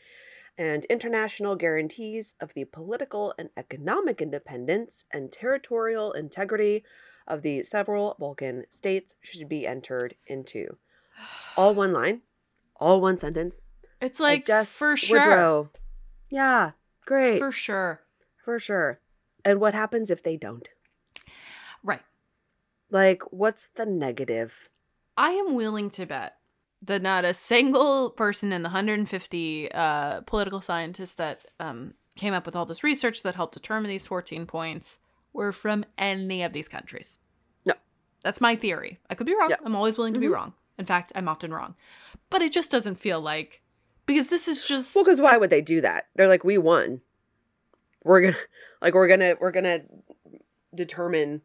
and 0.57 0.85
international 0.85 1.55
guarantees 1.55 2.35
of 2.39 2.53
the 2.53 2.65
political 2.65 3.33
and 3.37 3.49
economic 3.57 4.21
independence 4.21 5.05
and 5.11 5.31
territorial 5.31 6.13
integrity 6.13 6.83
of 7.27 7.41
the 7.41 7.63
several 7.63 8.15
Balkan 8.19 8.65
states 8.69 9.15
should 9.21 9.49
be 9.49 9.67
entered 9.67 10.15
into. 10.27 10.77
All 11.57 11.73
one 11.73 11.93
line, 12.01 12.21
all 12.77 13.01
one 13.01 13.17
sentence. 13.17 13.61
It's 14.01 14.19
like 14.19 14.45
just 14.45 14.73
for 14.73 14.95
sure. 14.95 15.19
Woodrow. 15.19 15.71
Yeah, 16.29 16.71
great. 17.05 17.39
For 17.39 17.51
sure. 17.51 18.01
For 18.43 18.59
sure. 18.59 18.99
And 19.43 19.59
what 19.59 19.73
happens 19.73 20.09
if 20.09 20.23
they 20.23 20.37
don't? 20.37 20.67
Right. 21.83 22.01
Like, 22.89 23.23
what's 23.31 23.67
the 23.67 23.85
negative? 23.85 24.69
I 25.17 25.31
am 25.31 25.55
willing 25.55 25.89
to 25.91 26.05
bet 26.05 26.35
that 26.81 27.01
not 27.01 27.25
a 27.25 27.33
single 27.33 28.09
person 28.11 28.51
in 28.53 28.61
the 28.61 28.67
150 28.69 29.71
uh, 29.71 30.21
political 30.21 30.61
scientists 30.61 31.13
that 31.13 31.41
um, 31.59 31.93
came 32.15 32.33
up 32.33 32.45
with 32.45 32.55
all 32.55 32.65
this 32.65 32.83
research 32.83 33.23
that 33.23 33.35
helped 33.35 33.53
determine 33.53 33.89
these 33.89 34.07
14 34.07 34.45
points 34.45 34.97
were 35.33 35.51
from 35.51 35.83
any 35.97 36.43
of 36.43 36.53
these 36.53 36.67
countries. 36.67 37.17
No. 37.65 37.73
That's 38.23 38.39
my 38.41 38.55
theory. 38.55 38.99
I 39.09 39.15
could 39.15 39.27
be 39.27 39.35
wrong. 39.35 39.49
Yeah. 39.49 39.57
I'm 39.65 39.75
always 39.75 39.97
willing 39.97 40.13
to 40.13 40.19
be 40.19 40.27
Mhm. 40.27 40.33
wrong. 40.33 40.53
In 40.77 40.85
fact, 40.85 41.11
I'm 41.15 41.27
often 41.27 41.53
wrong. 41.53 41.75
But 42.29 42.41
it 42.41 42.51
just 42.51 42.71
doesn't 42.71 42.95
feel 42.99 43.19
like 43.21 43.61
because 44.05 44.27
this 44.29 44.47
is 44.47 44.63
just 44.65 44.93
Well, 44.95 45.03
because 45.03 45.19
why 45.21 45.37
would 45.37 45.49
they 45.49 45.61
do 45.61 45.81
that? 45.81 46.07
They're 46.15 46.27
like, 46.27 46.43
we 46.43 46.57
won. 46.57 47.01
We're 48.03 48.21
gonna, 48.21 48.37
like, 48.81 48.93
we're 48.93 49.07
gonna, 49.07 49.35
we're 49.39 49.51
gonna 49.51 49.79
determine 50.73 51.41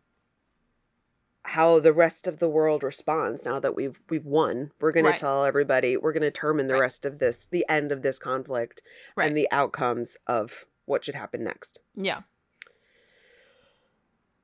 how 1.51 1.81
the 1.81 1.93
rest 1.93 2.27
of 2.29 2.39
the 2.39 2.49
world 2.49 2.83
responds 2.83 3.45
now 3.45 3.59
that 3.59 3.75
we've 3.75 4.01
we've 4.09 4.25
won. 4.27 4.71
We're 4.81 4.93
gonna 4.93 5.09
Right. 5.11 5.19
tell 5.19 5.45
everybody. 5.45 5.97
We're 5.97 6.13
gonna 6.13 6.27
determine 6.31 6.67
the 6.69 6.75
Right. 6.75 6.81
rest 6.83 7.05
of 7.05 7.19
this, 7.19 7.47
the 7.47 7.65
end 7.69 7.91
of 7.93 8.03
this 8.03 8.19
conflict, 8.19 8.83
Right. 9.17 9.27
and 9.29 9.37
the 9.37 9.49
outcomes 9.51 10.17
of 10.27 10.67
what 10.85 11.05
should 11.05 11.15
happen 11.17 11.43
next. 11.45 11.81
yeah. 11.95 12.23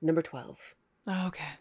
Number 0.00 0.22
twelve. 0.22 0.74
Oh, 1.06 1.28
okay. 1.28 1.54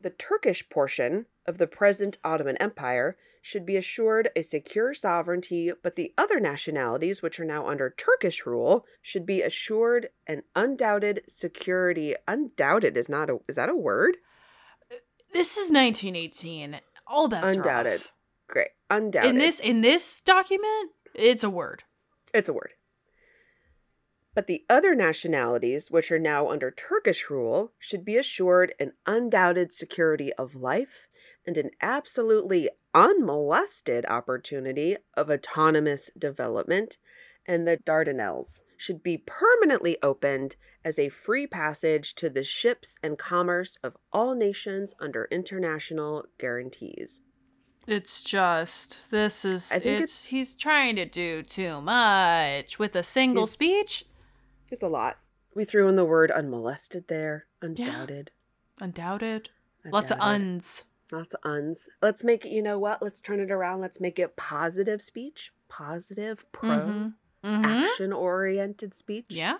The 0.00 0.10
Turkish 0.10 0.68
portion 0.68 1.26
of 1.46 1.58
the 1.58 1.66
present 1.66 2.18
Ottoman 2.22 2.56
Empire 2.58 3.16
should 3.40 3.64
be 3.64 3.76
assured 3.76 4.30
a 4.36 4.42
secure 4.42 4.92
sovereignty, 4.94 5.72
but 5.82 5.96
the 5.96 6.12
other 6.18 6.38
nationalities, 6.38 7.22
which 7.22 7.40
are 7.40 7.44
now 7.44 7.66
under 7.66 7.88
Turkish 7.90 8.44
rule, 8.44 8.84
should 9.00 9.24
be 9.24 9.42
assured 9.42 10.10
an 10.26 10.42
undoubted 10.54 11.22
security. 11.26 12.14
Undoubted 12.26 12.96
is 12.96 13.08
not 13.08 13.30
a 13.30 13.38
is 13.48 13.56
that 13.56 13.68
a 13.70 13.76
word? 13.76 14.18
This 15.32 15.56
is 15.56 15.70
1918. 15.70 16.80
All 17.06 17.28
bets 17.28 17.44
are 17.44 17.58
Undoubted. 17.58 18.00
off. 18.00 18.12
Great. 18.48 18.68
Undoubted. 18.90 19.30
In 19.30 19.38
this 19.38 19.60
in 19.60 19.80
this 19.80 20.20
document, 20.22 20.92
it's 21.14 21.44
a 21.44 21.50
word. 21.50 21.84
It's 22.32 22.48
a 22.48 22.52
word. 22.52 22.72
But 24.34 24.46
the 24.46 24.64
other 24.70 24.94
nationalities, 24.94 25.90
which 25.90 26.12
are 26.12 26.18
now 26.18 26.48
under 26.48 26.70
Turkish 26.70 27.28
rule, 27.28 27.72
should 27.78 28.04
be 28.04 28.16
assured 28.16 28.72
an 28.78 28.92
undoubted 29.04 29.72
security 29.72 30.32
of 30.34 30.54
life 30.54 31.08
and 31.44 31.58
an 31.58 31.70
absolutely 31.82 32.70
unmolested 32.94 34.06
opportunity 34.06 34.96
of 35.14 35.30
autonomous 35.30 36.10
development, 36.16 36.98
and 37.46 37.66
the 37.66 37.78
Dardanelles 37.78 38.60
should 38.78 39.02
be 39.02 39.18
permanently 39.26 39.98
opened 40.02 40.56
as 40.84 40.98
a 40.98 41.10
free 41.10 41.46
passage 41.46 42.14
to 42.14 42.30
the 42.30 42.42
ships 42.42 42.96
and 43.02 43.18
commerce 43.18 43.76
of 43.82 43.96
all 44.12 44.34
nations 44.34 44.94
under 45.00 45.28
international 45.30 46.24
guarantees. 46.38 47.20
It's 47.86 48.22
just 48.22 49.10
this 49.10 49.44
is 49.44 49.72
I 49.72 49.78
think 49.78 50.02
it's, 50.02 50.26
he's 50.26 50.54
trying 50.54 50.96
to 50.96 51.04
do 51.04 51.42
too 51.42 51.80
much 51.80 52.78
with 52.78 52.94
a 52.96 53.02
single 53.02 53.46
speech. 53.46 54.04
It's 54.70 54.82
a 54.82 54.88
lot. 54.88 55.18
We 55.54 55.64
threw 55.64 55.88
in 55.88 55.96
the 55.96 56.04
word 56.04 56.30
unmolested 56.30 57.08
there, 57.08 57.46
undoubted. 57.60 58.30
Undoubted. 58.80 59.50
Lots 59.90 60.10
of 60.10 60.20
uns. 60.20 60.84
Lots 61.10 61.32
of 61.34 61.40
uns. 61.42 61.88
Let's 62.02 62.22
make 62.22 62.44
it, 62.44 62.50
you 62.50 62.62
know 62.62 62.78
what? 62.78 63.02
Let's 63.02 63.20
turn 63.22 63.40
it 63.40 63.50
around. 63.50 63.80
Let's 63.80 64.00
make 64.00 64.18
it 64.18 64.36
positive 64.36 65.00
speech, 65.00 65.52
positive, 65.68 66.44
pro, 66.52 66.68
Mhm. 66.68 67.14
Mhm. 67.48 67.64
action 67.64 68.12
oriented 68.12 68.94
speech. 68.94 69.26
Yeah. 69.30 69.58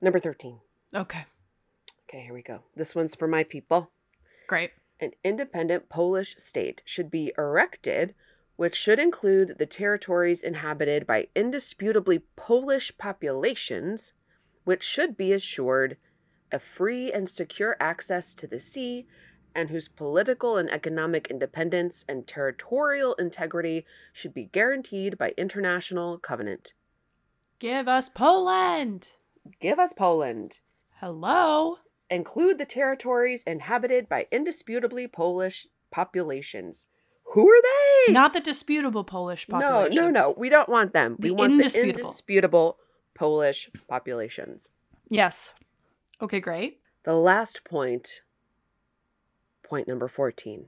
Number 0.00 0.18
13. 0.18 0.60
Okay. 0.94 1.24
Okay, 2.04 2.22
here 2.22 2.32
we 2.32 2.42
go. 2.42 2.62
This 2.74 2.94
one's 2.94 3.14
for 3.14 3.26
my 3.28 3.44
people. 3.44 3.90
Great. 4.46 4.72
An 5.00 5.12
independent 5.22 5.88
Polish 5.88 6.36
state 6.38 6.82
should 6.84 7.10
be 7.10 7.32
erected, 7.36 8.14
which 8.56 8.74
should 8.74 8.98
include 8.98 9.58
the 9.58 9.66
territories 9.66 10.42
inhabited 10.42 11.06
by 11.06 11.28
indisputably 11.34 12.20
Polish 12.36 12.96
populations, 12.96 14.12
which 14.64 14.82
should 14.82 15.16
be 15.16 15.32
assured 15.32 15.96
a 16.50 16.58
free 16.58 17.12
and 17.12 17.28
secure 17.28 17.76
access 17.78 18.34
to 18.34 18.46
the 18.46 18.60
sea, 18.60 19.06
and 19.58 19.70
whose 19.70 19.88
political 19.88 20.56
and 20.56 20.70
economic 20.70 21.26
independence 21.26 22.04
and 22.08 22.28
territorial 22.28 23.14
integrity 23.14 23.84
should 24.12 24.32
be 24.32 24.44
guaranteed 24.44 25.18
by 25.18 25.34
international 25.36 26.16
covenant. 26.16 26.74
Give 27.58 27.88
us 27.88 28.08
Poland. 28.08 29.08
Give 29.58 29.80
us 29.80 29.92
Poland. 29.92 30.60
Hello. 31.00 31.78
Include 32.08 32.58
the 32.58 32.66
territories 32.66 33.42
inhabited 33.48 34.08
by 34.08 34.28
indisputably 34.30 35.08
Polish 35.08 35.66
populations. 35.90 36.86
Who 37.34 37.50
are 37.50 37.62
they? 38.06 38.12
Not 38.12 38.34
the 38.34 38.40
disputable 38.40 39.02
Polish 39.02 39.48
populations. 39.48 39.96
no, 39.96 40.08
no. 40.08 40.20
No. 40.20 40.34
We 40.38 40.50
don't 40.50 40.68
want 40.68 40.92
them. 40.92 41.16
we 41.18 41.32
want 41.32 41.50
indisputable. 41.50 41.94
the 41.94 42.00
indisputable 42.02 42.78
Polish 43.16 43.70
populations. 43.88 44.70
Yes. 45.10 45.54
Okay, 46.22 46.38
great. 46.38 46.78
The 47.02 47.14
last 47.14 47.64
point, 47.64 48.22
point 49.68 49.86
number 49.86 50.08
14. 50.08 50.66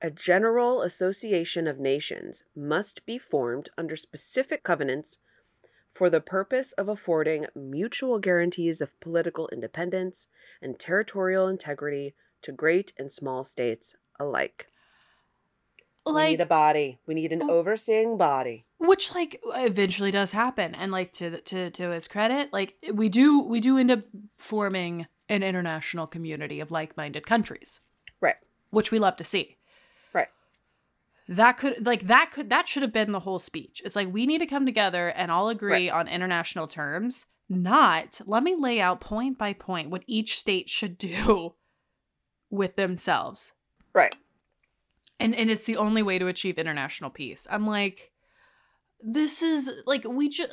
A 0.00 0.10
general 0.10 0.82
association 0.82 1.66
of 1.66 1.78
nations 1.80 2.44
must 2.54 3.04
be 3.06 3.18
formed 3.18 3.68
under 3.76 3.96
specific 3.96 4.62
covenants 4.62 5.18
for 5.94 6.08
the 6.08 6.20
purpose 6.20 6.72
of 6.72 6.88
affording 6.88 7.46
mutual 7.56 8.20
guarantees 8.20 8.80
of 8.80 8.98
political 9.00 9.48
independence 9.48 10.28
and 10.62 10.78
territorial 10.78 11.48
integrity 11.48 12.14
to 12.42 12.52
great 12.52 12.92
and 12.98 13.10
small 13.10 13.42
states 13.42 13.96
alike. 14.20 14.68
we 16.06 16.28
need 16.30 16.40
a 16.40 16.46
body. 16.46 16.98
We 17.06 17.14
need 17.14 17.32
an 17.32 17.42
Oh. 17.42 17.50
overseeing 17.50 18.16
body. 18.16 18.64
which 18.78 19.12
like 19.14 19.40
eventually 19.46 20.10
does 20.12 20.30
happen 20.30 20.74
and 20.74 20.90
like 20.92 21.12
to 21.14 21.40
to 21.42 21.70
to 21.70 21.90
his 21.90 22.06
credit 22.08 22.50
like 22.52 22.76
we 22.94 23.08
do 23.08 23.40
we 23.42 23.58
do 23.60 23.76
end 23.76 23.90
up 23.90 24.00
forming 24.38 25.06
an 25.28 25.42
international 25.42 26.06
community 26.06 26.60
of 26.60 26.70
like-minded 26.70 27.26
countries 27.26 27.80
Right. 28.20 28.36
which 28.70 28.90
we 28.90 28.98
love 28.98 29.16
to 29.16 29.24
see 29.24 29.56
Right. 30.12 30.28
that 31.28 31.52
could 31.58 31.84
like 31.86 32.02
that 32.02 32.30
could 32.32 32.50
that 32.50 32.66
should 32.68 32.82
have 32.82 32.92
been 32.92 33.12
the 33.12 33.20
whole 33.20 33.38
speech 33.38 33.82
it's 33.84 33.96
like 33.96 34.12
we 34.12 34.26
need 34.26 34.38
to 34.38 34.46
come 34.46 34.64
together 34.66 35.08
and 35.08 35.30
all 35.30 35.48
agree 35.48 35.88
on 35.90 36.08
international 36.08 36.66
terms 36.66 37.26
not 37.48 38.20
let 38.26 38.42
me 38.42 38.54
lay 38.56 38.80
out 38.80 39.00
point 39.00 39.38
by 39.38 39.52
point 39.52 39.90
what 39.90 40.04
each 40.06 40.38
state 40.38 40.68
should 40.68 40.96
do 40.98 41.54
with 42.50 42.76
themselves 42.76 43.52
Right. 43.94 44.14
and 45.20 45.34
and 45.34 45.50
it's 45.50 45.64
the 45.64 45.76
only 45.76 46.02
way 46.02 46.18
to 46.18 46.26
achieve 46.26 46.58
international 46.58 47.10
peace 47.10 47.46
i'm 47.50 47.66
like 47.66 48.12
this 49.00 49.42
is 49.42 49.70
like 49.86 50.04
we 50.04 50.28
just 50.28 50.50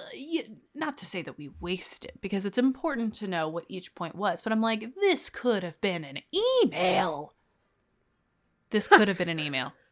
not 0.74 0.98
to 0.98 1.06
say 1.06 1.22
that 1.22 1.38
we 1.38 1.50
waste 1.60 2.06
it 2.06 2.20
because 2.22 2.46
it's 2.46 2.58
important 2.58 3.14
to 3.16 3.28
know 3.28 3.48
what 3.48 3.66
each 3.68 3.96
point 3.96 4.16
was 4.16 4.42
but 4.42 4.52
i'm 4.52 4.62
like 4.62 4.94
this 5.02 5.30
could 5.30 5.64
have 5.64 5.80
been 5.82 6.04
an 6.04 6.20
email. 6.64 7.34
This 8.70 8.88
could 8.88 9.08
have 9.08 9.18
been 9.18 9.30
an 9.30 9.40
email. 9.40 9.74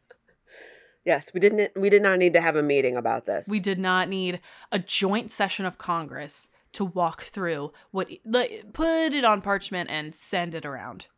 Yes, 1.06 1.34
we 1.34 1.40
didn't 1.40 1.72
we 1.76 1.90
did 1.90 2.00
not 2.00 2.18
need 2.18 2.32
to 2.32 2.40
have 2.40 2.56
a 2.56 2.62
meeting 2.62 2.96
about 2.96 3.26
this. 3.26 3.46
we 3.46 3.60
did 3.60 3.78
not 3.78 4.08
need 4.08 4.40
a 4.72 4.78
joint 4.78 5.30
session 5.30 5.66
of 5.66 5.76
congress 5.76 6.48
to 6.72 6.82
walk 6.82 7.24
through 7.24 7.72
what 7.90 8.08
like, 8.24 8.72
put 8.72 9.12
it 9.12 9.22
on 9.22 9.42
parchment 9.42 9.90
and 9.90 10.14
send 10.14 10.54
it 10.54 10.64
around 10.64 11.08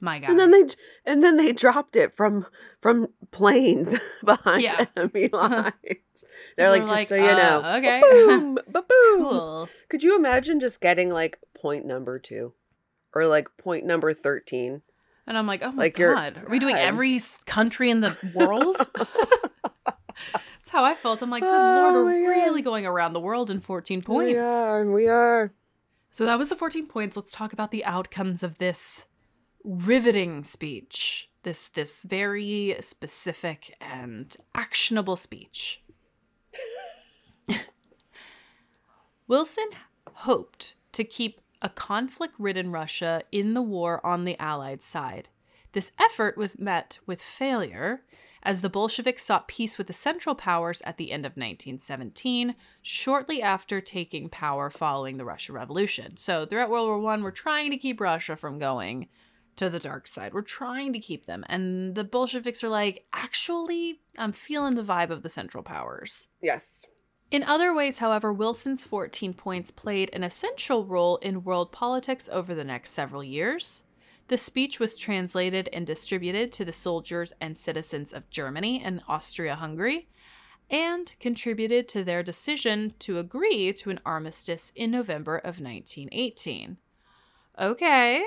my 0.00 0.18
god 0.18 0.30
and 0.30 0.38
then 0.40 0.50
they 0.50 0.64
and 1.04 1.22
then 1.22 1.36
they 1.36 1.52
dropped 1.52 1.94
it 1.96 2.14
from 2.14 2.46
from 2.80 3.08
planes 3.30 3.94
behind 4.24 4.62
Yeah. 4.62 4.86
enemy 4.96 5.28
lines. 5.32 5.74
They're 6.56 6.70
like, 6.70 6.82
just 6.82 6.92
like, 6.92 7.08
so 7.08 7.16
you 7.16 7.24
uh, 7.24 7.36
know, 7.36 7.76
okay. 7.78 8.00
boom, 8.00 8.54
boom. 8.72 8.82
cool 9.18 9.68
Could 9.88 10.02
you 10.02 10.16
imagine 10.16 10.60
just 10.60 10.80
getting 10.80 11.10
like 11.10 11.38
point 11.54 11.84
number 11.86 12.18
two, 12.18 12.52
or 13.14 13.26
like 13.26 13.48
point 13.58 13.84
number 13.84 14.14
thirteen? 14.14 14.82
And 15.26 15.36
I'm 15.36 15.46
like, 15.46 15.62
oh 15.62 15.70
my 15.72 15.84
Like 15.84 15.96
god, 15.96 16.38
are 16.44 16.48
we 16.50 16.58
doing 16.58 16.76
every 16.76 17.20
country 17.46 17.90
in 17.90 18.00
the 18.00 18.16
world? 18.34 18.76
That's 20.32 20.70
how 20.70 20.84
I 20.84 20.94
felt. 20.94 21.22
I'm 21.22 21.30
like, 21.30 21.42
good 21.42 21.50
Oh 21.50 21.92
lord, 21.92 22.04
we're 22.06 22.24
God. 22.34 22.42
really 22.42 22.62
going 22.62 22.86
around 22.86 23.12
the 23.12 23.20
world 23.20 23.50
in 23.50 23.60
14 23.60 24.02
points. 24.02 24.32
We 24.34 24.38
are, 24.38 24.90
we 24.90 25.06
are. 25.08 25.52
So 26.10 26.24
that 26.26 26.38
was 26.38 26.48
the 26.48 26.56
14 26.56 26.86
points. 26.86 27.16
Let's 27.16 27.32
talk 27.32 27.52
about 27.52 27.70
the 27.70 27.84
outcomes 27.84 28.42
of 28.42 28.58
this 28.58 29.06
riveting 29.64 30.44
speech. 30.44 31.30
This 31.42 31.68
this 31.68 32.02
very 32.02 32.76
specific 32.80 33.74
and 33.80 34.36
actionable 34.54 35.16
speech. 35.16 35.82
Wilson 39.26 39.68
hoped 40.12 40.74
to 40.92 41.04
keep 41.04 41.40
a 41.62 41.68
conflict 41.68 42.34
ridden 42.38 42.70
Russia 42.70 43.22
in 43.32 43.54
the 43.54 43.62
war 43.62 44.04
on 44.04 44.24
the 44.24 44.38
Allied 44.38 44.82
side. 44.82 45.28
This 45.72 45.92
effort 46.00 46.36
was 46.36 46.58
met 46.58 46.98
with 47.06 47.22
failure 47.22 48.02
as 48.42 48.60
the 48.60 48.70
Bolsheviks 48.70 49.24
sought 49.24 49.48
peace 49.48 49.76
with 49.76 49.86
the 49.86 49.92
Central 49.92 50.34
Powers 50.34 50.80
at 50.82 50.96
the 50.96 51.12
end 51.12 51.26
of 51.26 51.32
1917, 51.32 52.54
shortly 52.82 53.42
after 53.42 53.80
taking 53.80 54.28
power 54.28 54.70
following 54.70 55.18
the 55.18 55.24
Russian 55.24 55.54
Revolution. 55.54 56.16
So, 56.16 56.46
throughout 56.46 56.70
World 56.70 56.88
War 56.88 56.98
One, 56.98 57.22
we're 57.22 57.30
trying 57.30 57.70
to 57.70 57.76
keep 57.76 58.00
Russia 58.00 58.36
from 58.36 58.58
going 58.58 59.08
to 59.60 59.68
the 59.68 59.78
dark 59.78 60.08
side. 60.08 60.32
We're 60.32 60.40
trying 60.40 60.94
to 60.94 60.98
keep 60.98 61.26
them. 61.26 61.44
And 61.46 61.94
the 61.94 62.02
Bolsheviks 62.02 62.64
are 62.64 62.70
like, 62.70 63.04
actually, 63.12 64.00
I'm 64.16 64.32
feeling 64.32 64.74
the 64.74 64.82
vibe 64.82 65.10
of 65.10 65.22
the 65.22 65.28
Central 65.28 65.62
Powers. 65.62 66.28
Yes. 66.40 66.86
In 67.30 67.42
other 67.42 67.74
ways, 67.74 67.98
however, 67.98 68.32
Wilson's 68.32 68.84
14 68.84 69.34
points 69.34 69.70
played 69.70 70.08
an 70.14 70.24
essential 70.24 70.86
role 70.86 71.18
in 71.18 71.44
world 71.44 71.72
politics 71.72 72.26
over 72.32 72.54
the 72.54 72.64
next 72.64 72.92
several 72.92 73.22
years. 73.22 73.84
The 74.28 74.38
speech 74.38 74.80
was 74.80 74.96
translated 74.96 75.68
and 75.74 75.86
distributed 75.86 76.52
to 76.52 76.64
the 76.64 76.72
soldiers 76.72 77.34
and 77.38 77.58
citizens 77.58 78.14
of 78.14 78.30
Germany 78.30 78.80
and 78.82 79.02
Austria 79.08 79.56
Hungary, 79.56 80.08
and 80.70 81.12
contributed 81.20 81.86
to 81.88 82.02
their 82.02 82.22
decision 82.22 82.94
to 83.00 83.18
agree 83.18 83.74
to 83.74 83.90
an 83.90 84.00
armistice 84.06 84.72
in 84.74 84.90
November 84.90 85.36
of 85.36 85.60
1918. 85.60 86.78
Okay, 87.60 88.24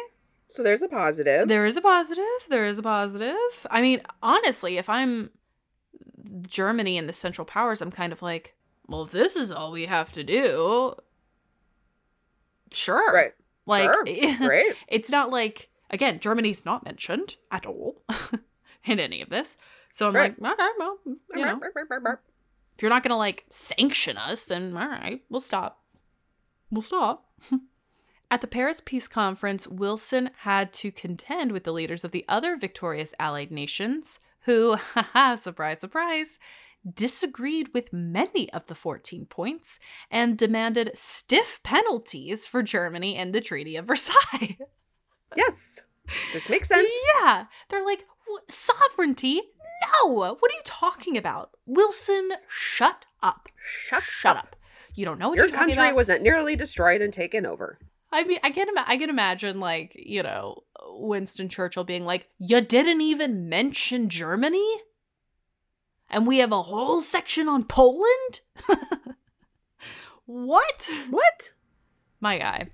So 0.54 0.62
there's 0.62 0.84
a 0.84 0.88
positive. 0.88 1.48
there 1.48 1.66
is 1.66 1.78
a 1.78 1.82
positive. 1.82 2.24
There 2.48 2.66
is 2.68 2.78
a 2.78 2.84
positive. 2.84 3.34
I 3.72 3.82
mean, 3.82 4.02
honestly, 4.22 4.78
if 4.78 4.88
I'm 4.88 5.32
Germany 6.48 6.96
and 6.96 7.10
the 7.10 7.14
Central 7.14 7.44
Powers, 7.44 7.82
I'm 7.82 7.90
kind 7.90 8.14
of 8.14 8.22
like, 8.22 8.54
well, 8.88 9.02
if 9.02 9.12
this 9.12 9.36
is 9.36 9.52
all 9.52 9.72
we 9.72 9.88
have 9.88 10.12
to 10.12 10.24
do, 10.24 10.94
sure. 12.72 13.12
Right. 13.16 13.34
Like, 13.66 13.92
Sure. 13.92 14.04
Great. 14.38 14.76
it's 14.88 15.10
not 15.10 15.32
like, 15.32 15.70
again, 15.90 16.20
Germany's 16.20 16.66
not 16.66 16.86
mentioned 16.86 17.38
at 17.50 17.66
all 17.66 18.04
in 18.86 19.00
any 19.00 19.24
of 19.24 19.30
this. 19.30 19.58
So 19.92 20.08
I'm 20.08 20.16
Right. 20.16 20.40
like, 20.40 20.54
okay, 20.54 20.68
well, 20.78 21.00
you 21.06 21.18
know, 21.46 21.60
if 21.64 22.82
you're 22.84 22.90
not 22.92 23.02
going 23.02 23.10
to 23.10 23.16
like 23.18 23.46
sanction 23.50 24.18
us, 24.18 24.44
then 24.44 24.78
all 24.78 24.88
right, 24.88 25.24
we'll 25.30 25.42
stop. 25.42 25.82
We'll 26.70 26.84
stop. 26.84 27.26
At 28.34 28.42
the 28.42 28.48
Paris 28.48 28.82
Peace 28.84 29.08
Conference, 29.08 29.68
Wilson 29.68 30.32
had 30.38 30.74
to 30.74 30.92
contend 30.92 31.52
with 31.52 31.66
the 31.66 31.72
leaders 31.72 32.04
of 32.04 32.10
the 32.10 32.26
other 32.28 32.58
victorious 32.58 33.14
Allied 33.20 33.52
nations, 33.52 34.18
who, 34.46 34.76
haha, 34.96 35.36
surprise, 35.36 35.82
surprise, 35.82 36.40
disagreed 36.92 37.70
with 37.76 37.94
many 37.94 38.52
of 38.52 38.66
the 38.66 38.74
14 38.74 39.28
points 39.28 39.78
and 40.10 40.36
demanded 40.36 40.90
stiff 40.96 41.62
penalties 41.62 42.48
for 42.48 42.64
Germany 42.64 43.16
and 43.16 43.36
the 43.36 43.40
Treaty 43.40 43.76
of 43.76 43.86
Versailles. 43.86 44.58
Yes. 45.36 45.82
This 46.32 46.50
makes 46.50 46.70
sense. 46.70 46.90
Yeah. 47.22 47.46
They're 47.70 47.86
like, 47.86 48.06
sovereignty? 48.50 49.42
No. 50.06 50.10
What 50.16 50.52
are 50.52 50.56
you 50.56 50.62
talking 50.64 51.18
about? 51.18 51.52
Wilson, 51.68 52.32
shut 52.48 53.06
up. 53.22 53.50
Shut, 53.64 54.02
Shut 54.02 54.38
up. 54.38 54.56
You 54.96 55.06
don't 55.06 55.20
know 55.20 55.30
what 55.30 55.38
Your 55.38 55.50
country 55.50 55.94
wasn't 55.94 56.24
nearly 56.24 56.56
destroyed 56.56 57.02
and 57.02 57.14
taken 57.14 57.46
over. 57.46 57.80
I 58.14 58.24
mean, 58.24 58.40
I 58.44 58.52
can 58.52 58.70
ima- 58.70 58.86
I 58.88 58.98
can 58.98 59.10
imagine 59.10 59.60
like 59.60 59.94
you 59.96 60.24
know 60.24 60.64
Winston 60.86 61.50
Churchill 61.50 61.84
being 61.84 62.06
like, 62.06 62.30
"You 62.38 62.62
didn't 62.62 63.02
even 63.02 63.50
mention 63.50 64.08
Germany, 64.08 64.82
and 66.10 66.28
we 66.28 66.38
have 66.38 66.52
a 66.52 66.62
whole 66.62 67.02
section 67.02 67.50
on 67.50 67.64
Poland." 67.64 68.42
what? 70.26 70.90
What? 71.10 71.52
My 72.22 72.38
guy. 72.38 72.70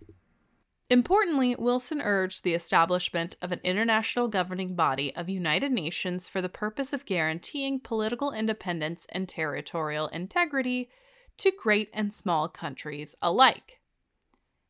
Importantly, 0.92 1.56
Wilson 1.56 2.02
urged 2.02 2.44
the 2.44 2.56
establishment 2.56 3.36
of 3.44 3.52
an 3.52 3.62
international 3.64 4.28
governing 4.28 4.76
body 4.76 5.16
of 5.16 5.30
United 5.30 5.72
Nations 5.72 6.28
for 6.28 6.42
the 6.42 6.50
purpose 6.50 6.94
of 6.94 7.06
guaranteeing 7.06 7.80
political 7.80 8.32
independence 8.32 9.06
and 9.10 9.30
territorial 9.30 10.08
integrity 10.08 10.90
to 11.38 11.52
great 11.52 11.90
and 11.94 12.12
small 12.12 12.50
countries 12.50 13.14
alike. 13.22 13.80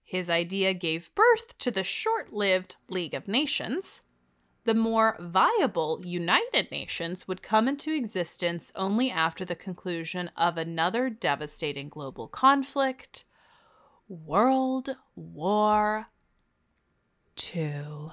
His 0.10 0.28
idea 0.28 0.74
gave 0.74 1.14
birth 1.14 1.56
to 1.60 1.70
the 1.70 1.84
short 1.84 2.34
lived 2.34 2.78
League 2.88 3.14
of 3.14 3.28
Nations. 3.28 4.02
The 4.64 4.74
more 4.74 5.16
viable 5.20 6.02
United 6.04 6.72
Nations 6.72 7.28
would 7.28 7.44
come 7.44 7.68
into 7.68 7.94
existence 7.94 8.72
only 8.76 9.12
after 9.12 9.46
the 9.46 9.54
conclusion 9.54 10.32
of 10.36 10.58
another 10.58 11.12
devastating 11.12 11.90
global 11.90 12.28
conflict 12.28 13.24
World 14.08 14.96
War 15.16 16.08
II. 17.54 18.10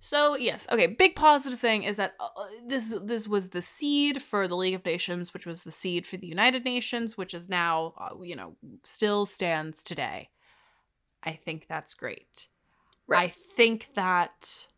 So 0.00 0.36
yes, 0.36 0.66
okay. 0.70 0.88
Big 0.88 1.16
positive 1.16 1.58
thing 1.58 1.84
is 1.84 1.96
that 1.96 2.16
uh, 2.20 2.28
this 2.66 2.94
this 3.02 3.26
was 3.26 3.48
the 3.48 3.62
seed 3.62 4.20
for 4.20 4.46
the 4.46 4.56
League 4.56 4.74
of 4.74 4.84
Nations, 4.84 5.32
which 5.32 5.46
was 5.46 5.62
the 5.62 5.72
seed 5.72 6.06
for 6.06 6.18
the 6.18 6.26
United 6.26 6.66
Nations, 6.66 7.16
which 7.16 7.32
is 7.32 7.48
now 7.48 7.94
uh, 7.96 8.22
you 8.22 8.36
know 8.36 8.56
still 8.84 9.24
stands 9.24 9.82
today. 9.82 10.28
I 11.24 11.32
think 11.32 11.66
that's 11.66 11.94
great. 11.94 12.48
Right. 13.06 13.30
I 13.30 13.34
think 13.56 13.90
that 13.94 14.68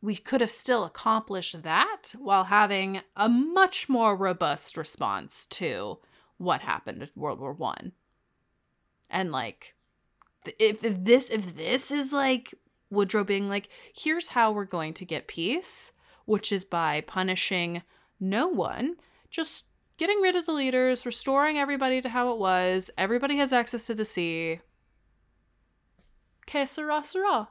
we 0.00 0.16
could 0.16 0.40
have 0.40 0.50
still 0.50 0.84
accomplished 0.84 1.62
that 1.62 2.12
while 2.16 2.44
having 2.44 3.00
a 3.16 3.28
much 3.28 3.88
more 3.88 4.16
robust 4.16 4.76
response 4.76 5.46
to 5.46 5.98
what 6.36 6.60
happened 6.60 7.02
in 7.02 7.08
World 7.16 7.40
War 7.40 7.52
One. 7.52 7.92
And 9.10 9.32
like, 9.32 9.74
if, 10.58 10.84
if 10.84 11.04
this 11.04 11.30
if 11.30 11.56
this 11.56 11.90
is 11.90 12.12
like 12.12 12.54
Woodrow 12.90 13.24
being 13.24 13.48
like, 13.48 13.68
here's 13.94 14.28
how 14.28 14.52
we're 14.52 14.64
going 14.64 14.94
to 14.94 15.04
get 15.04 15.26
peace, 15.26 15.92
which 16.26 16.52
is 16.52 16.64
by 16.64 17.00
punishing 17.00 17.82
no 18.20 18.48
one, 18.48 18.96
just 19.30 19.64
getting 19.96 20.20
rid 20.20 20.36
of 20.36 20.46
the 20.46 20.52
leaders, 20.52 21.04
restoring 21.04 21.58
everybody 21.58 22.00
to 22.00 22.08
how 22.08 22.32
it 22.32 22.38
was. 22.38 22.90
Everybody 22.96 23.36
has 23.38 23.52
access 23.52 23.86
to 23.86 23.94
the 23.94 24.04
sea. 24.04 24.60
Que 26.48 26.66
sera, 26.66 27.04
sera. 27.04 27.48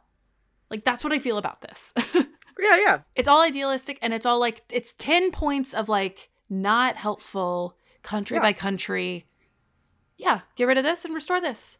Like 0.71 0.83
that's 0.83 1.03
what 1.03 1.13
I 1.13 1.19
feel 1.19 1.37
about 1.37 1.61
this. 1.61 1.93
Yeah, 2.59 2.75
yeah. 2.77 2.99
it's 3.15 3.27
all 3.27 3.41
idealistic 3.43 3.99
and 4.01 4.15
it's 4.15 4.25
all 4.25 4.39
like 4.39 4.63
it's 4.71 4.95
10 4.95 5.29
points 5.29 5.75
of 5.75 5.89
like 5.89 6.29
not 6.49 6.95
helpful 6.95 7.77
country 8.01 8.37
Yeah. 8.37 8.41
by 8.41 8.53
country. 8.53 9.27
Yeah, 10.17 10.39
get 10.55 10.65
rid 10.65 10.79
of 10.79 10.83
this 10.83 11.05
and 11.05 11.13
restore 11.13 11.39
this. 11.39 11.77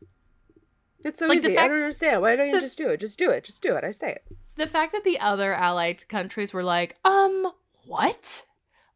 It's 1.04 1.18
so 1.18 1.26
Like, 1.26 1.40
easy. 1.40 1.58
I 1.58 1.68
don't 1.68 1.78
understand. 1.78 2.22
Why 2.22 2.36
don't 2.36 2.50
you 2.50 2.54
the- 2.54 2.62
just 2.62 2.78
do 2.78 2.90
it? 2.90 3.00
Just 3.00 3.18
do 3.18 3.32
it. 3.32 3.44
Just 3.44 3.64
do 3.64 3.76
it. 3.76 3.84
I 3.84 3.90
say 3.90 4.12
it. 4.12 4.24
The 4.56 4.68
fact 4.68 4.92
that 4.92 5.04
the 5.04 5.20
other 5.20 5.52
allied 5.56 6.08
countries 6.10 6.54
were 6.54 6.64
like, 6.64 6.96
um, 7.04 7.52
what? 7.88 8.46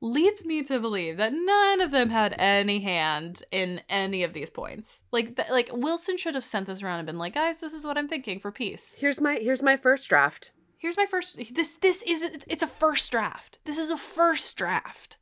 Leads 0.03 0.43
me 0.45 0.63
to 0.63 0.79
believe 0.79 1.17
that 1.17 1.31
none 1.31 1.79
of 1.79 1.91
them 1.91 2.09
had 2.09 2.33
any 2.39 2.79
hand 2.79 3.43
in 3.51 3.81
any 3.87 4.23
of 4.23 4.33
these 4.33 4.49
points. 4.49 5.03
Like, 5.11 5.35
th- 5.35 5.49
like 5.51 5.69
Wilson 5.71 6.17
should 6.17 6.33
have 6.33 6.43
sent 6.43 6.65
this 6.65 6.81
around 6.81 6.99
and 6.99 7.05
been 7.05 7.19
like, 7.19 7.35
guys, 7.35 7.59
this 7.59 7.73
is 7.73 7.85
what 7.85 7.97
I'm 7.99 8.07
thinking 8.07 8.39
for 8.39 8.51
peace. 8.51 8.95
Here's 8.97 9.21
my 9.21 9.35
here's 9.35 9.61
my 9.61 9.77
first 9.77 10.09
draft. 10.09 10.53
Here's 10.79 10.97
my 10.97 11.05
first. 11.05 11.37
This 11.53 11.75
this 11.75 12.01
is 12.01 12.23
it's- 12.23 12.63
a 12.63 12.67
first 12.67 13.11
draft. 13.11 13.59
This 13.65 13.77
is 13.77 13.91
a 13.91 13.97
first 13.97 14.57
draft. 14.57 15.17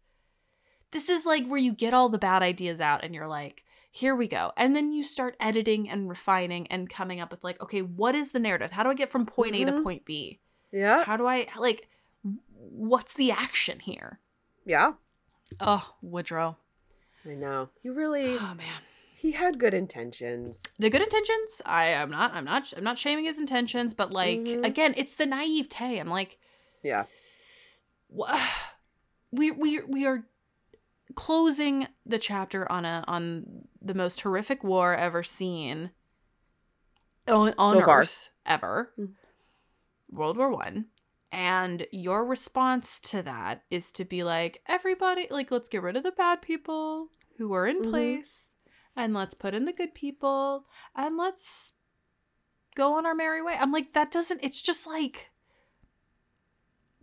This 0.92 1.10
is 1.10 1.26
like 1.26 1.46
where 1.46 1.60
you 1.60 1.74
get 1.74 1.94
all 1.94 2.08
the 2.08 2.18
bad 2.18 2.42
ideas 2.42 2.80
out 2.80 3.04
and 3.04 3.14
you're 3.14 3.28
like, 3.28 3.64
here 3.92 4.16
we 4.16 4.28
go. 4.30 4.54
And 4.56 4.76
then 4.76 4.94
you 4.94 5.04
start 5.04 5.36
editing 5.42 5.90
and 5.90 6.08
refining 6.08 6.68
and 6.68 6.90
coming 6.90 7.20
up 7.20 7.32
with 7.32 7.44
like, 7.44 7.62
okay, 7.62 7.82
what 7.82 8.16
is 8.16 8.32
the 8.32 8.40
narrative? 8.40 8.72
How 8.72 8.84
do 8.84 8.90
I 8.90 8.94
get 8.96 9.12
from 9.12 9.26
point 9.26 9.56
A 9.56 9.66
to 9.66 9.72
Mhm. 9.74 9.84
point 9.84 10.06
B? 10.06 10.40
Yeah. 10.72 11.04
How 11.04 11.18
do 11.18 11.28
I 11.28 11.48
like 11.58 11.90
what's 12.54 13.14
the 13.14 13.32
action 13.32 13.82
here? 13.82 14.20
Yeah. 14.66 14.94
Oh, 15.60 15.96
Woodrow. 16.02 16.58
I 17.26 17.34
know. 17.36 17.70
He 17.82 17.90
really 17.90 18.38
Oh 18.38 18.54
man. 18.56 18.82
he 19.16 19.32
had 19.32 19.60
good 19.60 19.74
intentions. 19.74 20.64
The 20.78 20.90
good 20.90 21.02
intentions, 21.02 21.62
I 21.66 21.86
am 21.88 22.10
not 22.10 22.34
I'm 22.34 22.46
not 22.46 22.74
I'm 22.78 22.84
not 22.84 22.98
shaming 22.98 23.26
his 23.26 23.38
intentions, 23.38 23.94
but 23.94 24.12
like 24.12 24.40
Mhm. 24.40 24.66
again, 24.66 24.94
it's 24.98 25.16
the 25.16 25.26
naivete. 25.26 26.00
I'm 26.00 26.08
like 26.10 26.38
Yeah. 26.84 27.06
we 29.32 29.52
we 29.52 29.82
we 29.82 30.06
are 30.06 30.24
closing 31.16 31.88
the 32.06 32.20
chapter 32.20 32.72
on 32.72 32.86
a 32.86 33.04
on 33.08 33.68
the 33.82 33.94
most 33.94 34.22
horrific 34.22 34.64
war 34.64 34.96
ever 34.96 35.24
seen 35.24 35.92
on, 37.28 37.54
on 37.58 37.76
So 37.80 37.90
earth 37.90 38.30
ever 38.46 38.94
Mm. 38.98 39.14
world 40.12 40.38
war 40.38 40.50
one 40.52 40.86
and 41.32 41.86
your 41.92 42.26
response 42.26 43.00
to 43.00 43.22
that 43.22 43.64
is 43.70 43.92
to 43.92 44.06
be 44.06 44.24
like 44.24 44.62
everybody 44.68 45.28
like 45.30 45.52
let's 45.52 45.70
get 45.70 45.84
rid 45.84 45.96
of 45.96 46.04
the 46.04 46.12
bad 46.12 46.42
people 46.42 47.10
who 47.38 47.54
are 47.54 47.68
in 47.68 47.82
Mhm. 47.82 47.90
place 47.90 48.56
and 48.96 49.14
let's 49.14 49.36
put 49.36 49.54
in 49.54 49.66
the 49.66 49.74
good 49.74 49.94
people 49.94 50.66
and 50.96 51.18
let's 51.18 51.74
go 52.76 52.98
on 52.98 53.06
our 53.06 53.14
merry 53.16 53.42
way 53.42 53.56
i'm 53.60 53.72
like 53.72 53.94
that 53.94 54.12
doesn't 54.12 54.40
it's 54.44 54.62
just 54.62 54.88
like 54.88 55.30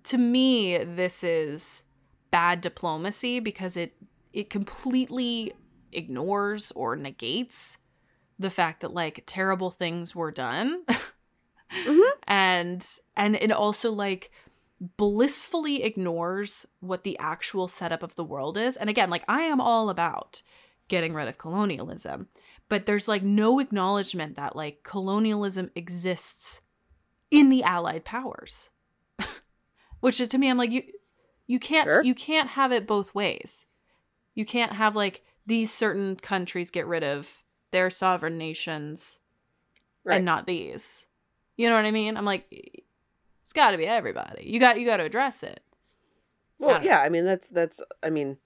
to 0.02 0.18
me 0.18 0.78
this 0.78 1.22
is 1.24 1.82
bad 2.30 2.60
diplomacy 2.60 3.40
because 3.40 3.76
it 3.76 3.96
it 4.32 4.50
completely 4.50 5.52
ignores 5.92 6.72
or 6.72 6.96
negates 6.96 7.78
the 8.38 8.50
fact 8.50 8.80
that 8.80 8.92
like 8.92 9.22
terrible 9.26 9.70
things 9.70 10.14
were 10.14 10.30
done 10.30 10.82
Mhm. 11.72 12.08
and 12.26 12.86
and 13.16 13.36
it 13.36 13.50
also 13.52 13.92
like 13.92 14.30
blissfully 14.96 15.82
ignores 15.82 16.66
what 16.80 17.02
the 17.02 17.18
actual 17.18 17.66
setup 17.66 18.02
of 18.02 18.14
the 18.14 18.24
world 18.24 18.56
is 18.58 18.76
and 18.76 18.90
again 18.90 19.08
like 19.08 19.24
i 19.26 19.40
am 19.42 19.60
all 19.60 19.88
about 19.88 20.42
getting 20.88 21.14
rid 21.14 21.26
of 21.28 21.38
colonialism 21.38 22.28
but 22.68 22.84
there's 22.84 23.08
like 23.08 23.22
no 23.22 23.58
acknowledgement 23.58 24.36
that 24.36 24.54
like 24.54 24.82
colonialism 24.82 25.70
exists 25.74 26.60
in 27.30 27.48
the 27.48 27.62
allied 27.62 28.04
powers 28.04 28.68
which 30.00 30.20
is 30.20 30.28
to 30.28 30.36
me 30.38 30.50
i'm 30.50 30.58
like 30.58 30.70
you 30.70 30.82
you 31.46 31.58
can't 31.58 31.86
Sure. 31.86 32.02
you 32.02 32.14
can't 32.14 32.50
have 32.50 32.70
it 32.70 32.86
both 32.86 33.14
ways 33.14 33.64
you 34.34 34.44
can't 34.44 34.72
have 34.72 34.94
like 34.94 35.22
these 35.46 35.72
certain 35.72 36.16
countries 36.16 36.70
get 36.70 36.86
rid 36.86 37.02
of 37.02 37.42
their 37.72 37.88
sovereign 37.90 38.36
nations 38.38 39.20
Right. 40.04 40.16
and 40.16 40.24
not 40.24 40.46
these 40.46 41.06
you 41.56 41.68
know 41.68 41.74
what 41.76 41.84
i 41.84 41.90
mean 41.90 42.16
i'm 42.16 42.24
like 42.24 42.46
it's 43.42 43.52
got 43.52 43.70
to 43.72 43.76
be 43.76 43.86
everybody 43.86 44.44
you 44.44 44.58
got 44.60 44.78
you 44.80 44.86
got 44.86 44.96
to 44.98 45.04
address 45.04 45.42
it 45.42 45.60
Well, 46.58 46.74
don't 46.76 46.84
yeah, 46.84 47.00
I 47.00 47.08
mean 47.08 47.24
that's 47.24 47.48
that's 47.48 47.80
I 48.02 48.10
mean 48.10 48.38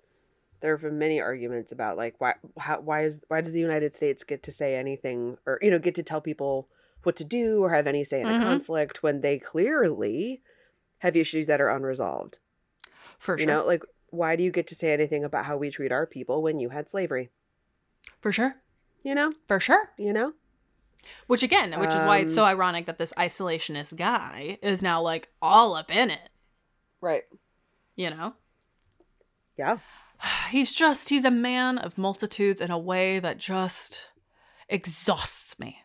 there 0.61 0.75
have 0.77 0.83
been 0.83 0.99
many 0.99 1.21
arguments 1.21 1.73
about 1.73 1.97
like 1.97 2.17
why 2.21 2.35
how, 2.59 2.81
why 2.81 3.05
is 3.05 3.19
why 3.29 3.41
does 3.41 3.53
the 3.53 3.61
United 3.61 3.95
States 3.95 4.25
get 4.25 4.43
to 4.45 4.53
say 4.53 4.77
anything 4.77 5.39
or 5.47 5.59
you 5.63 5.71
know 5.71 5.79
get 5.79 5.95
to 5.97 6.03
tell 6.03 6.21
people 6.21 6.69
what 7.03 7.17
to 7.17 7.25
do 7.25 7.63
or 7.65 7.73
have 7.73 7.87
any 7.87 8.05
say 8.05 8.21
in 8.21 8.29
a 8.29 8.35
Mhm. 8.35 8.43
conflict 8.43 9.03
when 9.03 9.21
they 9.23 9.39
clearly 9.39 10.43
have 10.99 11.17
issues 11.17 11.47
that 11.47 11.61
are 11.63 11.71
unresolved. 11.71 12.39
for 13.19 13.39
sure. 13.39 13.47
You 13.47 13.47
know, 13.55 13.65
like 13.67 13.85
why 14.11 14.37
do 14.37 14.43
you 14.43 14.51
get 14.51 14.67
to 14.67 14.75
say 14.75 14.93
anything 14.93 15.25
about 15.25 15.45
how 15.47 15.57
we 15.57 15.71
treat 15.71 15.93
our 15.93 16.05
people 16.07 16.43
when 16.43 16.59
you 16.61 16.71
had 16.71 16.89
slavery? 16.91 17.31
for 18.21 18.33
sure 18.33 18.57
You 19.03 19.15
know, 19.15 19.33
for 19.49 19.61
sure 19.61 19.91
you 19.97 20.13
know. 20.13 20.35
Which 21.27 21.43
again 21.43 21.79
which 21.81 21.91
is 21.91 21.97
why 21.97 22.19
it's 22.19 22.35
so 22.35 22.43
Um, 22.43 22.49
ironic 22.49 22.87
that 22.87 22.99
this 22.99 23.13
isolationist 23.15 23.97
guy 23.97 24.59
is 24.63 24.83
now 24.83 25.01
like 25.01 25.29
all 25.41 25.75
up 25.75 25.95
in 25.95 26.11
it. 26.11 26.31
Right. 27.01 27.25
you 27.97 28.11
know? 28.11 28.35
Yeah. 29.57 29.79
he's 30.51 30.73
just 30.73 31.09
he's 31.09 31.25
a 31.25 31.31
man 31.31 31.79
of 31.79 31.99
multitudes 31.99 32.61
in 32.61 32.71
a 32.71 32.79
way 32.79 33.19
that 33.19 33.39
just 33.39 34.09
exhausts 34.69 35.59
me. 35.59 35.79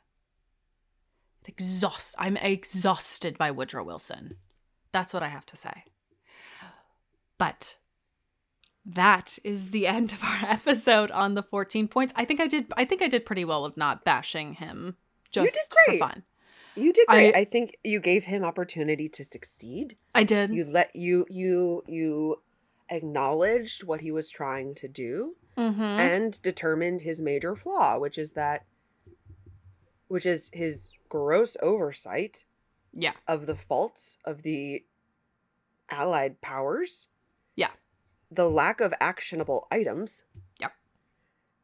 It 1.42 1.50
exhausts 1.50 2.16
i'm 2.18 2.38
exhausted 2.38 3.38
by 3.38 3.52
woodrow 3.52 3.84
wilson. 3.84 4.38
That's 4.92 5.14
what 5.14 5.24
i 5.24 5.28
have 5.28 5.46
to 5.48 5.56
say. 5.58 5.86
But 7.38 7.76
that 8.86 9.40
is 9.44 9.72
the 9.72 9.88
end 9.88 10.12
of 10.12 10.24
our 10.24 10.40
episode 10.50 11.12
on 11.12 11.34
the 11.34 11.44
14 11.44 11.88
points. 11.88 12.14
I 12.16 12.26
think 12.26 12.40
i 12.40 12.48
did 12.48 12.72
i 12.78 12.86
think 12.86 13.02
i 13.02 13.08
did 13.08 13.26
pretty 13.26 13.46
well 13.46 13.64
with 13.64 13.78
not 13.78 14.06
bashing 14.06 14.54
him 14.54 14.98
just 15.44 15.56
did 15.72 15.78
great. 15.86 16.00
for 16.00 16.08
fun 16.10 16.24
You 16.76 16.94
did 16.94 17.08
great. 17.08 17.36
I- 17.36 17.40
I, 17.40 17.46
think 17.46 17.78
you 17.84 18.00
gave 18.00 18.24
him 18.26 18.44
opportunity 18.44 19.10
to 19.10 19.24
succeed. 19.24 19.98
i 20.14 20.24
did 20.24 20.54
You 20.54 20.66
let 20.66 20.96
you 20.96 21.26
you 21.30 21.84
you 21.88 22.42
acknowledged 22.90 23.84
what 23.84 24.02
he 24.02 24.12
was 24.12 24.30
trying 24.30 24.76
to 24.76 24.88
do 24.88 25.36
mm-hmm. 25.58 25.82
and 25.82 26.42
determined 26.42 27.02
his 27.02 27.20
major 27.20 27.56
flaw, 27.56 27.98
which 27.98 28.18
is 28.18 28.34
that 28.34 28.66
which 30.08 30.26
is 30.26 30.52
his 30.54 30.92
gross 31.10 31.58
oversight 31.62 32.46
yeah 32.94 33.14
of 33.28 33.46
the 33.48 33.56
faults 33.56 34.18
of 34.26 34.44
the 34.44 34.84
allied 35.90 36.42
powers. 36.42 37.08
Yeah. 37.56 37.72
The 38.32 38.50
lack 38.50 38.82
of 38.82 38.94
actionable 39.00 39.68
items. 39.72 40.24
Yep. 40.60 40.72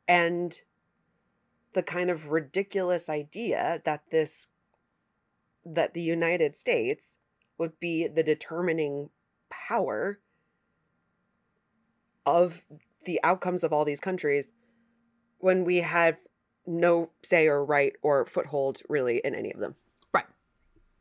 And 0.08 0.62
the 1.74 1.84
kind 1.84 2.10
of 2.10 2.30
ridiculous 2.30 3.10
idea 3.10 3.82
that 3.86 4.04
this 4.12 4.48
that 5.64 5.94
the 5.94 6.02
United 6.02 6.58
States 6.58 7.18
would 7.58 7.80
be 7.80 8.08
the 8.08 8.24
determining 8.24 9.10
power 9.50 10.20
of 12.26 12.64
the 13.06 13.20
outcomes 13.24 13.64
of 13.64 13.72
all 13.72 13.86
these 13.86 14.00
countries 14.00 14.54
when 15.40 15.64
we 15.64 15.78
have 15.78 16.18
no 16.66 17.10
say 17.24 17.48
or 17.48 17.64
right 17.64 17.94
or 18.02 18.26
foothold 18.26 18.82
really 18.90 19.22
in 19.24 19.36
any 19.36 19.52
of 19.52 19.60
them. 19.60 19.76
Right. 20.14 20.26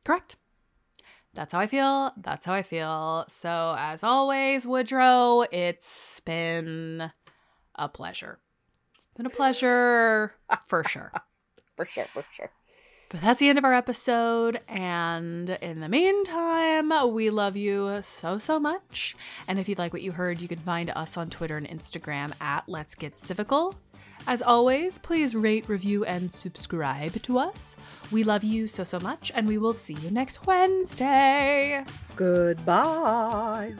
Correct. 0.05 0.37
That's 1.33 1.53
how 1.53 1.61
I 1.61 1.66
feel. 1.66 2.12
That's 2.16 2.45
how 2.45 2.55
I 2.55 2.62
feel. 2.62 3.25
So, 3.29 3.77
as 3.79 4.03
always, 4.03 4.66
Woodrow, 4.66 5.45
it's 5.53 6.21
been 6.21 7.12
a 7.77 7.89
pleasure. 7.89 8.39
Been 9.17 9.27
a 9.27 9.31
pleasure 9.31 10.35
for 10.67 10.85
sure. 10.85 11.13
For 11.77 11.87
sure, 11.87 12.05
for 12.13 12.23
sure. 12.35 12.51
But 13.09 13.23
that's 13.23 13.41
the 13.41 13.49
end 13.49 13.57
of 13.57 13.65
our 13.65 13.73
episode. 13.73 14.61
And 14.69 15.49
in 15.49 15.81
the 15.81 15.89
meantime, 15.89 16.93
we 17.13 17.31
love 17.31 17.57
you 17.57 18.01
so, 18.03 18.39
so 18.39 18.61
much. 18.61 19.17
And 19.49 19.59
if 19.59 19.67
you 19.67 19.75
like 19.79 19.95
what 19.95 20.03
you 20.03 20.13
heard, 20.13 20.43
you 20.43 20.47
can 20.47 20.59
find 20.59 20.91
us 20.91 21.17
on 21.17 21.31
Twitter 21.31 21.57
and 21.57 21.67
Instagram 21.67 22.35
at 22.39 22.69
Let's 22.69 22.95
Get 22.95 23.15
Civical. 23.15 23.75
As 24.27 24.43
always, 24.43 24.99
please 24.99 25.35
rate, 25.35 25.69
review, 25.69 26.05
and 26.05 26.31
subscribe 26.31 27.21
to 27.23 27.39
us. 27.39 27.77
We 28.13 28.23
love 28.23 28.45
you 28.45 28.69
so, 28.69 28.85
so 28.85 29.01
much, 29.01 29.33
and 29.35 29.49
we 29.49 29.59
will 29.59 29.73
see 29.73 29.95
you 29.95 30.11
next 30.11 30.47
Wednesday. 30.47 31.83
Goodbye. 32.15 33.75